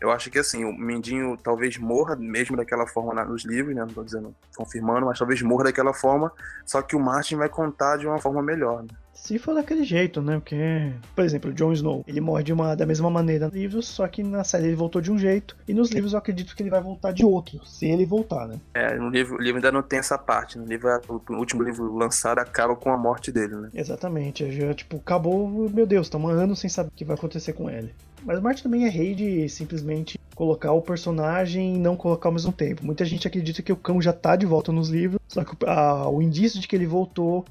eu 0.00 0.10
acho 0.10 0.30
que 0.30 0.38
assim, 0.38 0.64
o 0.64 0.72
Mindinho 0.72 1.36
talvez 1.36 1.76
morra 1.76 2.16
mesmo 2.16 2.56
daquela 2.56 2.86
forma 2.86 3.22
nos 3.24 3.44
livros, 3.44 3.74
né? 3.74 3.82
Não 3.82 3.88
tô 3.88 4.02
dizendo, 4.02 4.34
confirmando, 4.56 5.04
mas 5.04 5.18
talvez 5.18 5.42
morra 5.42 5.64
daquela 5.64 5.92
forma, 5.92 6.32
só 6.64 6.80
que 6.80 6.96
o 6.96 7.00
Martin 7.00 7.36
vai 7.36 7.50
contar 7.50 7.98
de 7.98 8.06
uma 8.06 8.18
forma 8.18 8.42
melhor, 8.42 8.82
né? 8.82 8.88
Se 9.12 9.38
for 9.38 9.54
daquele 9.54 9.84
jeito, 9.84 10.22
né? 10.22 10.38
Porque, 10.38 10.92
por 11.14 11.24
exemplo, 11.24 11.50
o 11.50 11.54
Jon 11.54 11.72
Snow, 11.72 12.02
ele 12.06 12.20
morre 12.20 12.42
de 12.42 12.52
uma, 12.52 12.74
da 12.74 12.86
mesma 12.86 13.10
maneira 13.10 13.46
nos 13.46 13.54
livros, 13.54 13.86
só 13.86 14.08
que 14.08 14.22
na 14.22 14.42
série 14.44 14.66
ele 14.68 14.74
voltou 14.76 15.00
de 15.00 15.12
um 15.12 15.18
jeito, 15.18 15.56
e 15.68 15.74
nos 15.74 15.90
livros 15.90 16.12
eu 16.14 16.18
acredito 16.18 16.56
que 16.56 16.62
ele 16.62 16.70
vai 16.70 16.80
voltar 16.80 17.12
de 17.12 17.24
outro, 17.24 17.64
se 17.66 17.86
ele 17.86 18.06
voltar, 18.06 18.48
né? 18.48 18.56
É, 18.74 18.96
no 18.96 19.08
livro, 19.10 19.36
o 19.36 19.40
livro 19.40 19.56
ainda 19.58 19.70
não 19.70 19.82
tem 19.82 19.98
essa 19.98 20.16
parte. 20.16 20.58
No 20.58 20.64
livro, 20.64 20.88
o 21.08 21.34
último 21.34 21.62
livro 21.62 21.94
lançado 21.94 22.38
acaba 22.38 22.74
com 22.74 22.90
a 22.90 22.96
morte 22.96 23.30
dele, 23.30 23.54
né? 23.56 23.68
Exatamente, 23.74 24.50
já, 24.50 24.72
tipo, 24.74 24.96
acabou, 24.96 25.68
meu 25.70 25.86
Deus, 25.86 26.06
estamos 26.06 26.30
anos 26.32 26.58
sem 26.58 26.70
saber 26.70 26.88
o 26.88 26.96
que 26.96 27.04
vai 27.04 27.14
acontecer 27.14 27.52
com 27.52 27.68
ele. 27.68 27.94
Mas 28.24 28.38
o 28.38 28.42
Martin 28.42 28.62
também 28.64 28.84
é 28.84 28.88
rei 28.88 29.14
de 29.14 29.48
simplesmente 29.48 30.18
colocar 30.34 30.72
o 30.72 30.82
personagem 30.82 31.76
e 31.76 31.78
não 31.78 31.94
colocar 31.96 32.28
ao 32.28 32.32
mesmo 32.32 32.52
tempo. 32.52 32.84
Muita 32.84 33.04
gente 33.04 33.28
acredita 33.28 33.62
que 33.62 33.72
o 33.72 33.76
cão 33.76 34.00
já 34.00 34.12
tá 34.12 34.34
de 34.36 34.46
volta 34.46 34.72
nos 34.72 34.88
livros, 34.88 35.20
só 35.28 35.44
que 35.44 35.54
a- 35.66 36.08
o 36.08 36.22
indício 36.22 36.58
de 36.60 36.66
que 36.66 36.74
ele 36.74 36.86
voltou, 36.86 37.44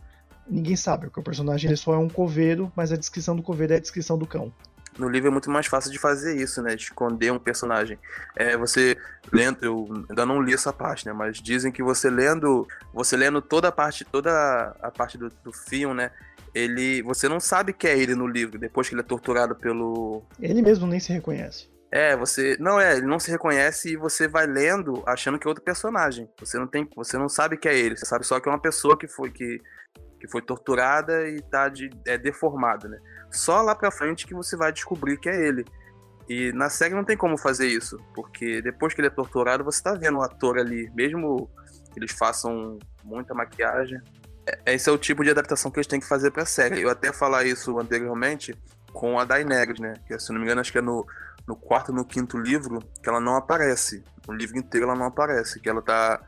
ninguém 0.49 0.75
sabe, 0.75 1.05
porque 1.05 1.19
o 1.19 1.23
personagem 1.23 1.69
ele 1.69 1.77
só 1.77 1.93
é 1.93 1.97
um 1.97 2.09
coveiro, 2.09 2.71
mas 2.75 2.91
a 2.91 2.97
descrição 2.97 3.35
do 3.35 3.43
coveiro 3.43 3.73
é 3.73 3.77
a 3.77 3.79
descrição 3.79 4.17
do 4.17 4.25
cão. 4.25 4.51
No 4.97 5.07
livro 5.07 5.29
é 5.29 5.31
muito 5.31 5.49
mais 5.49 5.65
fácil 5.65 5.91
de 5.91 5.97
fazer 5.97 6.35
isso, 6.35 6.61
né? 6.61 6.75
De 6.75 6.83
esconder 6.83 7.31
um 7.31 7.39
personagem. 7.39 7.97
É, 8.35 8.57
você 8.57 8.97
lendo, 9.31 9.63
eu 9.63 9.87
ainda 10.09 10.25
não 10.25 10.41
li 10.41 10.53
essa 10.53 10.73
parte, 10.73 11.05
né? 11.05 11.13
Mas 11.13 11.37
dizem 11.37 11.71
que 11.71 11.81
você 11.81 12.09
lendo, 12.09 12.67
você 12.93 13.15
lendo 13.15 13.41
toda 13.41 13.69
a 13.69 13.71
parte, 13.71 14.03
toda 14.03 14.75
a 14.81 14.91
parte 14.91 15.17
do, 15.17 15.29
do 15.41 15.53
filme, 15.53 15.95
né? 15.95 16.11
Ele, 16.53 17.01
você 17.03 17.29
não 17.29 17.39
sabe 17.39 17.71
que 17.71 17.87
é 17.87 17.97
ele 17.97 18.13
no 18.13 18.27
livro 18.27 18.59
depois 18.59 18.89
que 18.89 18.93
ele 18.95 19.01
é 19.01 19.03
torturado 19.03 19.55
pelo. 19.55 20.23
Ele 20.39 20.61
mesmo 20.61 20.85
nem 20.85 20.99
se 20.99 21.13
reconhece. 21.13 21.69
É, 21.91 22.15
você 22.15 22.55
não 22.59 22.79
é, 22.79 22.97
ele 22.97 23.07
não 23.07 23.19
se 23.19 23.31
reconhece 23.31 23.93
e 23.93 23.97
você 23.97 24.27
vai 24.27 24.45
lendo 24.45 25.01
achando 25.07 25.39
que 25.39 25.47
é 25.47 25.49
outro 25.49 25.63
personagem. 25.63 26.29
Você 26.39 26.59
não 26.59 26.67
tem, 26.67 26.87
você 26.95 27.17
não 27.17 27.29
sabe 27.29 27.57
que 27.57 27.69
é 27.69 27.77
ele. 27.77 27.95
Você 27.95 28.05
sabe 28.05 28.25
só 28.25 28.39
que 28.39 28.49
é 28.49 28.51
uma 28.51 28.61
pessoa 28.61 28.97
que 28.97 29.07
foi 29.07 29.31
que 29.31 29.61
que 30.19 30.27
foi 30.27 30.41
torturada 30.41 31.27
e 31.29 31.41
tá 31.41 31.69
de, 31.69 31.89
é 32.05 32.17
deformada, 32.17 32.87
né? 32.87 32.99
Só 33.31 33.61
lá 33.61 33.73
pra 33.75 33.91
frente 33.91 34.27
que 34.27 34.33
você 34.33 34.57
vai 34.57 34.71
descobrir 34.71 35.17
que 35.17 35.29
é 35.29 35.47
ele. 35.47 35.65
E 36.27 36.51
na 36.53 36.69
série 36.69 36.93
não 36.93 37.03
tem 37.03 37.17
como 37.17 37.37
fazer 37.37 37.67
isso, 37.67 37.97
porque 38.13 38.61
depois 38.61 38.93
que 38.93 39.01
ele 39.01 39.07
é 39.07 39.11
torturado, 39.11 39.63
você 39.63 39.81
tá 39.81 39.93
vendo 39.93 40.19
o 40.19 40.21
ator 40.21 40.59
ali, 40.59 40.91
mesmo 40.93 41.49
que 41.91 41.99
eles 41.99 42.11
façam 42.11 42.77
muita 43.03 43.33
maquiagem. 43.33 43.99
É- 44.45 44.73
Esse 44.75 44.89
é 44.89 44.91
o 44.91 44.97
tipo 44.97 45.23
de 45.23 45.31
adaptação 45.31 45.71
que 45.71 45.77
eles 45.79 45.87
têm 45.87 45.99
que 45.99 46.07
fazer 46.07 46.29
pra 46.31 46.45
série. 46.45 46.81
Eu 46.81 46.89
até 46.89 47.11
falar 47.11 47.45
isso 47.45 47.79
anteriormente 47.79 48.55
com 48.93 49.19
a 49.19 49.25
Daenerys, 49.25 49.79
né? 49.79 49.93
Que 50.05 50.19
se 50.19 50.31
não 50.31 50.39
me 50.39 50.45
engano, 50.45 50.61
acho 50.61 50.71
que 50.71 50.77
é 50.77 50.81
no, 50.81 51.05
no 51.47 51.55
quarto 51.55 51.91
no 51.91 52.05
quinto 52.05 52.37
livro 52.37 52.79
que 53.01 53.09
ela 53.09 53.19
não 53.19 53.35
aparece. 53.35 54.03
No 54.27 54.33
livro 54.35 54.57
inteiro 54.57 54.85
ela 54.85 54.95
não 54.95 55.05
aparece, 55.05 55.59
que 55.59 55.67
ela 55.69 55.81
tá 55.81 56.19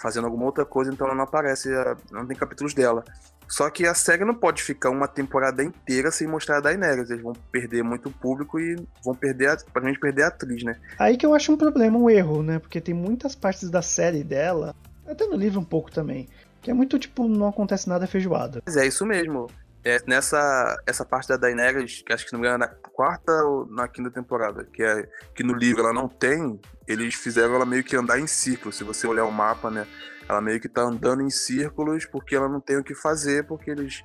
fazendo 0.00 0.24
alguma 0.26 0.46
outra 0.46 0.64
coisa, 0.64 0.92
então 0.92 1.06
ela 1.06 1.16
não 1.16 1.24
aparece, 1.24 1.72
ela- 1.72 1.96
não 2.10 2.26
tem 2.26 2.36
capítulos 2.36 2.74
dela. 2.74 3.04
Só 3.48 3.68
que 3.68 3.84
a 3.84 3.94
série 3.94 4.24
não 4.24 4.34
pode 4.34 4.62
ficar 4.62 4.90
uma 4.90 5.08
temporada 5.08 5.62
inteira 5.64 6.12
sem 6.12 6.28
mostrar 6.28 6.58
a 6.58 6.60
Daenerys. 6.60 7.10
Eles 7.10 7.22
vão 7.22 7.32
perder 7.50 7.82
muito 7.82 8.08
público 8.08 8.60
e 8.60 8.76
vão 9.04 9.12
perder, 9.12 9.48
a, 9.48 9.56
praticamente 9.56 9.98
perder 9.98 10.22
a 10.22 10.28
atriz, 10.28 10.62
né? 10.62 10.76
Aí 10.98 11.16
que 11.16 11.26
eu 11.26 11.34
acho 11.34 11.52
um 11.52 11.56
problema, 11.56 11.98
um 11.98 12.08
erro, 12.08 12.44
né? 12.44 12.60
Porque 12.60 12.80
tem 12.80 12.94
muitas 12.94 13.34
partes 13.34 13.68
da 13.68 13.82
série 13.82 14.22
dela, 14.22 14.72
até 15.04 15.26
no 15.26 15.34
livro 15.34 15.58
um 15.58 15.64
pouco 15.64 15.90
também, 15.90 16.28
que 16.62 16.70
é 16.70 16.74
muito 16.74 16.96
tipo, 16.96 17.26
não 17.26 17.48
acontece 17.48 17.88
nada 17.88 18.06
feijoada. 18.06 18.62
Mas 18.64 18.76
é 18.76 18.86
isso 18.86 19.04
mesmo. 19.04 19.48
É, 19.82 19.98
nessa 20.06 20.76
essa 20.86 21.04
parte 21.04 21.28
da 21.28 21.36
Daenerys, 21.36 22.02
que 22.02 22.12
acho 22.12 22.24
que 22.24 22.30
se 22.30 22.34
não 22.34 22.40
me 22.40 22.46
engano 22.46 22.64
é 22.64 22.66
na 22.66 22.74
quarta 22.74 23.32
ou 23.44 23.66
na 23.66 23.88
quinta 23.88 24.10
temporada, 24.10 24.64
que 24.64 24.82
é 24.82 25.08
que 25.34 25.42
no 25.42 25.54
livro 25.54 25.80
ela 25.80 25.92
não 25.92 26.06
tem, 26.06 26.60
eles 26.86 27.14
fizeram 27.14 27.54
ela 27.54 27.64
meio 27.64 27.82
que 27.82 27.96
andar 27.96 28.18
em 28.18 28.26
círculos. 28.26 28.76
Se 28.76 28.84
você 28.84 29.06
olhar 29.06 29.24
o 29.24 29.32
mapa, 29.32 29.70
né? 29.70 29.86
Ela 30.28 30.40
meio 30.40 30.60
que 30.60 30.68
tá 30.68 30.82
andando 30.82 31.22
em 31.22 31.30
círculos 31.30 32.04
porque 32.04 32.36
ela 32.36 32.48
não 32.48 32.60
tem 32.60 32.76
o 32.76 32.84
que 32.84 32.94
fazer, 32.94 33.46
porque 33.46 33.70
eles. 33.70 34.04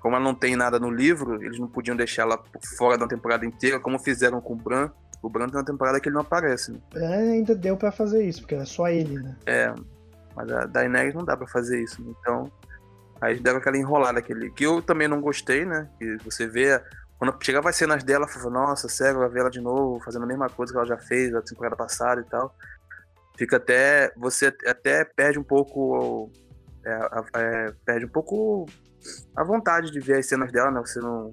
Como 0.00 0.14
ela 0.14 0.24
não 0.24 0.34
tem 0.34 0.54
nada 0.54 0.78
no 0.78 0.90
livro, 0.90 1.42
eles 1.42 1.58
não 1.58 1.66
podiam 1.66 1.96
deixar 1.96 2.22
ela 2.22 2.40
fora 2.76 2.96
da 2.96 3.08
temporada 3.08 3.44
inteira, 3.44 3.80
como 3.80 3.98
fizeram 3.98 4.40
com 4.40 4.52
o 4.52 4.56
Bran, 4.56 4.90
O 5.20 5.28
Bran 5.28 5.48
tem 5.48 5.58
uma 5.58 5.64
temporada 5.64 5.98
que 5.98 6.08
ele 6.08 6.14
não 6.14 6.22
aparece, 6.22 6.70
né? 6.70 6.78
Bran 6.92 7.32
ainda 7.32 7.54
deu 7.54 7.76
pra 7.76 7.90
fazer 7.90 8.24
isso, 8.24 8.42
porque 8.42 8.54
era 8.54 8.64
só 8.64 8.88
ele, 8.88 9.14
né? 9.14 9.36
É, 9.46 9.74
mas 10.36 10.52
a 10.52 10.66
Daenerys 10.66 11.14
não 11.14 11.24
dá 11.24 11.36
pra 11.36 11.48
fazer 11.48 11.82
isso, 11.82 12.00
né? 12.00 12.12
então 12.20 12.52
aí 13.20 13.38
deram 13.38 13.58
aquela 13.58 13.76
enrolada 13.76 14.18
aquele 14.18 14.50
que 14.50 14.64
eu 14.64 14.82
também 14.82 15.08
não 15.08 15.20
gostei, 15.20 15.64
né? 15.64 15.88
Que 15.98 16.16
você 16.24 16.46
vê 16.46 16.80
quando 17.18 17.36
chegava 17.42 17.68
as 17.68 17.76
cenas 17.76 18.04
dela, 18.04 18.28
falava, 18.28 18.50
nossa, 18.50 18.88
sério, 18.88 19.18
vai 19.18 19.28
ver 19.28 19.40
ela 19.40 19.50
de 19.50 19.60
novo, 19.60 20.00
fazendo 20.04 20.22
a 20.22 20.26
mesma 20.26 20.48
coisa 20.48 20.72
que 20.72 20.78
ela 20.78 20.86
já 20.86 20.98
fez 20.98 21.32
na 21.32 21.42
temporada 21.42 21.74
passada 21.74 22.20
e 22.20 22.24
tal. 22.24 22.54
Fica 23.36 23.56
até. 23.56 24.12
Você 24.16 24.46
até 24.66 25.04
perde 25.04 25.38
um 25.38 25.44
pouco. 25.44 26.30
É, 26.84 27.10
é, 27.34 27.74
perde 27.84 28.06
um 28.06 28.08
pouco 28.08 28.66
a 29.36 29.42
vontade 29.42 29.90
de 29.90 29.98
ver 29.98 30.18
as 30.18 30.26
cenas 30.26 30.52
dela, 30.52 30.70
né? 30.70 30.80
Você 30.80 31.00
não. 31.00 31.32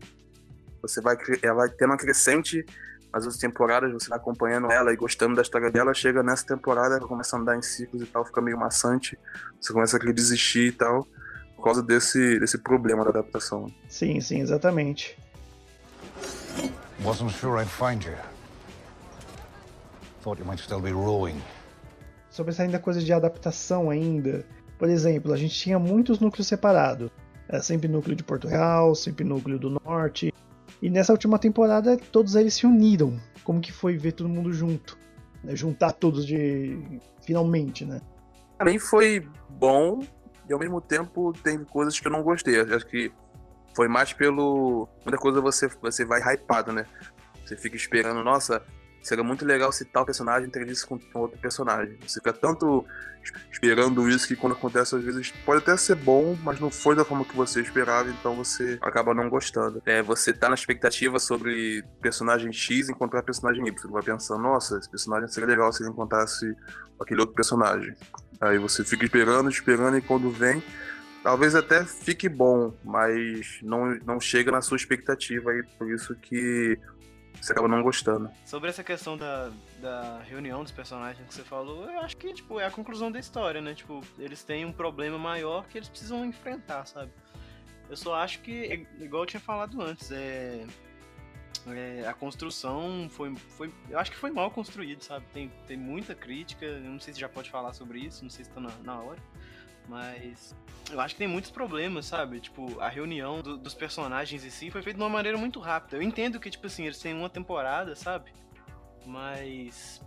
Você 0.82 1.02
vai. 1.02 1.16
Ela 1.44 1.56
vai 1.56 1.70
tendo 1.70 1.92
uma 1.92 1.98
crescente 1.98 2.66
as 3.14 3.24
outras 3.24 3.40
temporadas, 3.40 3.94
você 3.94 4.10
vai 4.10 4.18
acompanhando 4.18 4.70
ela 4.70 4.92
e 4.92 4.96
gostando 4.98 5.36
da 5.36 5.42
história 5.42 5.72
dela, 5.72 5.94
chega 5.94 6.22
nessa 6.22 6.46
temporada, 6.46 6.98
ela 6.98 7.08
começa 7.08 7.38
a 7.38 7.40
andar 7.40 7.56
em 7.56 7.62
ciclos 7.62 8.02
e 8.02 8.06
tal, 8.06 8.26
fica 8.26 8.42
meio 8.42 8.58
maçante, 8.58 9.18
você 9.58 9.72
começa 9.72 9.96
a 9.96 10.00
querer 10.02 10.12
desistir 10.12 10.68
e 10.68 10.72
tal, 10.74 11.08
causa 11.66 11.84
desse, 11.84 12.40
desse 12.40 12.58
problema 12.58 13.04
da 13.04 13.10
adaptação. 13.10 13.68
Sim, 13.88 14.20
sim, 14.22 14.40
exatamente. 14.40 15.18
Wasn't 17.04 17.32
sure 17.34 17.62
I'd 17.62 17.70
find 17.70 18.04
you. 18.04 18.16
Thought 20.24 20.40
you 20.40 20.48
might 20.48 20.62
still 20.62 20.80
be 20.80 20.92
rowing. 20.92 21.42
Sobre 22.30 22.52
essa 22.52 22.64
ainda 22.64 22.80
coisa 22.80 23.02
de 23.02 23.12
adaptação 23.14 23.90
ainda. 23.90 24.46
Por 24.78 24.90
exemplo, 24.90 25.34
a 25.34 25.38
gente 25.38 25.56
tinha 25.56 25.78
muitos 25.78 26.20
núcleos 26.20 26.48
separados. 26.48 27.10
Era 27.48 27.62
sempre 27.62 27.88
núcleo 27.88 28.16
de 28.16 28.24
Portugal, 28.24 28.96
sempre 28.96 29.24
núcleo 29.24 29.60
do 29.60 29.70
norte. 29.70 30.34
E 30.82 30.90
nessa 30.90 31.12
última 31.12 31.38
temporada 31.38 31.98
todos 32.12 32.36
eles 32.36 32.54
se 32.54 32.66
uniram. 32.66 33.20
Como 33.44 33.62
que 33.62 33.72
foi 33.72 33.98
ver 33.98 34.14
todo 34.14 34.28
mundo 34.28 34.52
junto? 34.52 34.98
né? 35.46 35.56
Juntar 35.56 35.94
todos 35.94 36.26
de. 36.26 37.00
Finalmente, 37.22 37.86
né? 37.86 38.02
Pra 38.58 38.72
mim 38.72 38.80
foi 38.80 39.28
bom 39.50 40.04
e 40.50 40.54
ao 40.54 40.60
mesmo 40.60 40.80
tempo 40.80 41.34
tem 41.44 41.64
coisas 41.64 42.00
que 42.00 42.08
eu 42.08 42.12
não 42.12 42.24
gostei. 42.24 42.60
Acho 42.60 42.86
que 42.86 43.12
foi 43.76 43.88
mais 43.88 44.14
pelo. 44.14 44.88
Muita 45.04 45.18
coisa 45.18 45.42
você, 45.42 45.68
você 45.82 46.06
vai 46.06 46.22
hypado, 46.22 46.72
né? 46.72 46.86
Você 47.46 47.56
fica 47.56 47.76
esperando, 47.76 48.24
nossa, 48.24 48.64
seria 49.06 49.24
muito 49.24 49.46
legal 49.46 49.72
se 49.72 49.86
tal 49.86 50.04
personagem 50.04 50.48
entrevista 50.48 50.88
com 50.88 51.00
outro 51.20 51.38
personagem. 51.38 51.96
Você 52.06 52.20
fica 52.20 52.34
tanto 52.34 52.84
esperando 53.52 54.10
isso 54.10 54.28
que 54.28 54.36
quando 54.36 54.54
acontece 54.54 54.96
às 54.96 55.04
vezes 55.04 55.32
pode 55.46 55.60
até 55.60 55.78
ser 55.78 55.96
bom, 55.96 56.36
mas 56.44 56.60
não 56.60 56.72
foi 56.72 56.96
da 56.96 57.06
forma 57.06 57.24
que 57.24 57.36
você 57.36 57.62
esperava, 57.62 58.10
então 58.10 58.36
você 58.36 58.80
acaba 58.82 59.14
não 59.14 59.30
gostando. 59.30 59.82
É, 59.86 60.02
você 60.02 60.34
tá 60.34 60.50
na 60.50 60.56
expectativa 60.56 61.20
sobre 61.20 61.84
personagem 62.02 62.52
X 62.52 62.90
encontrar 62.90 63.22
personagem 63.22 63.68
Y. 63.68 63.80
Você 63.80 63.88
vai 63.88 64.02
pensando, 64.02 64.42
nossa, 64.42 64.78
esse 64.80 64.90
personagem 64.90 65.28
seria 65.28 65.50
legal 65.50 65.72
se 65.72 65.84
ele 65.84 65.92
encontrasse 65.92 66.56
aquele 67.00 67.20
outro 67.20 67.36
personagem. 67.36 67.96
Aí 68.42 68.58
você 68.58 68.84
fica 68.84 69.06
esperando, 69.06 69.50
esperando, 69.50 69.98
e 69.98 70.02
quando 70.02 70.32
vem, 70.32 70.64
talvez 71.24 71.54
até 71.54 71.86
fique 71.86 72.28
bom, 72.28 72.74
mas 72.84 73.60
não, 73.62 73.96
não 74.06 74.20
chega 74.20 74.52
na 74.52 74.62
sua 74.62 74.78
expectativa 74.78 75.52
aí, 75.52 75.64
por 75.78 75.92
isso 75.92 76.16
que 76.16 76.78
você 77.42 77.52
acaba 77.52 77.68
não 77.68 77.82
gostando. 77.82 78.30
Sobre 78.46 78.70
essa 78.70 78.84
questão 78.84 79.18
da, 79.18 79.52
da 79.82 80.20
reunião 80.20 80.64
dos 80.64 80.72
personagens 80.72 81.28
que 81.28 81.34
você 81.34 81.44
falou, 81.44 81.90
eu 81.90 82.00
acho 82.00 82.18
que, 82.18 82.34
tipo, 82.34 82.60
é 82.60 82.66
a 82.66 82.72
conclusão 82.72 83.12
da 83.12 83.20
história, 83.20 83.62
né? 83.62 83.74
Tipo, 83.74 84.02
eles 84.18 84.44
têm 84.44 84.66
um 84.66 84.72
problema 84.72 85.18
maior 85.18 85.66
que 85.68 85.78
eles 85.78 85.90
precisam 85.90 86.26
enfrentar, 86.26 86.86
sabe? 86.86 87.12
Eu 87.90 87.96
só 87.98 88.16
acho 88.16 88.40
que, 88.42 88.88
igual 89.00 89.24
eu 89.24 89.28
tinha 89.28 89.40
falado 89.40 89.82
antes, 89.82 90.12
é... 90.12 90.66
é, 91.68 92.08
a 92.08 92.14
construção 92.14 93.08
foi, 93.10 93.36
foi. 93.36 93.72
Eu 93.90 94.00
acho 94.00 94.12
que 94.12 94.18
foi 94.18 94.32
mal 94.32 94.50
construído, 94.50 95.04
sabe? 95.04 95.26
Tem, 95.34 95.52
tem 95.68 95.78
muita 95.78 96.16
crítica, 96.16 96.66
eu 96.66 96.80
não 96.82 97.00
sei 97.00 97.14
se 97.14 97.20
já 97.20 97.30
pode 97.30 97.50
falar 97.50 97.74
sobre 97.74 98.00
isso, 98.00 98.24
não 98.24 98.30
sei 98.30 98.46
se 98.46 98.52
tá 98.52 98.60
na, 98.60 98.72
na 98.84 99.00
hora. 99.00 99.20
Mas 99.88 100.56
eu 100.92 101.00
acho 101.00 101.16
que 101.16 101.20
tem 101.20 101.28
muitos 101.28 101.52
problemas, 101.52 102.06
sabe? 102.06 102.40
Tipo, 102.40 102.80
a 102.80 102.90
reunião 102.90 103.42
do- 103.42 103.58
dos 103.58 103.74
personagens 103.74 104.44
em 104.44 104.50
si 104.50 104.72
foi 104.72 104.82
feita 104.82 104.98
de 104.98 105.04
uma 105.04 105.10
maneira 105.10 105.38
muito 105.38 105.60
rápida. 105.60 105.98
Eu 105.98 106.02
entendo 106.02 106.40
que, 106.40 106.50
tipo 106.50 106.68
assim, 106.68 106.86
eles 106.86 107.00
têm 107.00 107.14
uma 107.14 107.30
temporada, 107.30 107.96
sabe? 107.96 108.32
Mas. 109.06 110.02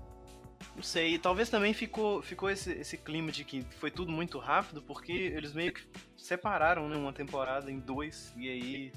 Não 0.75 0.83
sei, 0.83 1.19
talvez 1.19 1.49
também 1.49 1.73
ficou, 1.75 2.23
ficou 2.23 2.49
esse, 2.49 2.71
esse 2.73 2.97
clima 2.97 3.33
de 3.33 3.45
que 3.45 3.63
foi 3.79 3.91
tudo 3.91 4.13
muito 4.13 4.39
rápido, 4.39 4.81
porque 4.83 5.13
eles 5.13 5.53
meio 5.53 5.73
que 5.73 5.83
separaram 6.17 6.89
né, 6.89 6.97
uma 6.97 7.13
temporada 7.13 7.71
em 7.71 7.81
dois, 7.81 8.33
e 8.37 8.49
aí 8.49 8.93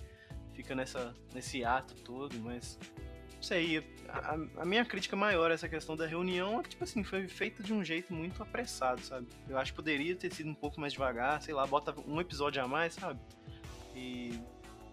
fica 0.53 0.75
nessa, 0.75 1.13
nesse 1.33 1.63
ato 1.63 1.95
todo, 1.95 2.37
mas. 2.39 2.77
Sei, 3.41 3.83
a, 4.07 4.37
a 4.57 4.65
minha 4.65 4.85
crítica 4.85 5.15
maior 5.15 5.49
a 5.51 5.53
essa 5.53 5.67
questão 5.67 5.95
da 5.95 6.05
reunião 6.05 6.59
é 6.59 6.63
que, 6.63 6.69
tipo 6.69 6.83
assim, 6.83 7.03
foi 7.03 7.27
feita 7.27 7.63
de 7.63 7.73
um 7.73 7.83
jeito 7.83 8.13
muito 8.13 8.41
apressado, 8.43 9.01
sabe? 9.01 9.27
Eu 9.49 9.57
acho 9.57 9.71
que 9.71 9.75
poderia 9.75 10.15
ter 10.15 10.31
sido 10.31 10.49
um 10.49 10.53
pouco 10.53 10.79
mais 10.79 10.93
devagar, 10.93 11.41
sei 11.41 11.53
lá, 11.53 11.65
bota 11.65 11.93
um 12.07 12.21
episódio 12.21 12.63
a 12.63 12.67
mais, 12.67 12.93
sabe? 12.93 13.19
E 13.95 14.39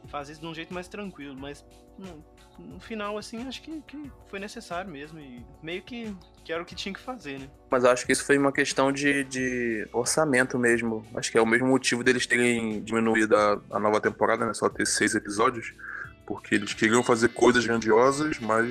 faz 0.08 0.28
isso 0.28 0.40
de 0.40 0.46
um 0.46 0.54
jeito 0.54 0.72
mais 0.72 0.88
tranquilo, 0.88 1.36
mas 1.38 1.64
no, 1.98 2.24
no 2.58 2.80
final, 2.80 3.18
assim, 3.18 3.46
acho 3.46 3.62
que, 3.62 3.80
que 3.82 4.10
foi 4.28 4.38
necessário 4.38 4.90
mesmo 4.90 5.18
e 5.18 5.44
meio 5.62 5.82
que, 5.82 6.14
que 6.44 6.52
era 6.52 6.62
o 6.62 6.66
que 6.66 6.74
tinha 6.74 6.94
que 6.94 7.00
fazer, 7.00 7.38
né? 7.38 7.50
Mas 7.70 7.84
acho 7.84 8.06
que 8.06 8.12
isso 8.12 8.24
foi 8.24 8.38
uma 8.38 8.52
questão 8.52 8.90
de, 8.90 9.24
de 9.24 9.86
orçamento 9.92 10.58
mesmo. 10.58 11.04
Acho 11.14 11.30
que 11.30 11.38
é 11.38 11.42
o 11.42 11.46
mesmo 11.46 11.68
motivo 11.68 12.02
deles 12.02 12.26
terem 12.26 12.82
diminuído 12.82 13.36
a, 13.36 13.60
a 13.70 13.78
nova 13.78 14.00
temporada, 14.00 14.46
né? 14.46 14.54
Só 14.54 14.68
ter 14.68 14.86
seis 14.86 15.14
episódios. 15.14 15.74
Porque 16.28 16.54
eles 16.56 16.74
queriam 16.74 17.02
fazer 17.02 17.30
coisas 17.30 17.64
grandiosas, 17.64 18.38
mas 18.38 18.70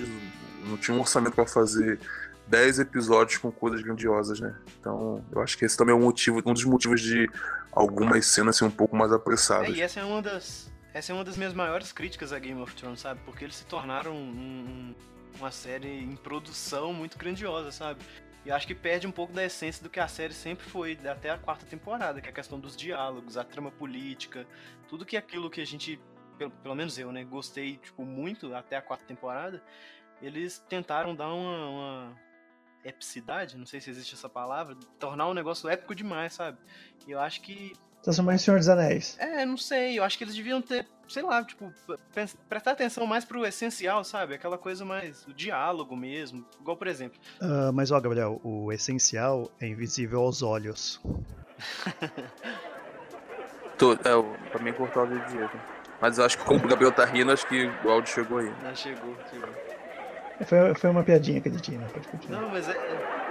não 0.63 0.77
tinham 0.77 0.97
um 0.99 1.01
orçamento 1.01 1.33
para 1.33 1.47
fazer 1.47 1.99
dez 2.45 2.77
episódios 2.77 3.39
com 3.39 3.51
coisas 3.51 3.81
grandiosas, 3.81 4.39
né? 4.39 4.55
Então, 4.79 5.25
eu 5.31 5.41
acho 5.41 5.57
que 5.57 5.65
esse 5.65 5.75
também 5.75 5.93
é 5.93 5.97
um 5.97 6.03
motivo, 6.03 6.39
um 6.45 6.53
dos 6.53 6.63
motivos 6.63 7.01
de 7.01 7.27
algumas 7.71 8.27
cenas 8.27 8.55
serem 8.57 8.71
um 8.71 8.75
pouco 8.75 8.95
mais 8.95 9.11
É, 9.11 9.15
apressadas. 9.15 9.75
e 9.75 9.81
essa 9.81 9.99
é 9.99 10.03
uma 10.05 10.21
das. 10.21 10.71
Essa 10.93 11.11
é 11.11 11.15
uma 11.15 11.23
das 11.23 11.35
minhas 11.35 11.53
maiores 11.53 11.91
críticas 11.91 12.31
a 12.31 12.37
Game 12.39 12.61
of 12.61 12.73
Thrones, 12.75 12.99
sabe? 13.01 13.19
Porque 13.25 13.43
eles 13.43 13.55
se 13.55 13.65
tornaram 13.65 14.13
um- 14.15 14.15
um- 14.93 14.95
uma 15.39 15.51
série 15.51 15.87
em 15.99 16.15
produção 16.15 16.93
muito 16.93 17.17
grandiosa, 17.17 17.71
sabe? 17.71 17.99
E 18.45 18.51
acho 18.51 18.65
que 18.67 18.73
perde 18.75 19.05
um 19.07 19.11
pouco 19.11 19.33
da 19.33 19.43
essência 19.43 19.83
do 19.83 19.89
que 19.89 19.99
a 19.99 20.07
série 20.07 20.33
sempre 20.33 20.65
foi, 20.69 20.97
até 21.09 21.29
a 21.31 21.37
quarta 21.37 21.65
temporada, 21.65 22.21
que 22.21 22.27
é 22.27 22.31
a 22.31 22.33
questão 22.33 22.59
dos 22.59 22.75
diálogos, 22.77 23.35
a 23.35 23.43
trama 23.43 23.69
política, 23.71 24.45
tudo 24.87 25.05
que 25.05 25.17
aquilo 25.17 25.49
que 25.49 25.59
a 25.61 25.65
gente, 25.65 25.99
pelo, 26.37 26.51
pelo 26.51 26.75
menos 26.75 26.97
eu, 26.97 27.11
né, 27.11 27.23
gostei, 27.23 27.77
tipo, 27.77 28.03
muito 28.05 28.53
até 28.55 28.77
a 28.77 28.81
quarta 28.81 29.05
temporada, 29.05 29.61
eles 30.21 30.59
tentaram 30.69 31.15
dar 31.15 31.33
uma, 31.33 31.69
uma 31.69 32.15
epicidade, 32.83 33.57
não 33.57 33.65
sei 33.65 33.81
se 33.81 33.89
existe 33.89 34.15
essa 34.15 34.29
palavra, 34.29 34.75
tornar 34.99 35.27
um 35.27 35.33
negócio 35.33 35.69
épico 35.69 35.93
demais, 35.95 36.33
sabe? 36.33 36.57
E 37.05 37.11
eu 37.11 37.19
acho 37.19 37.41
que 37.41 37.73
Transformar 38.01 38.35
em 38.35 38.37
Senhor 38.37 38.57
dos 38.57 38.69
Anéis. 38.69 39.17
é, 39.19 39.45
não 39.45 39.57
sei, 39.57 39.99
eu 39.99 40.03
acho 40.03 40.17
que 40.17 40.23
eles 40.23 40.35
deviam 40.35 40.61
ter, 40.61 40.87
sei 41.09 41.23
lá, 41.23 41.43
tipo, 41.43 41.73
prestar 42.47 42.71
atenção 42.71 43.05
mais 43.05 43.25
pro 43.25 43.45
essencial, 43.45 44.03
sabe? 44.03 44.35
Aquela 44.35 44.57
coisa 44.57 44.85
mais, 44.85 45.25
o 45.27 45.33
diálogo 45.33 45.95
mesmo. 45.97 46.45
Igual, 46.59 46.77
por 46.77 46.87
exemplo, 46.87 47.19
Ah, 47.41 47.71
mas 47.73 47.91
ó, 47.91 47.99
Gabriel, 47.99 48.39
o 48.43 48.71
essencial 48.71 49.51
é 49.59 49.67
invisível 49.67 50.21
aos 50.21 50.41
olhos. 50.41 51.01
Tô, 53.77 53.93
é, 53.93 54.49
pra 54.51 54.61
mim 54.61 54.73
cortou 54.73 55.03
o 55.03 55.05
áudio 55.05 55.23
de 55.25 55.33
Diego. 55.33 55.59
Mas 56.01 56.17
eu 56.17 56.25
acho 56.25 56.37
que 56.37 56.43
como 56.43 56.63
o 56.63 56.67
Gabriel 56.67 56.91
tá 56.91 57.05
rindo, 57.05 57.31
acho 57.31 57.47
que 57.47 57.69
o 57.83 57.89
áudio 57.89 58.13
chegou 58.13 58.37
aí. 58.37 58.49
né, 58.61 58.75
chegou, 58.75 59.15
chegou. 59.31 59.49
Foi, 60.45 60.75
foi 60.75 60.89
uma 60.89 61.03
piadinha 61.03 61.41
que 61.41 61.49
ele 61.49 61.59
tinha, 61.59 61.79
né? 61.79 61.87
Pode 61.91 62.07
continuar. 62.07 62.41
Não, 62.41 62.49
mas 62.49 62.69
é. 62.69 62.71
é- 62.73 63.27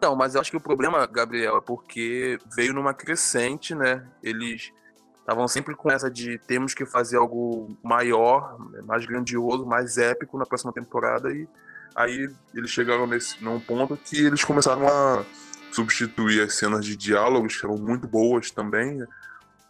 Não, 0.00 0.16
mas 0.16 0.34
eu 0.34 0.40
acho 0.40 0.50
que 0.50 0.56
o 0.56 0.60
problema, 0.60 1.06
Gabriel, 1.06 1.58
é 1.58 1.60
porque 1.60 2.38
veio 2.54 2.72
numa 2.72 2.94
crescente, 2.94 3.74
né? 3.74 4.06
Eles 4.22 4.72
estavam 5.20 5.46
sempre 5.48 5.74
com 5.74 5.90
essa 5.90 6.10
de 6.10 6.38
temos 6.38 6.72
que 6.72 6.86
fazer 6.86 7.16
algo 7.18 7.76
maior, 7.82 8.56
mais 8.84 9.04
grandioso, 9.04 9.66
mais 9.66 9.98
épico 9.98 10.38
na 10.38 10.46
próxima 10.46 10.72
temporada 10.72 11.32
e 11.32 11.48
aí 11.96 12.30
eles 12.54 12.70
chegaram 12.70 13.06
nesse 13.08 13.42
num 13.42 13.58
ponto 13.58 13.96
que 13.96 14.24
eles 14.24 14.44
começaram 14.44 14.86
a 14.86 15.24
substituir 15.72 16.42
as 16.42 16.54
cenas 16.54 16.84
de 16.84 16.96
diálogos 16.96 17.58
que 17.58 17.66
eram 17.66 17.76
muito 17.76 18.06
boas 18.06 18.52
também 18.52 18.94
né, 18.94 19.06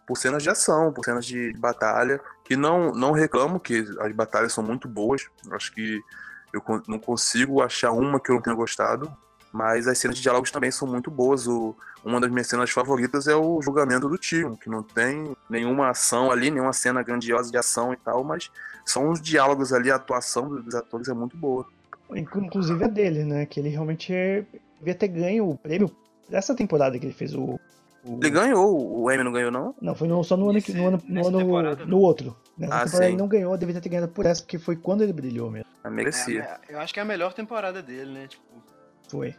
por 0.07 0.17
cenas 0.17 0.43
de 0.43 0.51
ação, 0.51 0.93
por 0.93 1.05
cenas 1.05 1.27
de 1.27 1.53
batalha, 1.55 2.21
que 2.45 2.57
não 2.57 2.93
não 2.93 3.13
reclamo 3.13 3.59
que 3.59 3.85
as 4.01 4.13
batalhas 4.13 4.53
são 4.53 4.63
muito 4.63 4.87
boas. 4.89 5.27
Acho 5.51 5.73
que 5.73 6.01
eu 6.53 6.63
não 6.87 6.99
consigo 6.99 7.61
achar 7.61 7.91
uma 7.93 8.21
que 8.21 8.31
eu 8.31 8.37
não 8.37 8.43
tenha 8.43 8.57
gostado. 8.57 9.13
Mas 9.53 9.89
as 9.89 9.97
cenas 9.99 10.17
de 10.17 10.23
diálogos 10.23 10.51
também 10.51 10.71
são 10.71 10.87
muito 10.87 11.11
boas. 11.11 11.47
O, 11.47 11.75
uma 12.05 12.21
das 12.21 12.31
minhas 12.31 12.47
cenas 12.47 12.71
favoritas 12.71 13.27
é 13.27 13.35
o 13.35 13.63
julgamento 13.63 14.07
do 14.09 14.19
tio, 14.19 14.57
que 14.61 14.69
não 14.69 14.83
tem 14.83 15.35
nenhuma 15.49 15.89
ação 15.89 16.31
ali, 16.31 16.51
nenhuma 16.51 16.73
cena 16.75 17.03
grandiosa 17.03 17.51
de 17.51 17.57
ação 17.57 17.93
e 17.93 17.97
tal, 17.97 18.23
mas 18.23 18.51
são 18.85 19.11
os 19.11 19.21
diálogos 19.21 19.73
ali, 19.73 19.91
a 19.91 19.97
atuação 19.97 20.49
dos 20.49 20.75
atores 20.75 21.09
é 21.09 21.15
muito 21.15 21.37
boa. 21.39 21.67
Inclu- 22.15 22.45
Inclusive 22.45 22.85
a 22.85 22.89
dele, 22.89 23.25
né? 23.25 23.47
Que 23.47 23.59
ele 23.59 23.71
realmente 23.71 24.13
é- 24.13 24.45
devia 24.79 24.95
ter 24.95 25.09
ganho 25.09 25.49
o 25.49 25.57
prêmio 25.57 25.91
dessa 26.29 26.55
temporada 26.55 26.99
que 26.99 27.07
ele 27.07 27.15
fez 27.15 27.35
o. 27.35 27.59
o- 28.07 28.19
Ele 28.23 28.31
ganhou, 28.31 29.01
o 29.03 29.11
Emmy 29.11 29.25
não 29.25 29.33
ganhou, 29.33 29.51
não? 29.51 29.75
Não, 29.81 29.95
foi 29.95 30.07
no- 30.09 30.23
só 30.25 30.37
no 30.37 30.51
ano, 30.51 30.63
que- 30.63 30.73
no 30.73 30.87
ano, 30.89 31.03
no, 31.07 31.57
ano 31.57 31.87
no 31.87 31.99
outro. 31.99 32.37
Nessa 32.57 32.75
Ah, 32.75 32.79
temporada 32.85 33.05
sim. 33.05 33.11
ele 33.13 33.17
não 33.17 33.29
ganhou, 33.29 33.57
deveria 33.59 33.81
ter 33.81 33.89
ganhado 33.89 34.09
por 34.13 34.25
essa, 34.27 34.43
porque 34.43 34.59
foi 34.59 34.77
quando 34.77 35.03
ele 35.03 35.13
brilhou 35.13 35.51
mesmo. 35.51 35.69
A 35.85 35.91
merecia. 35.91 36.59
É, 36.69 36.75
eu 36.75 36.81
acho 36.81 36.93
que 36.95 36.99
é 37.01 37.03
a 37.03 37.07
melhor 37.07 37.33
temporada 37.35 37.83
dele, 37.83 38.11
né? 38.13 38.27
Tipo, 38.29 38.43
Foi. 39.09 39.35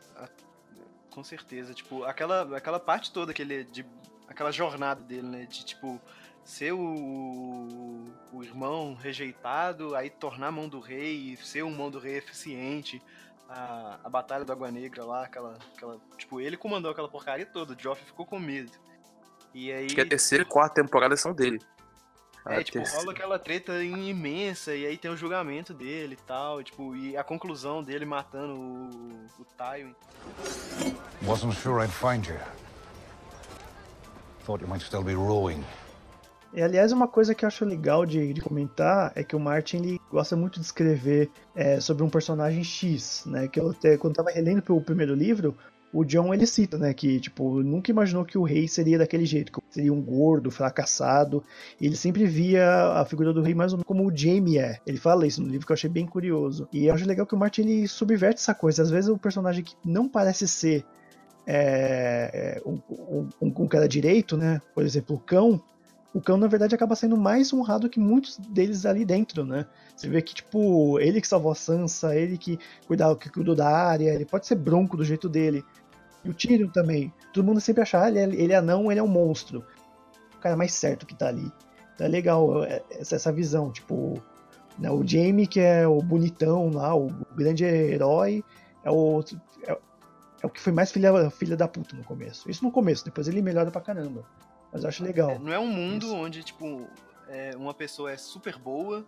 com 1.10 1.24
certeza. 1.24 1.74
Tipo, 1.74 2.04
aquela, 2.04 2.56
aquela 2.56 2.80
parte 2.80 3.12
toda 3.12 3.34
que 3.34 3.42
ele. 3.42 3.64
De, 3.64 3.86
aquela 4.28 4.52
jornada 4.52 5.02
dele, 5.02 5.28
né? 5.28 5.46
De 5.50 5.66
tipo. 5.66 6.00
Ser 6.44 6.72
o, 6.72 8.06
o 8.32 8.42
irmão 8.42 8.94
rejeitado, 8.96 9.94
aí 9.96 10.10
tornar 10.10 10.48
a 10.48 10.52
mão 10.52 10.70
do 10.70 10.80
rei, 10.80 11.34
e 11.34 11.38
ser 11.38 11.62
um 11.64 11.76
mão 11.76 11.92
do 11.92 12.00
rei 12.00 12.16
eficiente. 12.16 13.02
A, 13.50 14.00
a 14.04 14.10
batalha 14.10 14.44
do 14.44 14.52
Água 14.52 14.70
Negra 14.70 15.06
lá, 15.06 15.24
aquela, 15.24 15.58
aquela. 15.76 15.98
Tipo, 16.18 16.42
ele 16.42 16.58
comandou 16.58 16.92
aquela 16.92 17.08
porcaria 17.08 17.46
toda, 17.46 17.74
o 17.74 17.80
Joffrey 17.80 18.06
ficou 18.06 18.26
com 18.26 18.40
medo. 18.40 18.72
E 19.54 19.72
aí. 19.72 19.86
Acho 19.86 19.96
que 19.96 20.02
a 20.02 20.08
terceira 20.08 20.44
e 20.44 20.48
quarta 20.48 20.82
temporada 20.82 21.16
são 21.16 21.34
dele. 21.34 21.60
A 22.46 22.56
É, 22.56 22.64
tipo, 22.64 22.78
terceira- 22.78 23.00
rola 23.02 23.12
aquela 23.14 23.40
treta 23.40 23.84
imensa, 23.84 24.74
e 24.76 24.86
aí 24.86 24.98
tem 24.98 25.12
o 25.12 25.18
julgamento 25.18 25.74
dele 25.74 26.14
e 26.22 26.24
tal, 26.26 26.64
tipo, 26.64 26.96
e 26.96 27.16
a 27.18 27.24
conclusão 27.24 27.84
dele 27.84 28.06
matando 28.06 28.54
o, 28.54 29.26
o 29.40 29.46
Tywin. 29.58 29.96
Wasn't 31.24 31.54
sure 31.56 31.84
I'd 31.84 31.92
find 31.92 32.26
you. 32.28 32.38
Thought 34.46 34.62
you 34.64 34.70
might 34.70 34.84
still 34.86 35.04
be 35.04 35.14
rowing. 35.14 35.64
E, 36.54 36.62
aliás, 36.62 36.92
uma 36.92 37.08
coisa 37.08 37.36
que 37.36 37.46
eu 37.46 37.48
acho 37.48 37.66
legal 37.66 38.06
de, 38.06 38.34
de 38.34 38.42
comentar 38.42 39.12
é 39.16 39.24
que 39.24 39.36
o 39.36 39.40
Martin 39.40 39.78
ele 39.78 40.02
gosta 40.10 40.36
muito 40.36 40.60
de 40.60 40.66
escrever 40.66 41.30
é, 41.56 41.80
sobre 41.80 42.04
um 42.04 42.10
personagem 42.10 42.64
X, 42.64 43.24
né? 43.26 43.48
Que 43.48 43.60
eu 43.60 43.72
até, 43.72 43.98
quando 43.98 44.16
tava 44.16 44.32
relendo 44.32 44.64
o 44.70 44.82
primeiro 44.82 45.14
livro, 45.14 45.56
o 45.94 46.04
John 46.04 46.34
ele 46.34 46.46
cita, 46.46 46.78
né? 46.78 46.94
Que, 46.94 47.20
tipo, 47.20 47.62
nunca 47.64 47.92
imaginou 47.92 48.26
que 48.26 48.38
o 48.38 48.44
rei 48.44 48.68
seria 48.68 48.98
daquele 48.98 49.26
jeito, 49.26 49.52
que 49.52 49.62
seria 49.70 49.94
um 49.94 50.02
gordo, 50.02 50.52
fracassado. 50.52 51.44
Ele 51.82 51.96
sempre 51.96 52.26
via 52.26 52.94
a 52.94 53.06
figura 53.06 53.34
do 53.34 53.42
rei 53.42 53.54
mais 53.54 53.72
ou 53.74 53.78
menos 53.78 53.88
como 53.88 54.06
o 54.08 54.16
Jaime 54.16 54.58
é. 54.58 54.80
Ele 54.86 54.98
fala 54.98 55.26
isso 55.26 55.42
no 55.42 55.48
livro 55.48 55.66
que 55.66 55.72
eu 55.72 55.76
achei 55.76 55.90
bem 55.90 56.06
curioso. 56.06 56.68
E 56.72 56.86
eu 56.88 56.94
acho 56.94 57.06
legal 57.06 57.26
que 57.26 57.36
o 57.36 57.38
Martin 57.38 57.62
ele 57.62 57.88
subverte 57.88 58.42
essa 58.42 58.54
coisa. 58.54 58.84
Às 58.84 58.90
vezes 58.90 59.10
o 59.10 59.18
personagem 59.18 59.64
que 59.64 59.76
não 59.84 60.08
parece 60.08 60.48
ser 60.48 60.86
é, 61.46 62.58
é, 62.58 62.62
um, 62.68 62.80
um, 63.42 63.54
um 63.62 63.68
cara 63.68 63.88
direito, 63.88 64.36
né? 64.36 64.62
Por 64.76 64.84
exemplo, 64.84 65.16
o 65.16 65.20
cão. 65.20 65.62
O 66.18 66.22
cão, 66.22 66.36
na 66.36 66.48
verdade, 66.48 66.74
acaba 66.74 66.96
sendo 66.96 67.16
mais 67.16 67.54
honrado 67.54 67.88
que 67.88 68.00
muitos 68.00 68.38
deles 68.38 68.88
ali 68.88 69.06
dentro, 69.06 69.46
né? 69.46 69.68
Você 69.96 70.10
vê 70.10 70.20
que, 70.20 70.34
tipo, 70.34 71.00
ele 71.00 71.22
que 71.22 71.28
salvou 71.28 71.52
a 71.52 71.56
Sansa, 71.56 72.16
ele 72.16 72.40
que 72.40 72.58
cuidava, 72.88 73.16
que 73.16 73.30
cuidou 73.30 73.54
da 73.54 73.70
área, 73.70 74.16
ele 74.16 74.26
pode 74.26 74.48
ser 74.48 74.56
bronco 74.56 74.98
do 74.98 75.06
jeito 75.06 75.30
dele. 75.30 75.64
E 76.26 76.30
o 76.32 76.34
Tyrion 76.34 76.70
também. 76.70 77.14
Todo 77.32 77.46
mundo 77.46 77.62
sempre 77.62 77.84
acha, 77.84 78.02
ah, 78.02 78.10
ele 78.10 78.18
é, 78.18 78.24
ele 78.24 78.52
é 78.52 78.56
anão, 78.56 78.92
ele 78.92 79.00
é 79.00 79.04
um 79.04 79.08
monstro. 79.08 79.64
O 80.36 80.40
cara 80.40 80.58
mais 80.58 80.74
certo 80.74 81.06
que 81.06 81.14
tá 81.14 81.28
ali. 81.28 81.52
Então 81.94 82.08
é 82.08 82.10
legal 82.10 82.64
essa, 82.90 83.16
essa 83.16 83.32
visão, 83.32 83.72
tipo, 83.72 84.20
né, 84.80 84.90
o 84.90 85.06
Jaime, 85.06 85.46
que 85.46 85.60
é 85.60 85.88
o 85.88 86.02
bonitão 86.02 86.72
lá, 86.72 86.96
o, 86.96 87.10
o 87.10 87.36
grande 87.36 87.64
herói, 87.64 88.44
é 88.84 88.90
o, 88.90 89.24
é, 89.68 89.78
é 90.42 90.48
o 90.48 90.50
que 90.50 90.60
foi 90.60 90.74
mais 90.74 90.92
filha, 90.92 91.30
filha 91.30 91.56
da 91.56 91.68
puta 91.68 91.96
no 91.96 92.04
começo. 92.04 92.50
Isso 92.50 92.66
no 92.66 92.72
começo, 92.72 93.06
depois 93.06 93.28
ele 93.28 93.40
melhora 93.40 93.70
pra 93.70 93.82
caramba. 93.82 94.26
Mas 94.72 94.84
eu 94.84 94.90
acho 94.90 95.04
legal. 95.04 95.32
É, 95.32 95.40
não 95.40 95.52
é 95.54 95.60
um 95.60 95.68
mundo 95.68 96.14
onde, 96.14 96.44
tipo, 96.44 96.88
é, 97.28 97.56
uma 97.56 97.74
pessoa 97.74 98.12
é 98.12 98.18
super 98.18 98.58
boa 98.58 99.06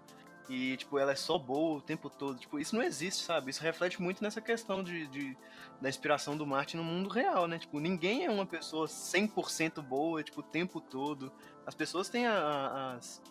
e, 0.49 0.75
tipo, 0.77 0.97
ela 0.97 1.11
é 1.11 1.15
só 1.15 1.37
boa 1.37 1.77
o 1.77 1.81
tempo 1.81 2.09
todo. 2.09 2.39
Tipo, 2.39 2.59
isso 2.59 2.75
não 2.75 2.81
existe, 2.83 3.23
sabe? 3.23 3.51
Isso 3.51 3.61
reflete 3.61 4.01
muito 4.01 4.23
nessa 4.23 4.41
questão 4.41 4.83
de, 4.83 5.07
de 5.07 5.37
da 5.81 5.87
inspiração 5.87 6.35
do 6.35 6.45
Martin 6.45 6.77
no 6.77 6.83
mundo 6.83 7.09
real, 7.09 7.47
né? 7.47 7.57
Tipo, 7.59 7.79
ninguém 7.79 8.25
é 8.25 8.29
uma 8.31 8.45
pessoa 8.45 8.87
100% 8.87 9.81
boa, 9.81 10.23
tipo, 10.23 10.39
o 10.39 10.43
tempo 10.43 10.81
todo. 10.81 11.31
As 11.65 11.75
pessoas 11.75 12.09
têm 12.09 12.25
a- 12.25 12.33
a- 12.37 12.93
as, 12.95 13.21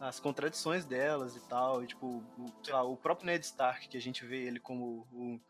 as 0.00 0.20
contradições 0.20 0.84
delas 0.84 1.34
e 1.36 1.40
tal. 1.40 1.82
E, 1.82 1.86
tipo, 1.88 2.22
o, 2.38 2.46
sei 2.62 2.72
lá, 2.72 2.82
o 2.84 2.96
próprio 2.96 3.26
Ned 3.26 3.44
Stark, 3.44 3.88
que 3.88 3.96
a 3.96 4.00
gente 4.00 4.24
vê 4.24 4.44
ele 4.46 4.60
como 4.60 5.06
o- 5.12 5.40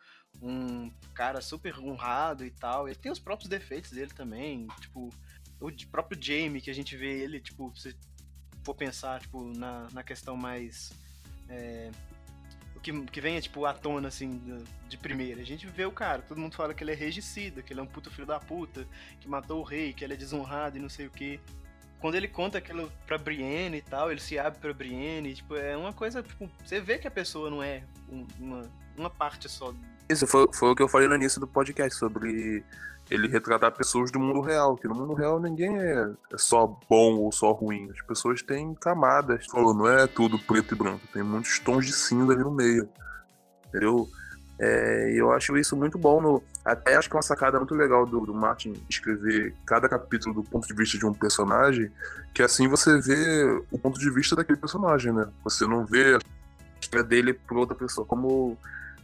um 0.41 0.91
cara 1.15 1.41
super 1.41 1.79
honrado 1.79 2.45
e 2.45 2.51
tal, 2.51 2.87
ele 2.89 2.97
tem 2.97 3.11
os 3.13 3.19
próprios 3.19 3.49
defeitos 3.49 3.91
dele 3.91 4.13
também. 4.13 4.67
Tipo, 4.81 5.11
o 5.61 5.71
próprio 5.89 6.21
Jamie, 6.21 6.61
que 6.61 6.71
a 6.71 6.75
gente 6.75 6.97
vê 6.97 7.21
ele, 7.21 7.41
tipo, 7.41 7.73
se 7.77 7.97
for 8.65 8.75
pensar, 8.75 9.21
tipo, 9.21 9.43
na, 9.57 9.89
na 9.93 10.03
questão 10.03 10.37
mais. 10.37 10.93
é, 11.49 11.91
o 12.77 12.81
que, 12.81 12.93
que 13.07 13.21
vem, 13.21 13.41
tipo, 13.41 13.67
à 13.67 13.75
tona, 13.75 14.07
assim, 14.07 14.41
de, 14.89 14.97
primeira. 14.97 15.41
A 15.41 15.45
gente 15.45 15.67
vê 15.67 15.85
o 15.85 15.91
cara, 15.91 16.23
todo 16.23 16.39
mundo 16.41 16.55
fala 16.55 16.73
que 16.73 16.85
ele 16.85 16.93
é 16.93 16.95
regicida, 16.95 17.61
que 17.61 17.73
ele 17.73 17.81
é 17.81 17.83
um 17.83 17.87
puto 17.89 18.09
filho 18.09 18.27
da 18.27 18.39
puta, 18.39 18.87
que 19.21 19.29
matou 19.29 19.61
o 19.61 19.65
rei, 19.65 19.93
que 19.93 20.05
ele 20.05 20.15
é 20.15 20.17
desonrado 20.17 20.77
e 20.77 20.81
não 20.81 20.89
sei 20.89 21.07
o 21.07 21.11
que. 21.11 21.41
Quando 21.99 22.15
ele 22.15 22.29
conta 22.29 22.59
aquilo 22.59 22.93
pra 23.05 23.19
Brienne 23.19 23.79
e 23.79 23.83
tal, 23.83 24.13
ele 24.13 24.21
se 24.21 24.39
abre 24.39 24.61
pra 24.61 24.73
Brienne, 24.73 25.35
tipo, 25.35 25.57
é 25.57 25.77
uma 25.77 25.93
coisa, 25.93 26.23
tipo, 26.23 26.49
você 26.65 26.81
vê 26.81 26.99
que 26.99 27.09
a 27.09 27.11
pessoa 27.11 27.51
não 27.51 27.61
é 27.61 27.83
um- 28.09 28.27
uma, 28.39 28.71
uma 28.97 29.11
parte 29.11 29.49
só. 29.49 29.75
Isso 30.09 30.27
foi, 30.27 30.49
foi 30.53 30.71
o 30.71 30.75
que 30.75 30.83
eu 30.83 30.89
falei 30.89 31.09
no 31.09 31.15
início 31.15 31.41
do 31.41 31.47
podcast, 31.47 31.99
sobre 31.99 32.65
ele 33.11 33.29
retratar 33.29 33.73
pessoas 33.73 34.11
do 34.11 34.21
mundo 34.21 34.41
real, 34.41 34.77
que 34.77 34.87
no 34.87 34.95
mundo 34.95 35.15
real 35.15 35.41
ninguém 35.41 35.79
é, 35.79 36.11
é 36.33 36.39
só 36.39 36.67
bom 36.89 37.17
ou 37.17 37.33
só 37.33 37.53
ruim. 37.53 37.91
As 37.91 38.03
pessoas 38.03 38.43
têm 38.43 38.75
camadas. 38.75 39.47
Falou, 39.47 39.75
não 39.75 39.89
é 39.89 40.07
tudo 40.07 40.39
preto 40.39 40.75
e 40.75 40.79
branco, 40.79 41.07
tem 41.13 41.23
muitos 41.23 41.59
tons 41.59 41.87
de 41.87 41.93
cinza 41.93 42.33
ali 42.33 42.43
no 42.43 42.51
meio. 42.51 42.89
Entendeu? 43.69 44.09
É, 44.61 45.13
eu 45.15 45.31
acho 45.33 45.57
isso 45.57 45.77
muito 45.77 45.97
bom. 45.97 46.21
No, 46.21 46.43
até 46.65 46.97
acho 46.97 47.09
que 47.09 47.15
é 47.15 47.19
uma 47.19 47.23
sacada 47.23 47.59
muito 47.59 47.75
legal 47.75 48.05
do, 48.05 48.21
do 48.21 48.35
Martin 48.35 48.75
escrever 48.89 49.55
cada 49.65 49.89
capítulo 49.89 50.35
do 50.35 50.43
ponto 50.43 50.67
de 50.67 50.75
vista 50.75 50.99
de 50.99 51.07
um 51.07 51.15
personagem, 51.15 51.91
que 52.35 52.43
assim 52.43 52.67
você 52.67 53.01
vê 53.01 53.63
o 53.71 53.79
ponto 53.79 53.99
de 53.99 54.11
vista 54.11 54.35
daquele 54.35 54.59
personagem, 54.59 55.13
né? 55.13 55.29
Você 55.45 55.67
não 55.67 55.87
vê 55.87 56.17
a 56.17 56.19
história 56.81 57.05
dele 57.05 57.33
por 57.33 57.57
outra 57.57 57.77
pessoa. 57.77 58.07
Como 58.07 58.59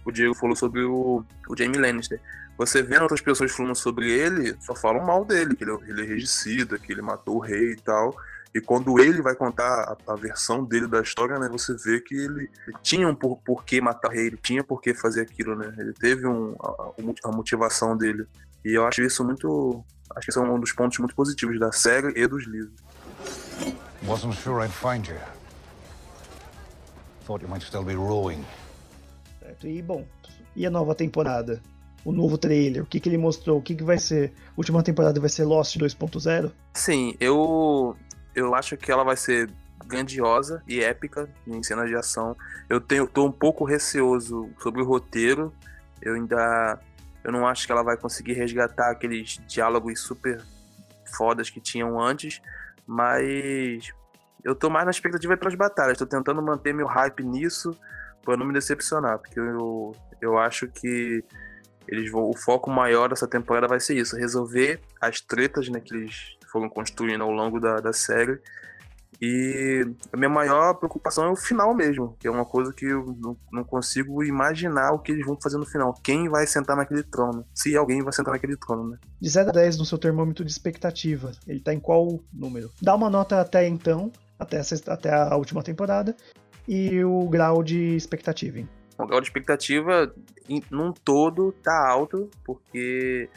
o 0.04 0.12
Diego 0.12 0.34
falou 0.34 0.54
sobre 0.56 0.82
o, 0.82 1.24
o 1.48 1.56
Jamie 1.56 1.78
Lannister. 1.80 2.20
Você 2.56 2.82
vendo 2.82 3.02
outras 3.02 3.20
pessoas 3.20 3.50
falando 3.50 3.74
sobre 3.74 4.10
ele, 4.10 4.56
só 4.60 4.74
falam 4.74 5.04
mal 5.04 5.24
dele, 5.24 5.56
que 5.56 5.64
ele, 5.64 5.72
é- 5.72 5.90
ele 5.90 6.02
é 6.02 6.04
regicida, 6.04 6.78
que 6.78 6.92
ele 6.92 7.02
matou 7.02 7.36
o 7.36 7.40
rei 7.40 7.72
e 7.72 7.76
tal. 7.76 8.14
E 8.54 8.60
quando 8.60 9.00
ele 9.00 9.20
vai 9.20 9.34
contar 9.34 9.96
a, 10.06 10.12
a 10.12 10.14
versão 10.14 10.64
dele 10.64 10.86
da 10.86 11.00
história, 11.00 11.36
né, 11.40 11.48
você 11.48 11.74
vê 11.74 12.00
que 12.00 12.14
ele, 12.14 12.48
tinha 12.82 13.08
um 13.08 13.14
por, 13.14 13.38
porquê 13.38 13.80
matar 13.80 14.08
o 14.08 14.12
rei, 14.12 14.26
ele 14.28 14.36
tinha 14.36 14.62
por 14.62 14.80
que 14.80 14.94
fazer 14.94 15.22
aquilo, 15.22 15.56
né? 15.56 15.74
Ele 15.76 15.92
teve 15.92 16.24
um, 16.24 16.54
a, 16.62 16.92
a 17.24 17.32
motivação 17.32 17.96
dele. 17.96 18.24
E 18.64 18.72
eu 18.78 18.86
acho 18.86 19.02
isso 19.02 19.24
muito. 19.24 19.84
Acho 20.14 20.26
que 20.26 20.30
isso 20.30 20.38
é 20.38 20.42
um 20.42 20.60
dos 20.60 20.70
pontos 20.72 20.98
muito 20.98 21.16
positivos 21.16 21.58
da 21.58 21.72
série 21.72 22.12
e 22.16 22.26
dos 22.28 22.46
livros. 22.46 22.72
Wasn't 24.06 24.36
sure 24.36 24.64
I'd 24.64 24.72
find 24.72 25.08
you. 25.08 25.18
Thought 27.26 27.42
you 27.42 27.48
might 27.50 27.64
still 27.66 27.82
be 27.82 27.94
rowing. 27.96 28.44
Certo? 29.54 29.68
E 29.68 29.80
bom, 29.80 30.06
e 30.56 30.66
a 30.66 30.70
nova 30.70 30.94
temporada? 30.94 31.62
O 32.04 32.12
novo 32.12 32.36
trailer, 32.36 32.82
o 32.82 32.86
que, 32.86 33.00
que 33.00 33.08
ele 33.08 33.16
mostrou? 33.16 33.58
O 33.58 33.62
que, 33.62 33.74
que 33.74 33.84
vai 33.84 33.98
ser? 33.98 34.32
A 34.48 34.52
última 34.56 34.82
temporada 34.82 35.18
vai 35.18 35.30
ser 35.30 35.44
Lost 35.44 35.76
2.0? 35.76 36.52
Sim, 36.74 37.16
eu 37.18 37.96
eu 38.34 38.54
acho 38.54 38.76
que 38.76 38.90
ela 38.90 39.04
vai 39.04 39.16
ser 39.16 39.50
grandiosa 39.86 40.62
e 40.66 40.82
épica 40.82 41.28
em 41.46 41.62
cenas 41.62 41.88
de 41.88 41.94
ação. 41.94 42.36
Eu 42.68 42.80
tenho 42.80 43.06
tô 43.06 43.24
um 43.24 43.32
pouco 43.32 43.64
receoso 43.64 44.50
sobre 44.58 44.82
o 44.82 44.84
roteiro. 44.84 45.52
Eu 46.02 46.14
ainda 46.14 46.78
eu 47.22 47.32
não 47.32 47.46
acho 47.46 47.64
que 47.64 47.72
ela 47.72 47.82
vai 47.82 47.96
conseguir 47.96 48.34
resgatar 48.34 48.90
aqueles 48.90 49.40
diálogos 49.46 50.00
super 50.00 50.42
fodas 51.16 51.48
que 51.48 51.60
tinham 51.60 51.98
antes, 51.98 52.42
mas 52.86 53.88
eu 54.42 54.54
tô 54.54 54.68
mais 54.68 54.84
na 54.84 54.90
expectativa 54.90 55.36
pelas 55.38 55.54
batalhas. 55.54 55.96
Tô 55.96 56.04
tentando 56.04 56.42
manter 56.42 56.74
meu 56.74 56.86
hype 56.86 57.24
nisso 57.24 57.74
para 58.24 58.36
não 58.36 58.46
me 58.46 58.52
decepcionar, 58.52 59.18
porque 59.18 59.38
eu, 59.38 59.92
eu 60.20 60.38
acho 60.38 60.66
que 60.68 61.22
eles 61.86 62.10
vão, 62.10 62.30
o 62.30 62.36
foco 62.36 62.70
maior 62.70 63.08
dessa 63.08 63.28
temporada 63.28 63.68
vai 63.68 63.78
ser 63.80 63.96
isso, 63.96 64.16
resolver 64.16 64.80
as 65.00 65.20
tretas 65.20 65.68
né, 65.68 65.80
que 65.80 65.94
eles 65.94 66.36
foram 66.50 66.68
construindo 66.68 67.22
ao 67.22 67.30
longo 67.30 67.60
da, 67.60 67.76
da 67.76 67.92
série. 67.92 68.40
E 69.20 69.86
a 70.12 70.16
minha 70.16 70.28
maior 70.28 70.74
preocupação 70.74 71.24
é 71.24 71.30
o 71.30 71.36
final 71.36 71.72
mesmo, 71.74 72.16
que 72.18 72.26
é 72.26 72.30
uma 72.30 72.44
coisa 72.44 72.72
que 72.72 72.84
eu 72.84 73.16
não, 73.20 73.36
não 73.52 73.64
consigo 73.64 74.24
imaginar 74.24 74.92
o 74.92 74.98
que 74.98 75.12
eles 75.12 75.24
vão 75.24 75.38
fazer 75.40 75.56
no 75.56 75.64
final. 75.64 75.94
Quem 76.02 76.28
vai 76.28 76.46
sentar 76.46 76.76
naquele 76.76 77.02
trono? 77.02 77.46
Se 77.54 77.76
alguém 77.76 78.02
vai 78.02 78.12
sentar 78.12 78.34
naquele 78.34 78.56
trono, 78.56 78.90
né? 78.90 78.98
De 79.20 79.28
0 79.28 79.50
a 79.50 79.52
10 79.52 79.78
no 79.78 79.84
seu 79.84 79.98
termômetro 79.98 80.44
de 80.44 80.50
expectativa, 80.50 81.30
ele 81.46 81.60
tá 81.60 81.72
em 81.72 81.78
qual 81.80 82.20
número? 82.32 82.70
Dá 82.82 82.94
uma 82.94 83.08
nota 83.08 83.40
até 83.40 83.66
então, 83.68 84.10
até, 84.38 84.58
a 84.58 84.64
sexta- 84.64 84.92
até 84.92 85.12
a 85.14 85.36
última 85.36 85.62
temporada, 85.62 86.14
e 86.66 87.04
o 87.04 87.28
grau 87.28 87.62
de 87.62 87.96
expectativa, 87.96 88.58
hein? 88.58 88.68
O 88.98 89.06
grau 89.06 89.20
de 89.20 89.26
expectativa, 89.26 90.12
em, 90.48 90.62
num 90.70 90.92
todo, 90.92 91.52
tá 91.52 91.88
alto, 91.88 92.30
porque 92.44 93.28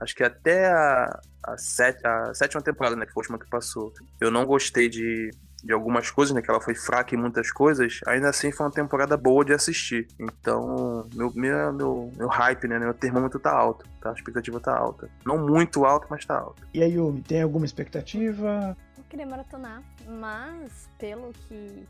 acho 0.00 0.14
que 0.14 0.24
até 0.24 0.68
a, 0.68 1.20
a, 1.44 1.58
set, 1.58 2.04
a 2.04 2.32
sétima 2.34 2.62
temporada, 2.62 2.96
né, 2.96 3.06
que 3.06 3.12
foi 3.12 3.20
a 3.20 3.22
última 3.22 3.38
que 3.38 3.48
passou, 3.48 3.92
eu 4.20 4.30
não 4.30 4.46
gostei 4.46 4.88
de, 4.88 5.30
de 5.62 5.72
algumas 5.72 6.10
coisas, 6.10 6.34
né, 6.34 6.40
que 6.40 6.50
ela 6.50 6.60
foi 6.60 6.74
fraca 6.74 7.14
em 7.14 7.18
muitas 7.18 7.52
coisas, 7.52 8.00
ainda 8.06 8.30
assim 8.30 8.50
foi 8.50 8.64
uma 8.64 8.72
temporada 8.72 9.16
boa 9.16 9.44
de 9.44 9.52
assistir. 9.52 10.08
Então, 10.18 11.06
meu, 11.14 11.30
meu, 11.34 11.72
meu, 11.74 12.12
meu 12.16 12.28
hype, 12.28 12.66
né, 12.66 12.78
meu 12.78 12.94
termômetro 12.94 13.38
tá 13.38 13.52
alto, 13.52 13.86
tá? 14.00 14.10
A 14.10 14.14
expectativa 14.14 14.58
tá 14.58 14.74
alta. 14.74 15.10
Não 15.26 15.38
muito 15.38 15.84
alto, 15.84 16.06
mas 16.08 16.24
tá 16.24 16.38
alto. 16.38 16.66
E 16.72 16.82
aí, 16.82 16.94
Yumi, 16.94 17.20
tem 17.20 17.42
alguma 17.42 17.66
expectativa? 17.66 18.76
querer 19.12 19.26
maratonar, 19.26 19.82
mas 20.08 20.88
pelo 20.98 21.34
que 21.34 21.86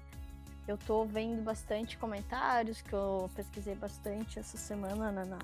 eu 0.67 0.79
tô 0.79 1.05
vendo 1.05 1.43
bastante 1.43 1.97
comentários, 1.99 2.81
que 2.81 2.93
eu 2.93 3.31
pesquisei 3.35 3.75
bastante 3.75 4.39
essa 4.39 4.57
semana 4.57 5.11
na, 5.11 5.25
na, 5.25 5.39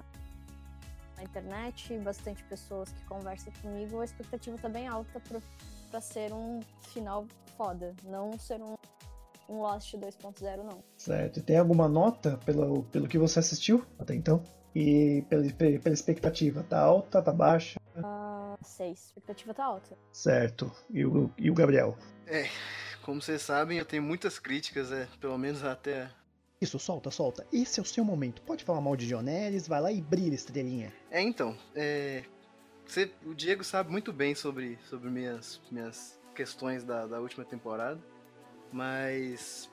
na 1.16 1.23
internet, 1.23 1.97
bastante 1.99 2.43
pessoas 2.45 2.91
que 2.93 3.05
conversam 3.05 3.53
comigo, 3.61 4.01
a 4.01 4.05
expectativa 4.05 4.57
tá 4.59 4.69
bem 4.69 4.87
alta 4.87 5.21
pra, 5.21 5.41
pra 5.91 6.01
ser 6.01 6.33
um 6.33 6.61
final 6.93 7.27
foda, 7.57 7.95
não 8.05 8.39
ser 8.39 8.62
um, 8.62 8.77
um 9.49 9.61
Lost 9.61 9.95
2.0, 9.95 10.62
não. 10.62 10.83
Certo. 10.97 11.41
E 11.41 11.43
tem 11.43 11.59
alguma 11.59 11.89
nota 11.89 12.39
pelo, 12.45 12.85
pelo 12.85 13.09
que 13.09 13.19
você 13.19 13.41
assistiu 13.41 13.85
até 13.99 14.14
então? 14.14 14.43
E 14.75 15.25
pela, 15.29 15.43
pela 15.53 15.95
expectativa, 15.95 16.62
tá 16.62 16.79
alta, 16.79 17.21
tá 17.21 17.33
baixa? 17.33 17.81
Uh, 17.97 18.57
seis. 18.62 18.99
A 18.99 19.09
expectativa 19.09 19.55
tá 19.55 19.64
alta. 19.64 19.99
Certo. 20.12 20.71
E 20.91 21.05
o, 21.05 21.31
e 21.37 21.51
o 21.51 21.55
Gabriel? 21.55 21.97
É, 22.27 22.47
como 23.09 23.23
vocês 23.23 23.41
sabem, 23.41 23.79
eu 23.79 23.87
tenho 23.87 24.03
muitas 24.03 24.39
críticas, 24.39 24.93
é, 24.93 25.09
pelo 25.19 25.39
menos 25.39 25.65
até. 25.65 26.11
Isso, 26.61 26.79
solta, 26.79 27.11
solta. 27.11 27.47
Esse 27.51 27.81
é 27.81 27.83
o 27.83 27.87
seu 27.87 28.05
momento. 28.05 28.43
Pode 28.43 28.63
falar 28.63 28.83
mal 28.83 28.95
de 28.95 29.07
Dionelis, 29.07 29.67
vai 29.67 29.81
lá 29.81 29.91
e 29.91 29.99
brilha, 29.99 30.35
estrelinha. 30.35 30.93
É, 31.11 31.23
então, 31.23 31.57
é, 31.75 32.25
você, 32.87 33.11
o 33.25 33.35
Diego 33.35 33.65
sabe 33.65 33.91
muito 33.91 34.13
bem 34.13 34.35
sobre, 34.35 34.79
sobre 34.91 35.09
minhas, 35.09 35.59
minhas 35.71 36.21
questões 36.35 36.85
da, 36.85 37.07
da 37.07 37.19
última 37.19 37.47
temporada, 37.47 37.99
mas 38.71 39.71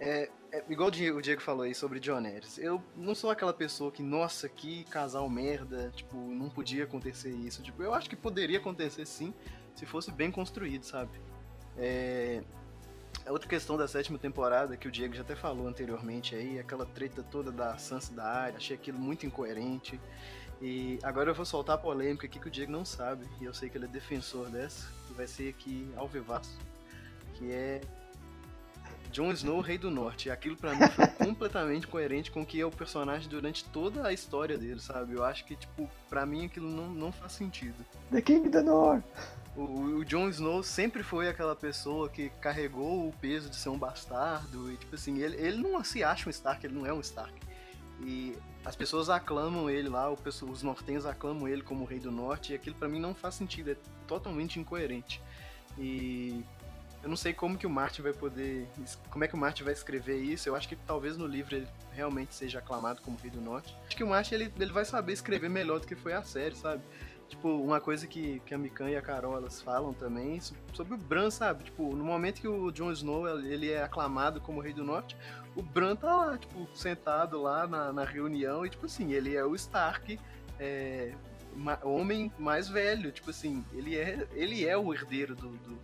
é, 0.00 0.28
é, 0.50 0.64
igual 0.68 0.88
o 0.88 0.90
Diego, 0.90 1.18
o 1.18 1.22
Diego 1.22 1.40
falou 1.40 1.62
aí 1.62 1.72
sobre 1.72 2.00
Harris, 2.00 2.58
eu 2.58 2.82
não 2.96 3.14
sou 3.14 3.30
aquela 3.30 3.54
pessoa 3.54 3.92
que, 3.92 4.02
nossa, 4.02 4.48
que 4.48 4.82
casal 4.86 5.30
merda, 5.30 5.92
tipo, 5.94 6.16
não 6.16 6.50
podia 6.50 6.82
acontecer 6.82 7.30
isso. 7.30 7.62
Tipo, 7.62 7.80
eu 7.80 7.94
acho 7.94 8.10
que 8.10 8.16
poderia 8.16 8.58
acontecer 8.58 9.06
sim, 9.06 9.32
se 9.72 9.86
fosse 9.86 10.10
bem 10.10 10.32
construído, 10.32 10.82
sabe? 10.82 11.12
É, 11.76 12.42
outra 13.28 13.48
questão 13.48 13.76
da 13.76 13.86
sétima 13.86 14.18
temporada, 14.18 14.76
que 14.76 14.88
o 14.88 14.90
Diego 14.90 15.14
já 15.14 15.22
até 15.22 15.34
falou 15.34 15.66
anteriormente 15.66 16.34
aí, 16.34 16.58
aquela 16.58 16.86
treta 16.86 17.22
toda 17.22 17.50
da 17.50 17.76
Sansa 17.78 18.12
da 18.14 18.24
área, 18.24 18.56
achei 18.56 18.76
aquilo 18.76 18.98
muito 18.98 19.26
incoerente. 19.26 20.00
E 20.60 20.98
agora 21.02 21.30
eu 21.30 21.34
vou 21.34 21.46
soltar 21.46 21.76
a 21.76 21.78
polêmica 21.78 22.26
aqui 22.26 22.38
que 22.38 22.48
o 22.48 22.50
Diego 22.50 22.70
não 22.70 22.84
sabe, 22.84 23.26
e 23.40 23.44
eu 23.44 23.54
sei 23.54 23.70
que 23.70 23.78
ele 23.78 23.86
é 23.86 23.88
defensor 23.88 24.48
dessa, 24.50 24.86
que 25.06 25.14
vai 25.14 25.26
ser 25.26 25.48
aqui 25.48 25.90
ao 25.96 26.06
vivaço, 26.06 26.58
que 27.34 27.50
é 27.50 27.80
Jon 29.10 29.32
Snow, 29.32 29.60
Rei 29.60 29.76
do 29.76 29.90
Norte. 29.90 30.30
Aquilo 30.30 30.56
para 30.56 30.74
mim 30.74 30.86
foi 30.88 31.06
completamente 31.26 31.86
coerente 31.86 32.30
com 32.30 32.42
o 32.42 32.46
que 32.46 32.60
é 32.60 32.66
o 32.66 32.70
personagem 32.70 33.28
durante 33.28 33.64
toda 33.64 34.06
a 34.06 34.12
história 34.12 34.56
dele, 34.56 34.80
sabe? 34.80 35.14
Eu 35.14 35.24
acho 35.24 35.44
que, 35.44 35.56
tipo, 35.56 35.90
para 36.08 36.24
mim 36.24 36.46
aquilo 36.46 36.70
não, 36.70 36.88
não 36.88 37.12
faz 37.12 37.32
sentido. 37.32 37.84
The 38.10 38.22
King 38.22 38.40
of 38.42 38.50
the 38.50 38.62
North! 38.62 39.04
O, 39.56 39.62
o 39.98 40.04
Jon 40.04 40.28
Snow 40.28 40.62
sempre 40.62 41.02
foi 41.02 41.28
aquela 41.28 41.56
pessoa 41.56 42.08
que 42.08 42.30
carregou 42.40 43.08
o 43.08 43.12
peso 43.12 43.50
de 43.50 43.56
ser 43.56 43.68
um 43.68 43.78
bastardo. 43.78 44.70
E, 44.70 44.76
tipo 44.76 44.94
assim, 44.94 45.18
ele, 45.18 45.36
ele 45.36 45.56
não 45.58 45.82
se 45.82 46.04
acha 46.04 46.28
um 46.28 46.30
Stark, 46.30 46.64
ele 46.64 46.74
não 46.74 46.86
é 46.86 46.92
um 46.92 47.00
Stark. 47.00 47.34
E 48.02 48.36
as 48.64 48.76
pessoas 48.76 49.10
aclamam 49.10 49.68
ele 49.68 49.88
lá, 49.88 50.10
os 50.10 50.62
nortenhos 50.62 51.04
aclamam 51.04 51.48
ele 51.48 51.62
como 51.62 51.84
Rei 51.84 51.98
do 51.98 52.10
Norte. 52.10 52.52
E 52.52 52.56
aquilo 52.56 52.76
para 52.76 52.88
mim 52.88 53.00
não 53.00 53.14
faz 53.14 53.34
sentido, 53.34 53.72
é 53.72 53.76
totalmente 54.06 54.58
incoerente. 54.58 55.20
E 55.78 56.44
eu 57.02 57.08
não 57.08 57.16
sei 57.16 57.32
como 57.32 57.56
que 57.56 57.66
o 57.66 57.70
Martin 57.70 58.02
vai 58.02 58.12
poder. 58.12 58.68
Como 59.08 59.24
é 59.24 59.28
que 59.28 59.34
o 59.34 59.38
Martin 59.38 59.64
vai 59.64 59.72
escrever 59.72 60.18
isso. 60.18 60.48
Eu 60.48 60.54
acho 60.54 60.68
que 60.68 60.76
talvez 60.76 61.16
no 61.16 61.26
livro 61.26 61.56
ele 61.56 61.68
realmente 61.92 62.34
seja 62.34 62.58
aclamado 62.58 63.00
como 63.02 63.18
Rei 63.18 63.30
do 63.30 63.40
Norte. 63.40 63.74
Acho 63.86 63.96
que 63.96 64.04
o 64.04 64.08
Martin 64.08 64.34
ele, 64.34 64.52
ele 64.58 64.72
vai 64.72 64.84
saber 64.84 65.12
escrever 65.12 65.48
melhor 65.48 65.80
do 65.80 65.86
que 65.86 65.96
foi 65.96 66.12
a 66.12 66.22
série, 66.22 66.54
sabe? 66.54 66.82
Tipo, 67.30 67.48
uma 67.48 67.80
coisa 67.80 68.06
que, 68.06 68.42
que 68.44 68.52
a 68.52 68.58
Mikan 68.58 68.90
e 68.90 68.96
a 68.96 69.00
Carol 69.00 69.36
elas 69.36 69.62
falam 69.62 69.92
também 69.92 70.40
sobre 70.72 70.94
o 70.94 70.98
Bran, 70.98 71.30
sabe? 71.30 71.64
Tipo, 71.64 71.94
no 71.94 72.04
momento 72.04 72.40
que 72.40 72.48
o 72.48 72.70
Jon 72.72 72.90
Snow 72.92 73.28
ele 73.40 73.70
é 73.70 73.82
aclamado 73.82 74.40
como 74.40 74.60
Rei 74.60 74.72
do 74.72 74.84
Norte, 74.84 75.16
o 75.54 75.62
Bran 75.62 75.94
tá 75.94 76.14
lá, 76.14 76.36
tipo, 76.36 76.68
sentado 76.74 77.40
lá 77.40 77.66
na, 77.66 77.92
na 77.92 78.04
reunião 78.04 78.66
e, 78.66 78.70
tipo 78.70 78.86
assim, 78.86 79.12
ele 79.12 79.36
é 79.36 79.44
o 79.44 79.54
Stark. 79.54 80.18
É, 80.58 81.12
homem 81.82 82.32
mais 82.38 82.68
velho, 82.68 83.10
tipo 83.10 83.30
assim, 83.30 83.64
ele 83.72 83.96
é, 83.96 84.26
ele 84.34 84.66
é 84.66 84.76
o 84.76 84.92
herdeiro 84.92 85.34
do, 85.34 85.48
do, 85.48 85.78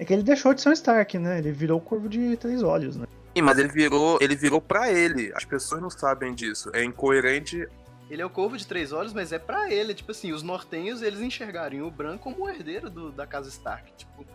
é 0.00 0.04
que 0.04 0.14
ele 0.14 0.22
deixou 0.22 0.54
de 0.54 0.62
ser 0.62 0.70
um 0.70 0.72
Stark, 0.72 1.18
né? 1.18 1.38
Ele 1.38 1.52
virou 1.52 1.78
o 1.78 1.80
Corvo 1.80 2.08
de 2.08 2.34
Três 2.38 2.62
Olhos, 2.62 2.96
né? 2.96 3.06
Sim, 3.36 3.42
mas 3.42 3.58
ele 3.58 3.68
virou, 3.68 4.16
ele 4.20 4.34
virou 4.34 4.58
para 4.58 4.90
ele. 4.90 5.30
As 5.34 5.44
pessoas 5.44 5.82
não 5.82 5.90
sabem 5.90 6.34
disso. 6.34 6.70
É 6.72 6.82
incoerente. 6.82 7.68
Ele 8.10 8.20
é 8.20 8.26
o 8.26 8.30
Corvo 8.30 8.56
de 8.56 8.66
Três 8.66 8.92
Olhos, 8.92 9.12
mas 9.12 9.32
é 9.32 9.38
para 9.38 9.72
ele. 9.72 9.94
Tipo 9.94 10.10
assim, 10.10 10.32
os 10.32 10.42
nortenhos, 10.42 11.00
eles 11.00 11.20
enxergarem 11.20 11.80
o 11.80 11.90
Bran 11.90 12.18
como 12.18 12.44
o 12.44 12.48
herdeiro 12.48 12.90
do, 12.90 13.12
da 13.12 13.26
casa 13.26 13.48
Stark. 13.48 13.92
Tipo, 13.96 14.26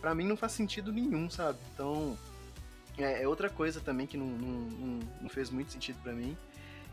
pra 0.00 0.14
mim 0.14 0.26
não 0.26 0.36
faz 0.36 0.52
sentido 0.52 0.92
nenhum, 0.92 1.30
sabe? 1.30 1.58
Então, 1.72 2.16
é, 2.98 3.22
é 3.22 3.28
outra 3.28 3.48
coisa 3.48 3.80
também 3.80 4.06
que 4.06 4.18
não, 4.18 4.26
não, 4.26 5.00
não 5.22 5.28
fez 5.30 5.50
muito 5.50 5.72
sentido 5.72 5.98
para 6.02 6.12
mim. 6.12 6.36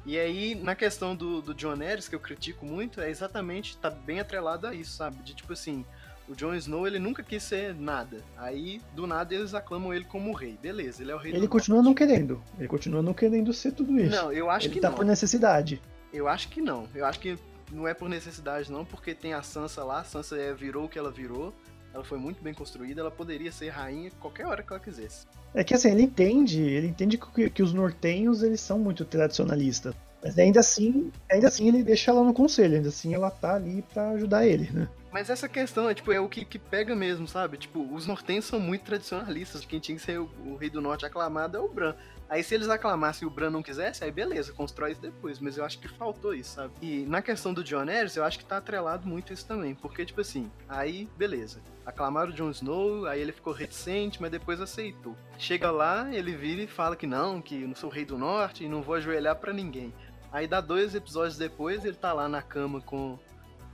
E 0.06 0.18
aí, 0.18 0.56
na 0.56 0.76
questão 0.76 1.14
do, 1.14 1.42
do 1.42 1.54
John 1.54 1.76
Harris, 1.76 2.08
que 2.08 2.16
eu 2.16 2.20
critico 2.20 2.66
muito, 2.66 3.02
é 3.02 3.10
exatamente, 3.10 3.76
tá 3.78 3.90
bem 3.90 4.22
atrelado 4.22 4.66
a 4.66 4.74
isso, 4.74 4.96
sabe? 4.96 5.22
De 5.22 5.34
tipo 5.36 5.52
assim, 5.52 5.86
o 6.30 6.36
Jon 6.36 6.56
Snow, 6.56 6.88
ele 6.88 7.00
nunca 7.00 7.22
quis 7.22 7.44
ser 7.44 7.76
nada. 7.76 8.24
Aí, 8.38 8.82
do 8.96 9.06
nada, 9.06 9.34
eles 9.34 9.54
aclamam 9.54 9.94
ele 9.94 10.06
como 10.06 10.32
rei. 10.32 10.58
Beleza, 10.62 11.02
ele 11.02 11.12
é 11.12 11.16
o 11.16 11.18
rei 11.18 11.34
Ele 11.34 11.48
continua 11.48 11.82
não 11.82 11.94
querendo. 11.94 12.42
Ele 12.58 12.68
continua 12.68 13.02
não 13.02 13.14
querendo 13.14 13.52
ser 13.52 13.74
tudo 13.74 14.00
isso. 14.00 14.16
Não, 14.16 14.32
eu 14.32 14.50
acho 14.50 14.68
ele 14.68 14.76
que 14.76 14.80
tá 14.80 14.90
não. 14.90 14.96
por 14.96 15.06
necessidade. 15.06 15.82
Eu 16.14 16.28
acho 16.28 16.50
que 16.50 16.62
não. 16.62 16.88
Eu 16.94 17.06
acho 17.06 17.20
que 17.20 17.38
não 17.72 17.88
é 17.88 17.94
por 17.94 18.10
necessidade, 18.10 18.72
não, 18.72 18.84
porque 18.84 19.14
tem 19.14 19.34
a 19.34 19.44
Sansa 19.44 19.84
lá. 19.84 20.02
A 20.02 20.04
Sansa 20.04 20.38
é, 20.38 20.54
virou 20.54 20.86
o 20.86 20.90
que 20.90 20.98
ela 20.98 21.12
virou. 21.12 21.54
Ela 21.94 22.04
foi 22.04 22.18
muito 22.18 22.42
bem 22.44 22.54
construída. 22.54 23.02
Ela 23.02 23.12
poderia 23.12 23.52
ser 23.52 23.70
rainha 23.70 24.12
qualquer 24.20 24.46
hora 24.46 24.64
que 24.64 24.72
ela 24.72 24.80
quisesse. 24.80 25.26
É 25.54 25.64
que 25.64 25.74
assim, 25.74 25.92
ele 25.92 26.04
entende, 26.04 26.62
ele 26.62 26.88
entende 26.88 27.18
que, 27.18 27.50
que 27.50 27.64
os 27.64 27.74
nortenhos 27.74 28.44
eles 28.44 28.62
são 28.62 28.78
muito 28.78 29.04
tradicionalistas. 29.06 29.96
Mas 30.24 30.38
ainda 30.38 30.60
assim, 30.60 31.12
ainda 31.32 31.48
assim 31.48 31.68
ele 31.68 31.82
deixa 31.82 32.12
ela 32.12 32.24
no 32.24 32.34
conselho, 32.34 32.76
ainda 32.76 32.90
assim 32.90 33.14
ela 33.14 33.32
tá 33.32 33.56
ali 33.56 33.82
para 33.94 34.10
ajudar 34.12 34.46
ele, 34.46 34.70
né? 34.72 34.88
Mas 35.12 35.30
essa 35.30 35.50
questão 35.50 35.90
é, 35.90 35.94
tipo, 35.94 36.12
é 36.12 36.20
o 36.20 36.30
que, 36.30 36.46
que 36.46 36.60
pega 36.60 36.96
mesmo, 36.96 37.28
sabe? 37.28 37.58
Tipo, 37.58 37.82
os 37.94 38.06
nortenhos 38.06 38.46
são 38.46 38.60
muito 38.60 38.84
tradicionalistas. 38.84 39.66
Quem 39.66 39.80
tinha 39.80 39.98
que 39.98 40.04
ser 40.04 40.20
o, 40.20 40.30
o, 40.46 40.56
rei 40.56 40.70
do 40.70 40.82
norte 40.82 41.06
aclamado 41.06 41.58
é 41.58 41.60
o 41.60 41.68
Bran. 41.68 41.96
Aí 42.30 42.44
se 42.44 42.54
eles 42.54 42.70
aclamassem 42.70 43.28
e 43.28 43.32
o 43.32 43.34
Bran 43.34 43.50
não 43.50 43.64
quisesse, 43.64 44.04
aí 44.04 44.12
beleza, 44.12 44.54
constrói 44.54 44.92
isso 44.92 45.02
depois. 45.02 45.40
Mas 45.40 45.58
eu 45.58 45.66
acho 45.66 45.80
que 45.80 45.88
faltou 45.88 46.32
isso, 46.36 46.52
sabe? 46.52 46.74
E 46.80 47.06
na 47.08 47.24
questão 47.24 47.52
do 47.52 47.64
John 47.64 47.86
Harris, 47.86 48.16
eu 48.16 48.24
acho 48.24 48.38
que 48.38 48.46
tá 48.46 48.58
atrelado 48.58 49.08
muito 49.08 49.34
isso 49.34 49.48
também. 49.48 49.74
Porque, 49.74 50.06
tipo 50.06 50.22
assim, 50.22 50.52
aí, 50.68 51.10
beleza. 51.18 51.60
Aclamaram 51.84 52.32
o 52.32 52.34
Jon 52.34 52.52
Snow, 52.52 53.08
aí 53.08 53.20
ele 53.20 53.32
ficou 53.32 53.52
reticente, 53.52 54.22
mas 54.22 54.30
depois 54.30 54.62
aceitou. 54.62 55.18
Chega 55.40 55.72
lá, 55.72 56.08
ele 56.14 56.36
vira 56.36 56.62
e 56.62 56.68
fala 56.68 56.96
que 56.96 57.08
não, 57.08 57.42
que 57.42 57.56
não 57.66 57.74
sou 57.74 57.90
o 57.90 57.94
rei 57.94 58.06
do 58.06 58.18
norte 58.18 58.64
e 58.64 58.70
não 58.70 58.84
vou 58.84 58.94
ajoelhar 58.94 59.36
para 59.38 59.52
ninguém. 59.52 59.92
Aí 60.32 60.48
dá 60.48 60.62
dois 60.62 60.94
episódios 60.94 61.36
depois, 61.36 61.84
ele 61.84 61.96
tá 61.96 62.14
lá 62.14 62.30
na 62.30 62.44
cama 62.44 62.80
com 62.80 63.18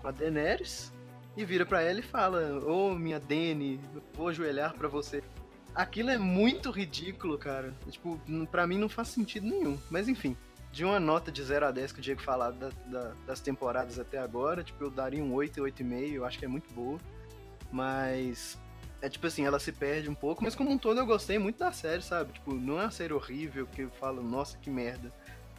a 0.02 0.12
Daenerys 0.12 0.96
e 1.36 1.44
vira 1.46 1.66
para 1.66 1.82
ela 1.82 2.00
e 2.00 2.04
fala: 2.04 2.60
Ô 2.66 2.92
oh, 2.92 2.96
minha 2.96 3.20
Dany, 3.20 3.80
vou 4.14 4.30
ajoelhar 4.30 4.74
para 4.74 4.88
você. 4.88 5.24
Aquilo 5.74 6.10
é 6.10 6.18
muito 6.18 6.72
ridículo, 6.72 7.38
cara. 7.38 7.74
Tipo, 7.90 8.20
pra 8.50 8.66
mim 8.66 8.78
não 8.78 8.88
faz 8.88 9.10
sentido 9.10 9.48
nenhum. 9.48 9.78
Mas 9.90 10.08
enfim, 10.08 10.38
de 10.72 10.86
uma 10.86 11.00
nota 11.00 11.32
de 11.32 11.44
0 11.44 11.66
a 11.66 11.72
10 11.72 11.92
que 11.92 12.00
o 12.00 12.02
Diego 12.02 12.22
falar 12.22 12.52
da, 12.52 12.70
da, 12.86 13.14
das 13.26 13.42
temporadas 13.42 14.00
até 14.00 14.18
agora, 14.18 14.64
tipo, 14.64 14.84
eu 14.84 14.90
daria 14.90 15.24
um 15.24 15.34
8 15.34 15.60
e 15.60 15.72
8,5, 15.72 16.14
eu 16.14 16.26
acho 16.26 16.40
que 16.40 16.46
é 16.46 16.48
muito 16.48 16.74
boa. 16.74 17.00
Mas 17.72 18.58
é 19.02 19.10
tipo 19.10 19.28
assim, 19.28 19.46
ela 19.46 19.60
se 19.60 19.72
perde 19.72 20.10
um 20.10 20.16
pouco, 20.16 20.44
mas 20.44 20.56
como 20.56 20.72
um 20.72 20.78
todo 20.78 21.00
eu 21.00 21.06
gostei 21.06 21.38
muito 21.38 21.60
da 21.60 21.72
série, 21.72 22.02
sabe? 22.02 22.34
Tipo, 22.34 22.54
não 22.54 22.80
é 22.80 22.84
uma 22.84 22.92
série 22.92 23.14
horrível 23.14 23.68
que 23.68 23.82
eu 23.82 23.90
falo, 23.92 24.24
nossa, 24.24 24.58
que 24.58 24.70
merda. 24.70 25.14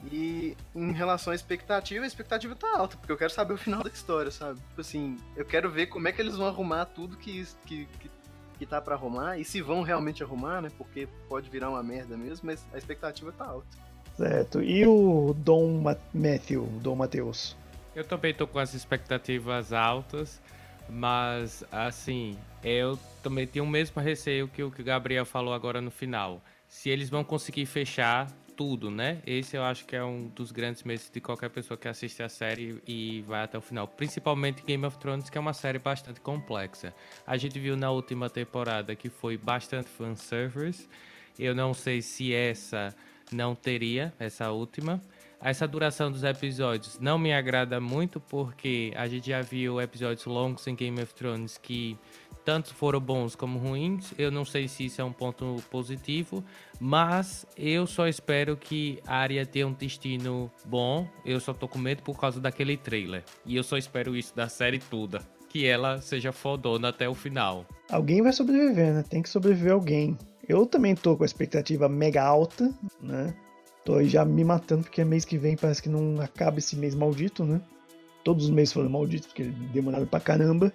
E 0.05 0.57
em 0.74 0.92
relação 0.92 1.32
à 1.32 1.36
expectativa, 1.36 2.05
a 2.05 2.07
expectativa 2.07 2.55
tá 2.55 2.78
alta, 2.78 2.97
porque 2.97 3.12
eu 3.12 3.16
quero 3.16 3.32
saber 3.32 3.55
o 3.55 3.59
final 3.59 3.82
da 3.82 3.88
história, 3.88 4.30
sabe? 4.30 4.61
Tipo 4.68 4.80
assim, 4.80 5.16
eu 5.34 5.44
quero 5.44 5.70
ver 5.70 5.86
como 5.86 6.07
é 6.07 6.12
que 6.12 6.20
eles 6.20 6.36
vão 6.36 6.47
arrumar 6.47 6.84
tudo 6.86 7.16
que, 7.16 7.47
que, 7.64 7.86
que, 7.86 8.11
que 8.59 8.66
tá 8.66 8.80
para 8.80 8.94
arrumar, 8.94 9.38
e 9.38 9.44
se 9.44 9.61
vão 9.61 9.82
realmente 9.82 10.22
arrumar, 10.22 10.61
né? 10.61 10.70
Porque 10.76 11.09
pode 11.28 11.51
virar 11.51 11.70
uma 11.70 11.82
merda 11.82 12.16
mesmo, 12.16 12.47
mas 12.47 12.64
a 12.72 12.78
expectativa 12.78 13.32
tá 13.32 13.47
alta. 13.47 13.66
Certo. 14.16 14.62
E 14.62 14.86
o 14.86 15.34
Dom 15.38 15.82
Matthew, 16.14 16.66
Dom 16.80 16.97
Mateus? 16.97 17.57
Eu 17.94 18.05
também 18.05 18.32
tô 18.32 18.47
com 18.47 18.59
as 18.59 18.74
expectativas 18.74 19.72
altas, 19.72 20.40
mas 20.88 21.64
assim, 21.72 22.38
eu 22.62 22.99
também 23.22 23.47
tenho 23.47 23.64
o 23.64 23.68
mesmo 23.68 24.01
receio 24.01 24.49
que 24.49 24.62
o 24.62 24.70
que 24.70 24.82
o 24.82 24.84
Gabriel 24.84 25.26
falou 25.26 25.53
agora 25.53 25.80
no 25.80 25.90
final. 25.90 26.40
Se 26.68 26.90
eles 26.90 27.11
vão 27.11 27.24
conseguir 27.24 27.66
fechar 27.66 28.30
tudo, 28.57 28.91
né? 28.91 29.21
Esse 29.27 29.57
eu 29.57 29.63
acho 29.63 29.85
que 29.85 29.95
é 29.95 30.03
um 30.03 30.29
dos 30.29 30.51
grandes 30.51 30.83
medos 30.83 31.11
de 31.13 31.21
qualquer 31.21 31.51
pessoa 31.51 31.77
que 31.77 31.87
assiste 31.87 32.23
a 32.23 32.29
série 32.29 32.83
e 32.87 33.23
vai 33.27 33.45
até 33.45 33.59
o 33.59 33.61
final. 33.61 33.87
Principalmente 33.87 34.63
Game 34.63 34.85
of 34.87 34.99
Thrones, 34.99 35.29
que 35.29 35.37
é 35.37 35.41
uma 35.41 35.53
série 35.53 35.79
bastante 35.79 36.21
complexa. 36.21 36.95
A 37.27 37.37
gente 37.37 37.59
viu 37.59 37.77
na 37.77 37.91
última 37.91 38.31
temporada 38.31 38.97
que 38.97 39.11
foi 39.11 39.37
bastante 39.37 39.89
fanservice. 39.89 40.89
Eu 41.39 41.55
não 41.55 41.75
sei 41.75 42.01
se 42.01 42.35
essa 42.35 42.97
não 43.31 43.55
teria, 43.55 44.13
essa 44.19 44.51
última. 44.51 45.03
Essa 45.41 45.69
duração 45.69 46.11
dos 46.11 46.25
episódios 46.25 46.99
não 46.99 47.19
me 47.19 47.33
agrada 47.33 47.79
muito 47.79 48.19
porque 48.19 48.93
a 48.97 49.07
gente 49.07 49.29
já 49.29 49.43
viu 49.43 49.81
episódios 49.81 50.25
longos 50.25 50.67
em 50.67 50.75
Game 50.75 51.01
of 51.01 51.15
Thrones 51.15 51.59
que 51.59 51.99
tanto 52.47 52.72
foram 52.72 53.01
bons 53.01 53.34
como 53.34 53.59
ruins. 53.59 54.14
Eu 54.16 54.30
não 54.30 54.44
sei 54.44 54.68
se 54.68 54.86
isso 54.86 55.01
é 55.01 55.05
um 55.05 55.12
ponto 55.12 55.57
positivo, 55.68 56.44
mas 56.78 57.44
eu 57.59 57.88
só 57.88 58.07
espero 58.07 58.57
que 58.57 59.01
a 59.05 59.16
Arya 59.16 59.44
tenha 59.44 59.66
um 59.66 59.72
destino 59.72 60.49
bom. 60.64 61.09
Eu 61.24 61.40
só 61.40 61.53
tô 61.53 61.66
com 61.66 61.76
medo 61.76 62.05
por 62.05 62.18
causa 62.18 62.40
daquele 62.40 62.76
trailer. 62.76 63.24
E 63.44 63.57
eu 63.57 63.64
só 63.64 63.76
espero 63.76 64.16
isso 64.16 64.34
da 64.34 64.49
série 64.49 64.78
toda. 64.78 65.18
Que 65.49 65.66
ela 65.66 66.01
seja 66.01 66.30
fodona 66.30 66.90
até 66.90 67.09
o 67.09 67.14
final. 67.14 67.66
Alguém 67.90 68.22
vai 68.22 68.32
sobreviver, 68.32 68.94
né? 68.94 69.03
Tem 69.03 69.22
que 69.22 69.28
sobreviver 69.28 69.72
alguém. 69.72 70.16
Eu 70.49 70.66
também 70.66 70.94
tô 70.94 71.16
com 71.16 71.24
a 71.24 71.26
expectativa 71.26 71.88
mega 71.88 72.22
alta, 72.22 72.72
né? 73.03 73.34
Tô 73.84 74.01
já 74.05 74.24
me 74.24 74.44
matando 74.44 74.84
porque 74.84 75.05
mês 75.05 75.24
que 75.24 75.36
vem 75.36 75.57
parece 75.57 75.82
que 75.82 75.88
não 75.88 76.20
acaba 76.20 76.59
esse 76.59 76.76
mês 76.76 76.94
maldito, 76.94 77.44
né? 77.44 77.61
Todos 78.22 78.44
os 78.44 78.51
meses 78.51 78.72
foram 78.72 78.88
malditos 78.88 79.26
porque 79.26 79.44
demoraram 79.72 80.07
pra 80.07 80.20
caramba. 80.20 80.72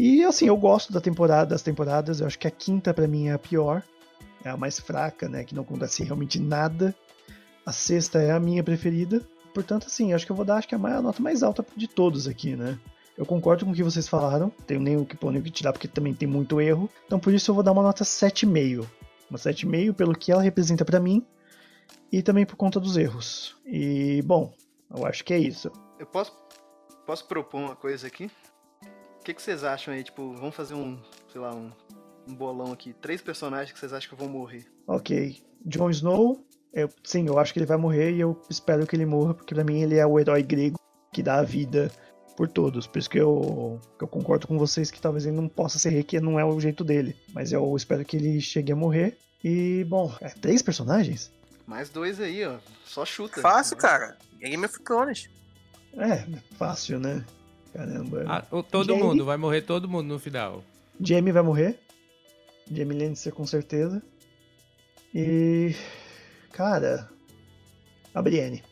E 0.00 0.24
assim, 0.24 0.46
eu 0.46 0.56
gosto 0.56 0.92
da 0.92 1.00
temporada, 1.00 1.50
das 1.50 1.60
temporadas. 1.60 2.20
Eu 2.20 2.28
acho 2.28 2.38
que 2.38 2.46
a 2.46 2.52
quinta 2.52 2.94
para 2.94 3.08
mim 3.08 3.26
é 3.26 3.32
a 3.32 3.38
pior, 3.38 3.82
é 4.44 4.48
a 4.48 4.56
mais 4.56 4.78
fraca, 4.78 5.28
né? 5.28 5.42
Que 5.42 5.56
não 5.56 5.64
acontece 5.64 6.04
realmente 6.04 6.38
nada. 6.38 6.94
A 7.66 7.72
sexta 7.72 8.22
é 8.22 8.30
a 8.30 8.38
minha 8.38 8.62
preferida. 8.62 9.20
Portanto, 9.52 9.88
assim, 9.88 10.12
acho 10.12 10.24
que 10.24 10.30
eu 10.30 10.36
vou 10.36 10.44
dar 10.44 10.54
acho 10.54 10.68
que 10.68 10.74
a, 10.76 10.78
a 10.78 11.02
nota 11.02 11.20
mais 11.20 11.42
alta 11.42 11.66
de 11.76 11.88
todos 11.88 12.28
aqui, 12.28 12.54
né? 12.54 12.78
Eu 13.16 13.26
concordo 13.26 13.64
com 13.64 13.72
o 13.72 13.74
que 13.74 13.82
vocês 13.82 14.06
falaram, 14.06 14.52
tenho 14.68 14.78
nem 14.78 14.96
o 14.96 15.04
que 15.04 15.16
pôr 15.16 15.32
nem 15.32 15.40
o 15.40 15.44
que 15.44 15.50
tirar, 15.50 15.72
porque 15.72 15.88
também 15.88 16.14
tem 16.14 16.28
muito 16.28 16.60
erro. 16.60 16.88
Então 17.04 17.18
por 17.18 17.34
isso 17.34 17.50
eu 17.50 17.54
vou 17.56 17.64
dar 17.64 17.72
uma 17.72 17.82
nota 17.82 18.04
7,5. 18.04 18.86
Uma 19.28 19.36
7,5 19.36 19.94
pelo 19.94 20.16
que 20.16 20.30
ela 20.30 20.42
representa 20.42 20.84
para 20.84 21.00
mim 21.00 21.26
e 22.12 22.22
também 22.22 22.46
por 22.46 22.54
conta 22.54 22.78
dos 22.78 22.96
erros. 22.96 23.56
E, 23.66 24.22
bom, 24.22 24.52
eu 24.96 25.04
acho 25.04 25.24
que 25.24 25.34
é 25.34 25.38
isso. 25.38 25.72
Eu 25.98 26.06
posso, 26.06 26.32
posso 27.04 27.26
propor 27.26 27.58
uma 27.58 27.74
coisa 27.74 28.06
aqui? 28.06 28.30
O 29.28 29.30
que, 29.30 29.34
que 29.34 29.42
vocês 29.42 29.62
acham 29.62 29.92
aí? 29.92 30.02
Tipo, 30.02 30.32
vamos 30.32 30.54
fazer 30.54 30.72
um, 30.72 30.98
sei 31.30 31.38
lá, 31.38 31.54
um, 31.54 31.70
um 32.26 32.34
bolão 32.34 32.72
aqui. 32.72 32.94
Três 32.94 33.20
personagens 33.20 33.70
que 33.70 33.78
vocês 33.78 33.92
acham 33.92 34.08
que 34.08 34.16
vão 34.16 34.26
morrer. 34.26 34.64
Ok. 34.86 35.42
Jon 35.66 35.90
Snow, 35.90 36.42
eu, 36.72 36.88
sim, 37.04 37.26
eu 37.26 37.38
acho 37.38 37.52
que 37.52 37.58
ele 37.58 37.66
vai 37.66 37.76
morrer 37.76 38.12
e 38.12 38.20
eu 38.20 38.40
espero 38.48 38.86
que 38.86 38.96
ele 38.96 39.04
morra, 39.04 39.34
porque 39.34 39.54
pra 39.54 39.62
mim 39.62 39.82
ele 39.82 39.96
é 39.96 40.06
o 40.06 40.18
herói 40.18 40.42
grego 40.42 40.80
que 41.12 41.22
dá 41.22 41.40
a 41.40 41.42
vida 41.42 41.92
por 42.38 42.48
todos. 42.48 42.86
Por 42.86 42.98
isso 42.98 43.10
que 43.10 43.18
eu, 43.18 43.78
que 43.98 44.04
eu 44.04 44.08
concordo 44.08 44.46
com 44.46 44.56
vocês 44.56 44.90
que 44.90 44.98
talvez 44.98 45.26
ele 45.26 45.36
não 45.36 45.46
possa 45.46 45.78
ser 45.78 45.90
rei, 45.90 46.02
que 46.02 46.18
não 46.20 46.40
é 46.40 46.44
o 46.46 46.58
jeito 46.58 46.82
dele. 46.82 47.14
Mas 47.34 47.52
eu 47.52 47.76
espero 47.76 48.06
que 48.06 48.16
ele 48.16 48.40
chegue 48.40 48.72
a 48.72 48.76
morrer. 48.76 49.18
E, 49.44 49.84
bom, 49.84 50.10
é, 50.22 50.30
três 50.30 50.62
personagens? 50.62 51.30
Mais 51.66 51.90
dois 51.90 52.18
aí, 52.18 52.46
ó. 52.46 52.56
Só 52.82 53.04
chuta. 53.04 53.42
Fácil, 53.42 53.76
cara. 53.76 54.16
Game 54.40 54.64
of 54.64 54.82
Thrones. 54.82 55.28
É, 55.98 56.24
fácil, 56.56 56.98
né? 56.98 57.22
Caramba. 57.72 58.24
Ah, 58.26 58.44
o- 58.50 58.62
todo 58.62 58.88
Jamie? 58.88 59.02
mundo, 59.02 59.24
vai 59.24 59.36
morrer 59.36 59.62
todo 59.62 59.88
mundo 59.88 60.06
no 60.08 60.18
final. 60.18 60.62
Jamie 61.00 61.32
vai 61.32 61.42
morrer. 61.42 61.78
Jamie 62.70 62.98
Lannister 62.98 63.32
com 63.32 63.46
certeza. 63.46 64.02
E. 65.14 65.74
Cara. 66.52 67.08
A 68.14 68.20
Brienne. 68.22 68.62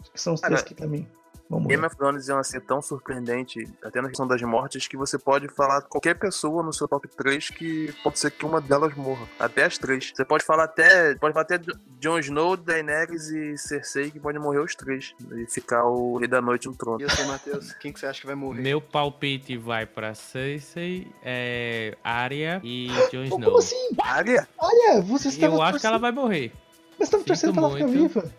Acho 0.00 0.12
que 0.12 0.20
são 0.20 0.34
os 0.34 0.40
três 0.40 0.62
que 0.62 0.74
pra 0.74 0.86
mim 0.86 1.06
morrer. 1.48 1.68
Game 1.68 1.86
of 1.86 1.96
Thrones 1.96 2.28
é 2.28 2.34
uma 2.34 2.42
tão 2.66 2.82
surpreendente, 2.82 3.66
até 3.82 4.00
na 4.00 4.08
questão 4.08 4.26
das 4.26 4.40
mortes, 4.42 4.86
que 4.86 4.96
você 4.96 5.18
pode 5.18 5.48
falar 5.48 5.82
qualquer 5.82 6.14
pessoa 6.14 6.62
no 6.62 6.72
seu 6.72 6.88
top 6.88 7.08
3 7.08 7.50
que 7.50 7.92
pode 8.02 8.18
ser 8.18 8.30
que 8.30 8.44
uma 8.44 8.60
delas 8.60 8.94
morra. 8.94 9.26
Até 9.38 9.64
as 9.64 9.78
três. 9.78 10.12
Você 10.14 10.24
pode 10.24 10.44
falar 10.44 10.64
até. 10.64 11.14
Pode 11.14 11.32
falar 11.32 11.44
até 11.44 11.60
Jon 12.00 12.18
Snow, 12.18 12.56
Daenerys 12.56 13.28
e 13.28 13.56
Cersei, 13.56 14.10
que 14.10 14.20
podem 14.20 14.40
morrer 14.40 14.60
os 14.60 14.74
três. 14.74 15.14
E 15.32 15.46
ficar 15.46 15.84
o 15.84 16.18
Rei 16.18 16.28
da 16.28 16.40
Noite 16.40 16.66
no 16.68 16.74
trono. 16.74 17.00
E 17.00 17.04
você, 17.04 17.24
Matheus? 17.24 17.72
Quem 17.74 17.92
que 17.92 18.00
você 18.00 18.06
acha 18.06 18.20
que 18.20 18.26
vai 18.26 18.34
morrer? 18.36 18.60
Meu 18.60 18.80
palpite 18.80 19.56
vai 19.56 19.86
pra 19.86 20.14
Cersei, 20.14 21.06
é, 21.22 21.96
Arya 22.02 22.60
e 22.64 22.88
Jon 23.12 23.24
Snow. 23.24 23.40
como 23.42 23.58
assim? 23.58 23.88
Arya? 24.02 24.48
Olha, 24.58 25.00
você 25.02 25.28
estava 25.28 25.54
Eu 25.54 25.62
acho 25.62 25.78
que 25.80 25.86
ela 25.86 25.98
vai 25.98 26.12
morrer. 26.12 26.52
Mas 26.98 27.06
estava 27.06 27.22
torcendo 27.22 27.52
pra 27.52 27.62
ela 27.62 27.72
ficar 27.72 27.86
viva. 27.86 28.32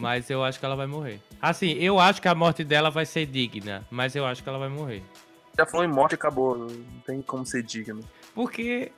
Mas 0.00 0.30
eu 0.30 0.42
acho 0.42 0.58
que 0.58 0.64
ela 0.64 0.74
vai 0.76 0.86
morrer. 0.86 1.20
Assim, 1.42 1.72
eu 1.74 1.98
acho 2.00 2.22
que 2.22 2.28
a 2.28 2.34
morte 2.34 2.64
dela 2.64 2.90
vai 2.90 3.04
ser 3.04 3.26
digna, 3.26 3.84
mas 3.90 4.16
eu 4.16 4.24
acho 4.24 4.42
que 4.42 4.48
ela 4.48 4.58
vai 4.58 4.68
morrer. 4.70 5.02
Já 5.58 5.66
falou 5.66 5.84
em 5.84 5.88
morte 5.90 6.14
acabou. 6.14 6.56
Não 6.56 6.68
tem 7.06 7.20
como 7.20 7.44
ser 7.44 7.62
digno. 7.62 8.00
Porque, 8.34 8.90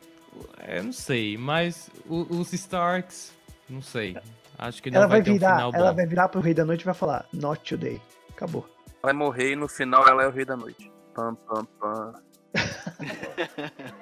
eu 0.69 0.85
não 0.85 0.93
sei, 0.93 1.37
mas 1.37 1.91
o- 2.07 2.37
os 2.39 2.53
Starks, 2.53 3.33
não 3.69 3.83
sei. 3.83 4.17
Acho 4.57 4.81
que 4.81 4.91
não 4.91 4.99
Ela 4.99 5.07
vai, 5.09 5.19
vai 5.19 5.25
ter 5.25 5.31
um 5.31 5.35
virar, 5.35 5.51
final 5.57 5.73
ela 5.75 5.91
bom. 5.91 5.97
vai 5.97 6.07
virar 6.07 6.29
pro 6.29 6.41
Rei 6.41 6.55
da 6.55 6.65
Noite 6.65 6.83
e 6.83 6.85
vai 6.85 6.95
falar, 6.95 7.27
Not 7.33 7.63
today. 7.69 8.01
Acabou. 8.31 8.69
Vai 9.03 9.13
morrer 9.13 9.53
e 9.53 9.57
no 9.57 9.67
final 9.67 10.07
ela 10.07 10.23
é 10.23 10.29
o 10.29 10.31
Rei 10.31 10.45
da 10.45 10.57
Noite. 10.57 10.89
Pam, 11.15 11.35
pam, 11.35 11.65
pam. 11.81 12.15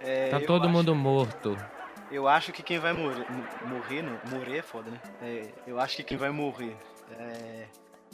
É, 0.00 0.28
Tá 0.28 0.40
todo 0.40 0.64
acho- 0.64 0.70
mundo 0.72 0.94
morto. 0.94 1.56
Eu 2.14 2.28
acho 2.28 2.52
que 2.52 2.62
quem 2.62 2.78
vai 2.78 2.92
morrer. 2.92 3.26
mo- 3.30 3.68
Morrer, 3.76 4.02
não. 4.02 4.18
Morrer 4.30 4.58
é 4.58 4.62
foda, 4.62 4.90
né? 4.90 5.00
É, 5.20 5.52
eu 5.66 5.80
acho 5.80 5.96
que 5.96 6.04
quem 6.04 6.16
vai 6.16 6.30
morrer. 6.30 6.76
É. 7.10 7.68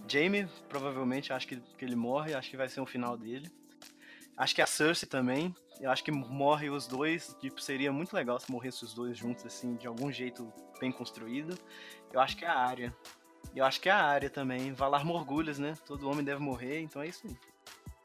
Jamie, 0.09 0.49
provavelmente, 0.69 1.33
acho 1.33 1.47
que, 1.47 1.57
que 1.57 1.85
ele 1.85 1.95
morre. 1.97 2.35
Acho 2.35 2.49
que 2.51 2.57
vai 2.57 2.69
ser 2.69 2.81
o 2.81 2.87
final 2.87 3.17
dele. 3.17 3.51
Acho 4.37 4.55
que 4.55 4.63
a 4.63 4.67
Cersei 4.67 5.07
também. 5.09 5.55
Eu 5.81 5.91
acho 5.91 6.03
que 6.03 6.11
morre 6.11 6.71
os 6.71 6.87
dois. 6.87 7.37
Tipo, 7.41 7.61
seria 7.61 7.93
muito 7.93 8.15
legal 8.15 8.39
se 8.41 8.51
morresse 8.51 8.85
os 8.85 8.95
dois 8.95 9.19
juntos, 9.19 9.45
assim, 9.45 9.77
de 9.77 9.87
algum 9.87 10.11
jeito 10.11 10.51
bem 10.81 10.91
construído. 10.91 11.59
Eu 12.13 12.21
acho 12.21 12.37
que 12.37 12.45
é 12.45 12.49
a 12.49 12.55
Arya. 12.59 12.97
Eu 13.55 13.65
acho 13.67 13.81
que 13.81 13.89
é 13.91 13.93
a 13.93 14.03
Arya 14.03 14.31
também. 14.31 14.73
Valar 14.73 15.05
Morgulhas, 15.05 15.59
né? 15.59 15.75
Todo 15.85 16.09
homem 16.09 16.25
deve 16.25 16.41
morrer, 16.43 16.81
então 16.81 17.03
é 17.03 17.09
isso 17.09 17.27
aí. 17.27 17.37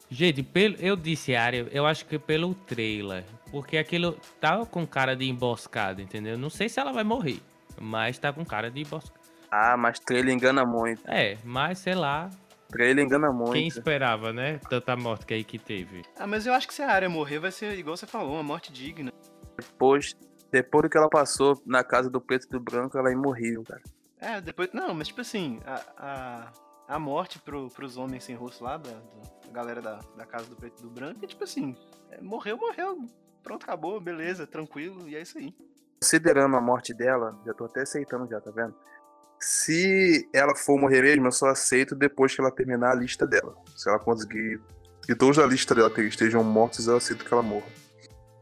Gente, 0.10 0.44
pelo, 0.44 0.76
eu 0.76 0.96
disse 0.96 1.36
área, 1.36 1.68
eu 1.72 1.86
acho 1.86 2.06
que 2.06 2.20
pelo 2.20 2.54
trailer. 2.54 3.24
Porque 3.52 3.78
aquilo 3.78 4.18
tá 4.40 4.66
com 4.66 4.86
cara 4.86 5.16
de 5.16 5.28
emboscada, 5.30 6.02
entendeu? 6.02 6.38
Não 6.38 6.50
sei 6.50 6.68
se 6.70 6.80
ela 6.80 6.92
vai 6.92 7.04
morrer, 7.04 7.40
mas 7.80 8.18
tá 8.18 8.32
com 8.32 8.46
cara 8.46 8.70
de 8.70 8.82
emboscada. 8.82 9.20
Ah, 9.52 9.78
mas 9.78 10.00
trailer 10.00 10.34
engana 10.34 10.66
muito. 10.66 11.02
É, 11.06 11.38
mas 11.44 11.80
sei 11.80 11.96
lá, 11.96 12.30
Trailer 12.70 13.06
engana 13.06 13.32
muito. 13.32 13.54
quem 13.54 13.68
esperava, 13.68 14.34
né? 14.34 14.60
Tanta 14.70 14.96
morte 14.96 15.26
que 15.26 15.34
aí 15.34 15.44
que 15.44 15.58
teve. 15.58 16.04
Ah, 16.18 16.28
mas 16.28 16.46
eu 16.46 16.54
acho 16.54 16.68
que 16.68 16.74
se 16.74 16.82
a 16.82 16.92
Arya 16.92 17.10
morrer, 17.10 17.40
vai 17.40 17.52
ser, 17.52 17.78
igual 17.78 17.96
você 17.96 18.06
falou, 18.06 18.34
uma 18.34 18.44
morte 18.44 18.72
digna. 18.72 19.14
Depois, 19.58 20.14
depois 20.52 20.84
do 20.84 20.90
que 20.90 20.98
ela 20.98 21.10
passou 21.10 21.62
na 21.66 21.84
casa 21.84 22.10
do 22.10 22.20
preto 22.20 22.48
e 22.48 22.50
do 22.50 22.60
branco, 22.60 22.98
ela 22.98 23.10
é 23.10 23.14
imorrível, 23.14 23.64
cara. 23.64 23.82
É, 24.20 24.42
depois. 24.42 24.70
Não, 24.74 24.94
mas 24.94 25.08
tipo 25.08 25.22
assim, 25.22 25.62
a, 25.66 25.82
a, 25.98 26.96
a 26.96 27.00
morte 27.00 27.40
pro, 27.40 27.70
pros 27.70 27.98
homens 27.98 28.24
sem 28.24 28.36
rosto 28.36 28.64
lá, 28.64 28.78
da, 28.78 28.92
da 28.92 29.45
galera 29.56 29.82
da, 29.82 30.00
da 30.18 30.26
casa 30.26 30.46
do 30.46 30.56
preto 30.56 30.80
e 30.80 30.84
do 30.84 30.90
branco, 30.90 31.24
é 31.24 31.28
tipo 31.28 31.44
assim, 31.44 31.76
é, 32.12 32.22
morreu, 32.22 32.58
morreu. 32.58 33.08
Pronto, 33.42 33.64
acabou, 33.64 34.00
beleza, 34.02 34.46
tranquilo, 34.46 35.08
e 35.08 35.16
é 35.16 35.22
isso 35.22 35.38
aí. 35.38 35.56
Considerando 36.02 36.56
a 36.58 36.62
morte 36.62 36.94
dela, 36.94 37.40
já 37.46 37.54
tô 37.54 37.66
até 37.66 37.82
aceitando 37.82 38.28
já, 38.30 38.42
tá 38.42 38.52
vendo? 38.52 38.76
Se 39.40 40.28
ela 40.34 40.56
for 40.56 40.80
morrer 40.80 41.02
mesmo, 41.02 41.28
eu 41.28 41.32
só 41.32 41.48
aceito 41.48 41.96
depois 41.96 42.34
que 42.34 42.42
ela 42.42 42.52
terminar 42.52 42.92
a 42.92 42.96
lista 42.96 43.26
dela. 43.26 43.56
Se 43.76 43.88
ela 43.90 44.00
conseguir. 44.00 44.60
E 45.08 45.16
todos 45.16 45.38
da 45.38 45.46
lista 45.46 45.76
dela 45.76 45.92
estejam 46.00 46.44
mortos, 46.44 46.88
eu 46.88 46.98
aceito 46.98 47.24
que 47.24 47.34
ela 47.34 47.44
morra. 47.44 47.68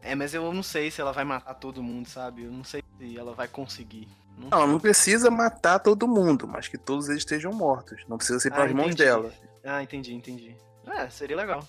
É, 0.02 0.16
mas 0.16 0.34
eu 0.34 0.52
não 0.54 0.64
sei 0.64 0.90
se 0.90 1.02
ela 1.02 1.12
vai 1.12 1.24
matar 1.24 1.54
todo 1.56 1.84
mundo, 1.84 2.08
sabe? 2.08 2.44
Eu 2.44 2.52
não 2.52 2.64
sei 2.64 2.84
se 2.98 3.18
ela 3.18 3.34
vai 3.34 3.48
conseguir. 3.48 4.08
Não 4.38 4.50
Não, 4.50 4.68
não 4.68 4.80
precisa 4.80 5.30
matar 5.30 5.80
todo 5.80 6.08
mundo, 6.08 6.48
mas 6.48 6.68
que 6.68 6.78
todos 6.78 7.10
eles 7.10 7.22
estejam 7.22 7.52
mortos. 7.54 8.04
Não 8.08 8.18
precisa 8.18 8.40
ser 8.40 8.52
Ah, 8.54 8.56
pelas 8.56 8.72
mãos 8.72 8.96
dela. 8.96 9.32
Ah, 9.64 9.84
entendi, 9.84 10.14
entendi. 10.14 10.56
É, 10.88 11.10
seria 11.10 11.38
legal. 11.38 11.68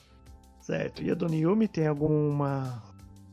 Certo. 0.60 1.02
E 1.02 1.10
a 1.10 1.14
Dona 1.14 1.34
Yumi 1.34 1.68
tem 1.68 1.86
alguma 1.86 2.82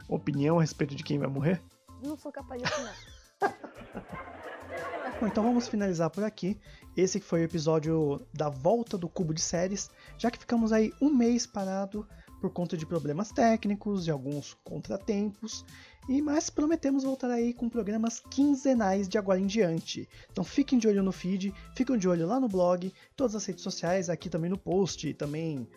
opinião 0.08 0.60
a 0.60 0.62
respeito 0.62 0.96
de 0.96 1.04
quem 1.04 1.18
vai 1.18 1.28
morrer? 1.28 1.62
Não 2.04 2.18
sou 2.18 2.32
capaz 2.32 2.62
de 2.62 2.68
opinar. 2.68 2.96
Bom, 5.20 5.28
então 5.28 5.44
vamos 5.44 5.68
finalizar 5.68 6.10
por 6.10 6.24
aqui. 6.24 6.60
Esse 6.96 7.20
foi 7.20 7.42
o 7.42 7.44
episódio 7.44 8.20
da 8.34 8.50
volta 8.50 8.98
do 8.98 9.08
Cubo 9.08 9.34
de 9.34 9.42
Séries, 9.42 9.90
já 10.18 10.30
que 10.30 10.40
ficamos 10.40 10.72
aí 10.72 10.92
um 11.02 11.10
mês 11.10 11.46
parado 11.46 12.08
por 12.40 12.52
conta 12.52 12.76
de 12.76 12.86
problemas 12.86 13.32
técnicos 13.32 14.08
e 14.08 14.12
alguns 14.12 14.56
contratempos. 14.64 15.64
E 16.10 16.22
mas 16.22 16.50
prometemos 16.50 17.04
voltar 17.04 17.30
aí 17.30 17.54
com 17.54 17.70
programas 17.70 18.20
quinzenais 18.20 19.08
de 19.08 19.18
agora 19.18 19.40
em 19.40 19.46
diante. 19.46 20.10
Então 20.32 20.44
fiquem 20.44 20.80
de 20.80 20.88
olho 20.88 21.04
no 21.04 21.12
feed, 21.12 21.54
fiquem 21.76 21.98
de 21.98 22.08
olho 22.08 22.28
lá 22.28 22.40
no 22.40 22.48
blog, 22.48 22.92
todas 23.16 23.36
as 23.36 23.46
redes 23.46 23.64
sociais, 23.64 24.10
aqui 24.10 24.30
também 24.30 24.50
no 24.50 24.58
post 24.58 25.08
e 25.08 25.14
também 25.14 25.68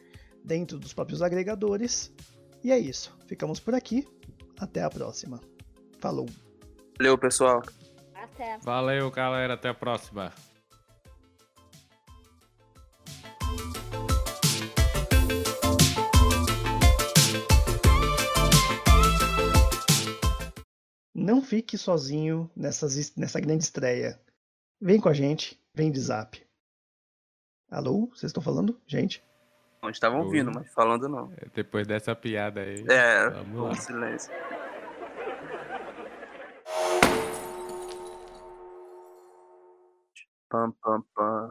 dentro 0.43 0.79
dos 0.79 0.93
próprios 0.93 1.23
agregadores. 1.23 2.13
E 2.63 2.73
é 2.73 2.79
isso. 2.79 3.17
Ficamos 3.27 3.61
por 3.61 3.75
aqui. 3.75 4.07
Até 4.59 4.83
a 4.83 4.91
próxima. 4.91 5.41
Falou. 5.99 6.27
Valeu, 6.99 7.19
pessoal. 7.19 7.63
Até. 8.15 8.59
Valeu, 8.59 9.11
galera. 9.11 9.55
Até 9.55 9.69
a 9.69 9.75
próxima. 9.75 10.33
Não 21.25 21.41
fique 21.41 21.79
sozinho 21.79 22.51
nessas, 22.55 23.17
nessa 23.17 23.41
grande 23.41 23.65
estreia. 23.65 24.21
Vem 24.79 25.01
com 25.01 25.09
a 25.09 25.15
gente, 25.15 25.59
vem 25.73 25.91
de 25.91 25.99
zap. 25.99 26.47
Alô? 27.71 28.09
Vocês 28.09 28.25
estão 28.25 28.43
falando? 28.43 28.79
Gente? 28.87 29.25
Não, 29.83 29.89
estavam 29.89 30.21
ouvindo, 30.21 30.53
mas 30.55 30.71
falando 30.75 31.09
não. 31.09 31.33
Depois 31.55 31.87
dessa 31.87 32.15
piada 32.15 32.61
aí. 32.61 32.85
É, 32.91 33.31
Vamos 33.31 33.59
um 33.59 33.63
lá. 33.63 33.75
silêncio. 33.75 34.31
Pam, 40.51 40.73
pam, 40.83 41.03
pam. 41.15 41.51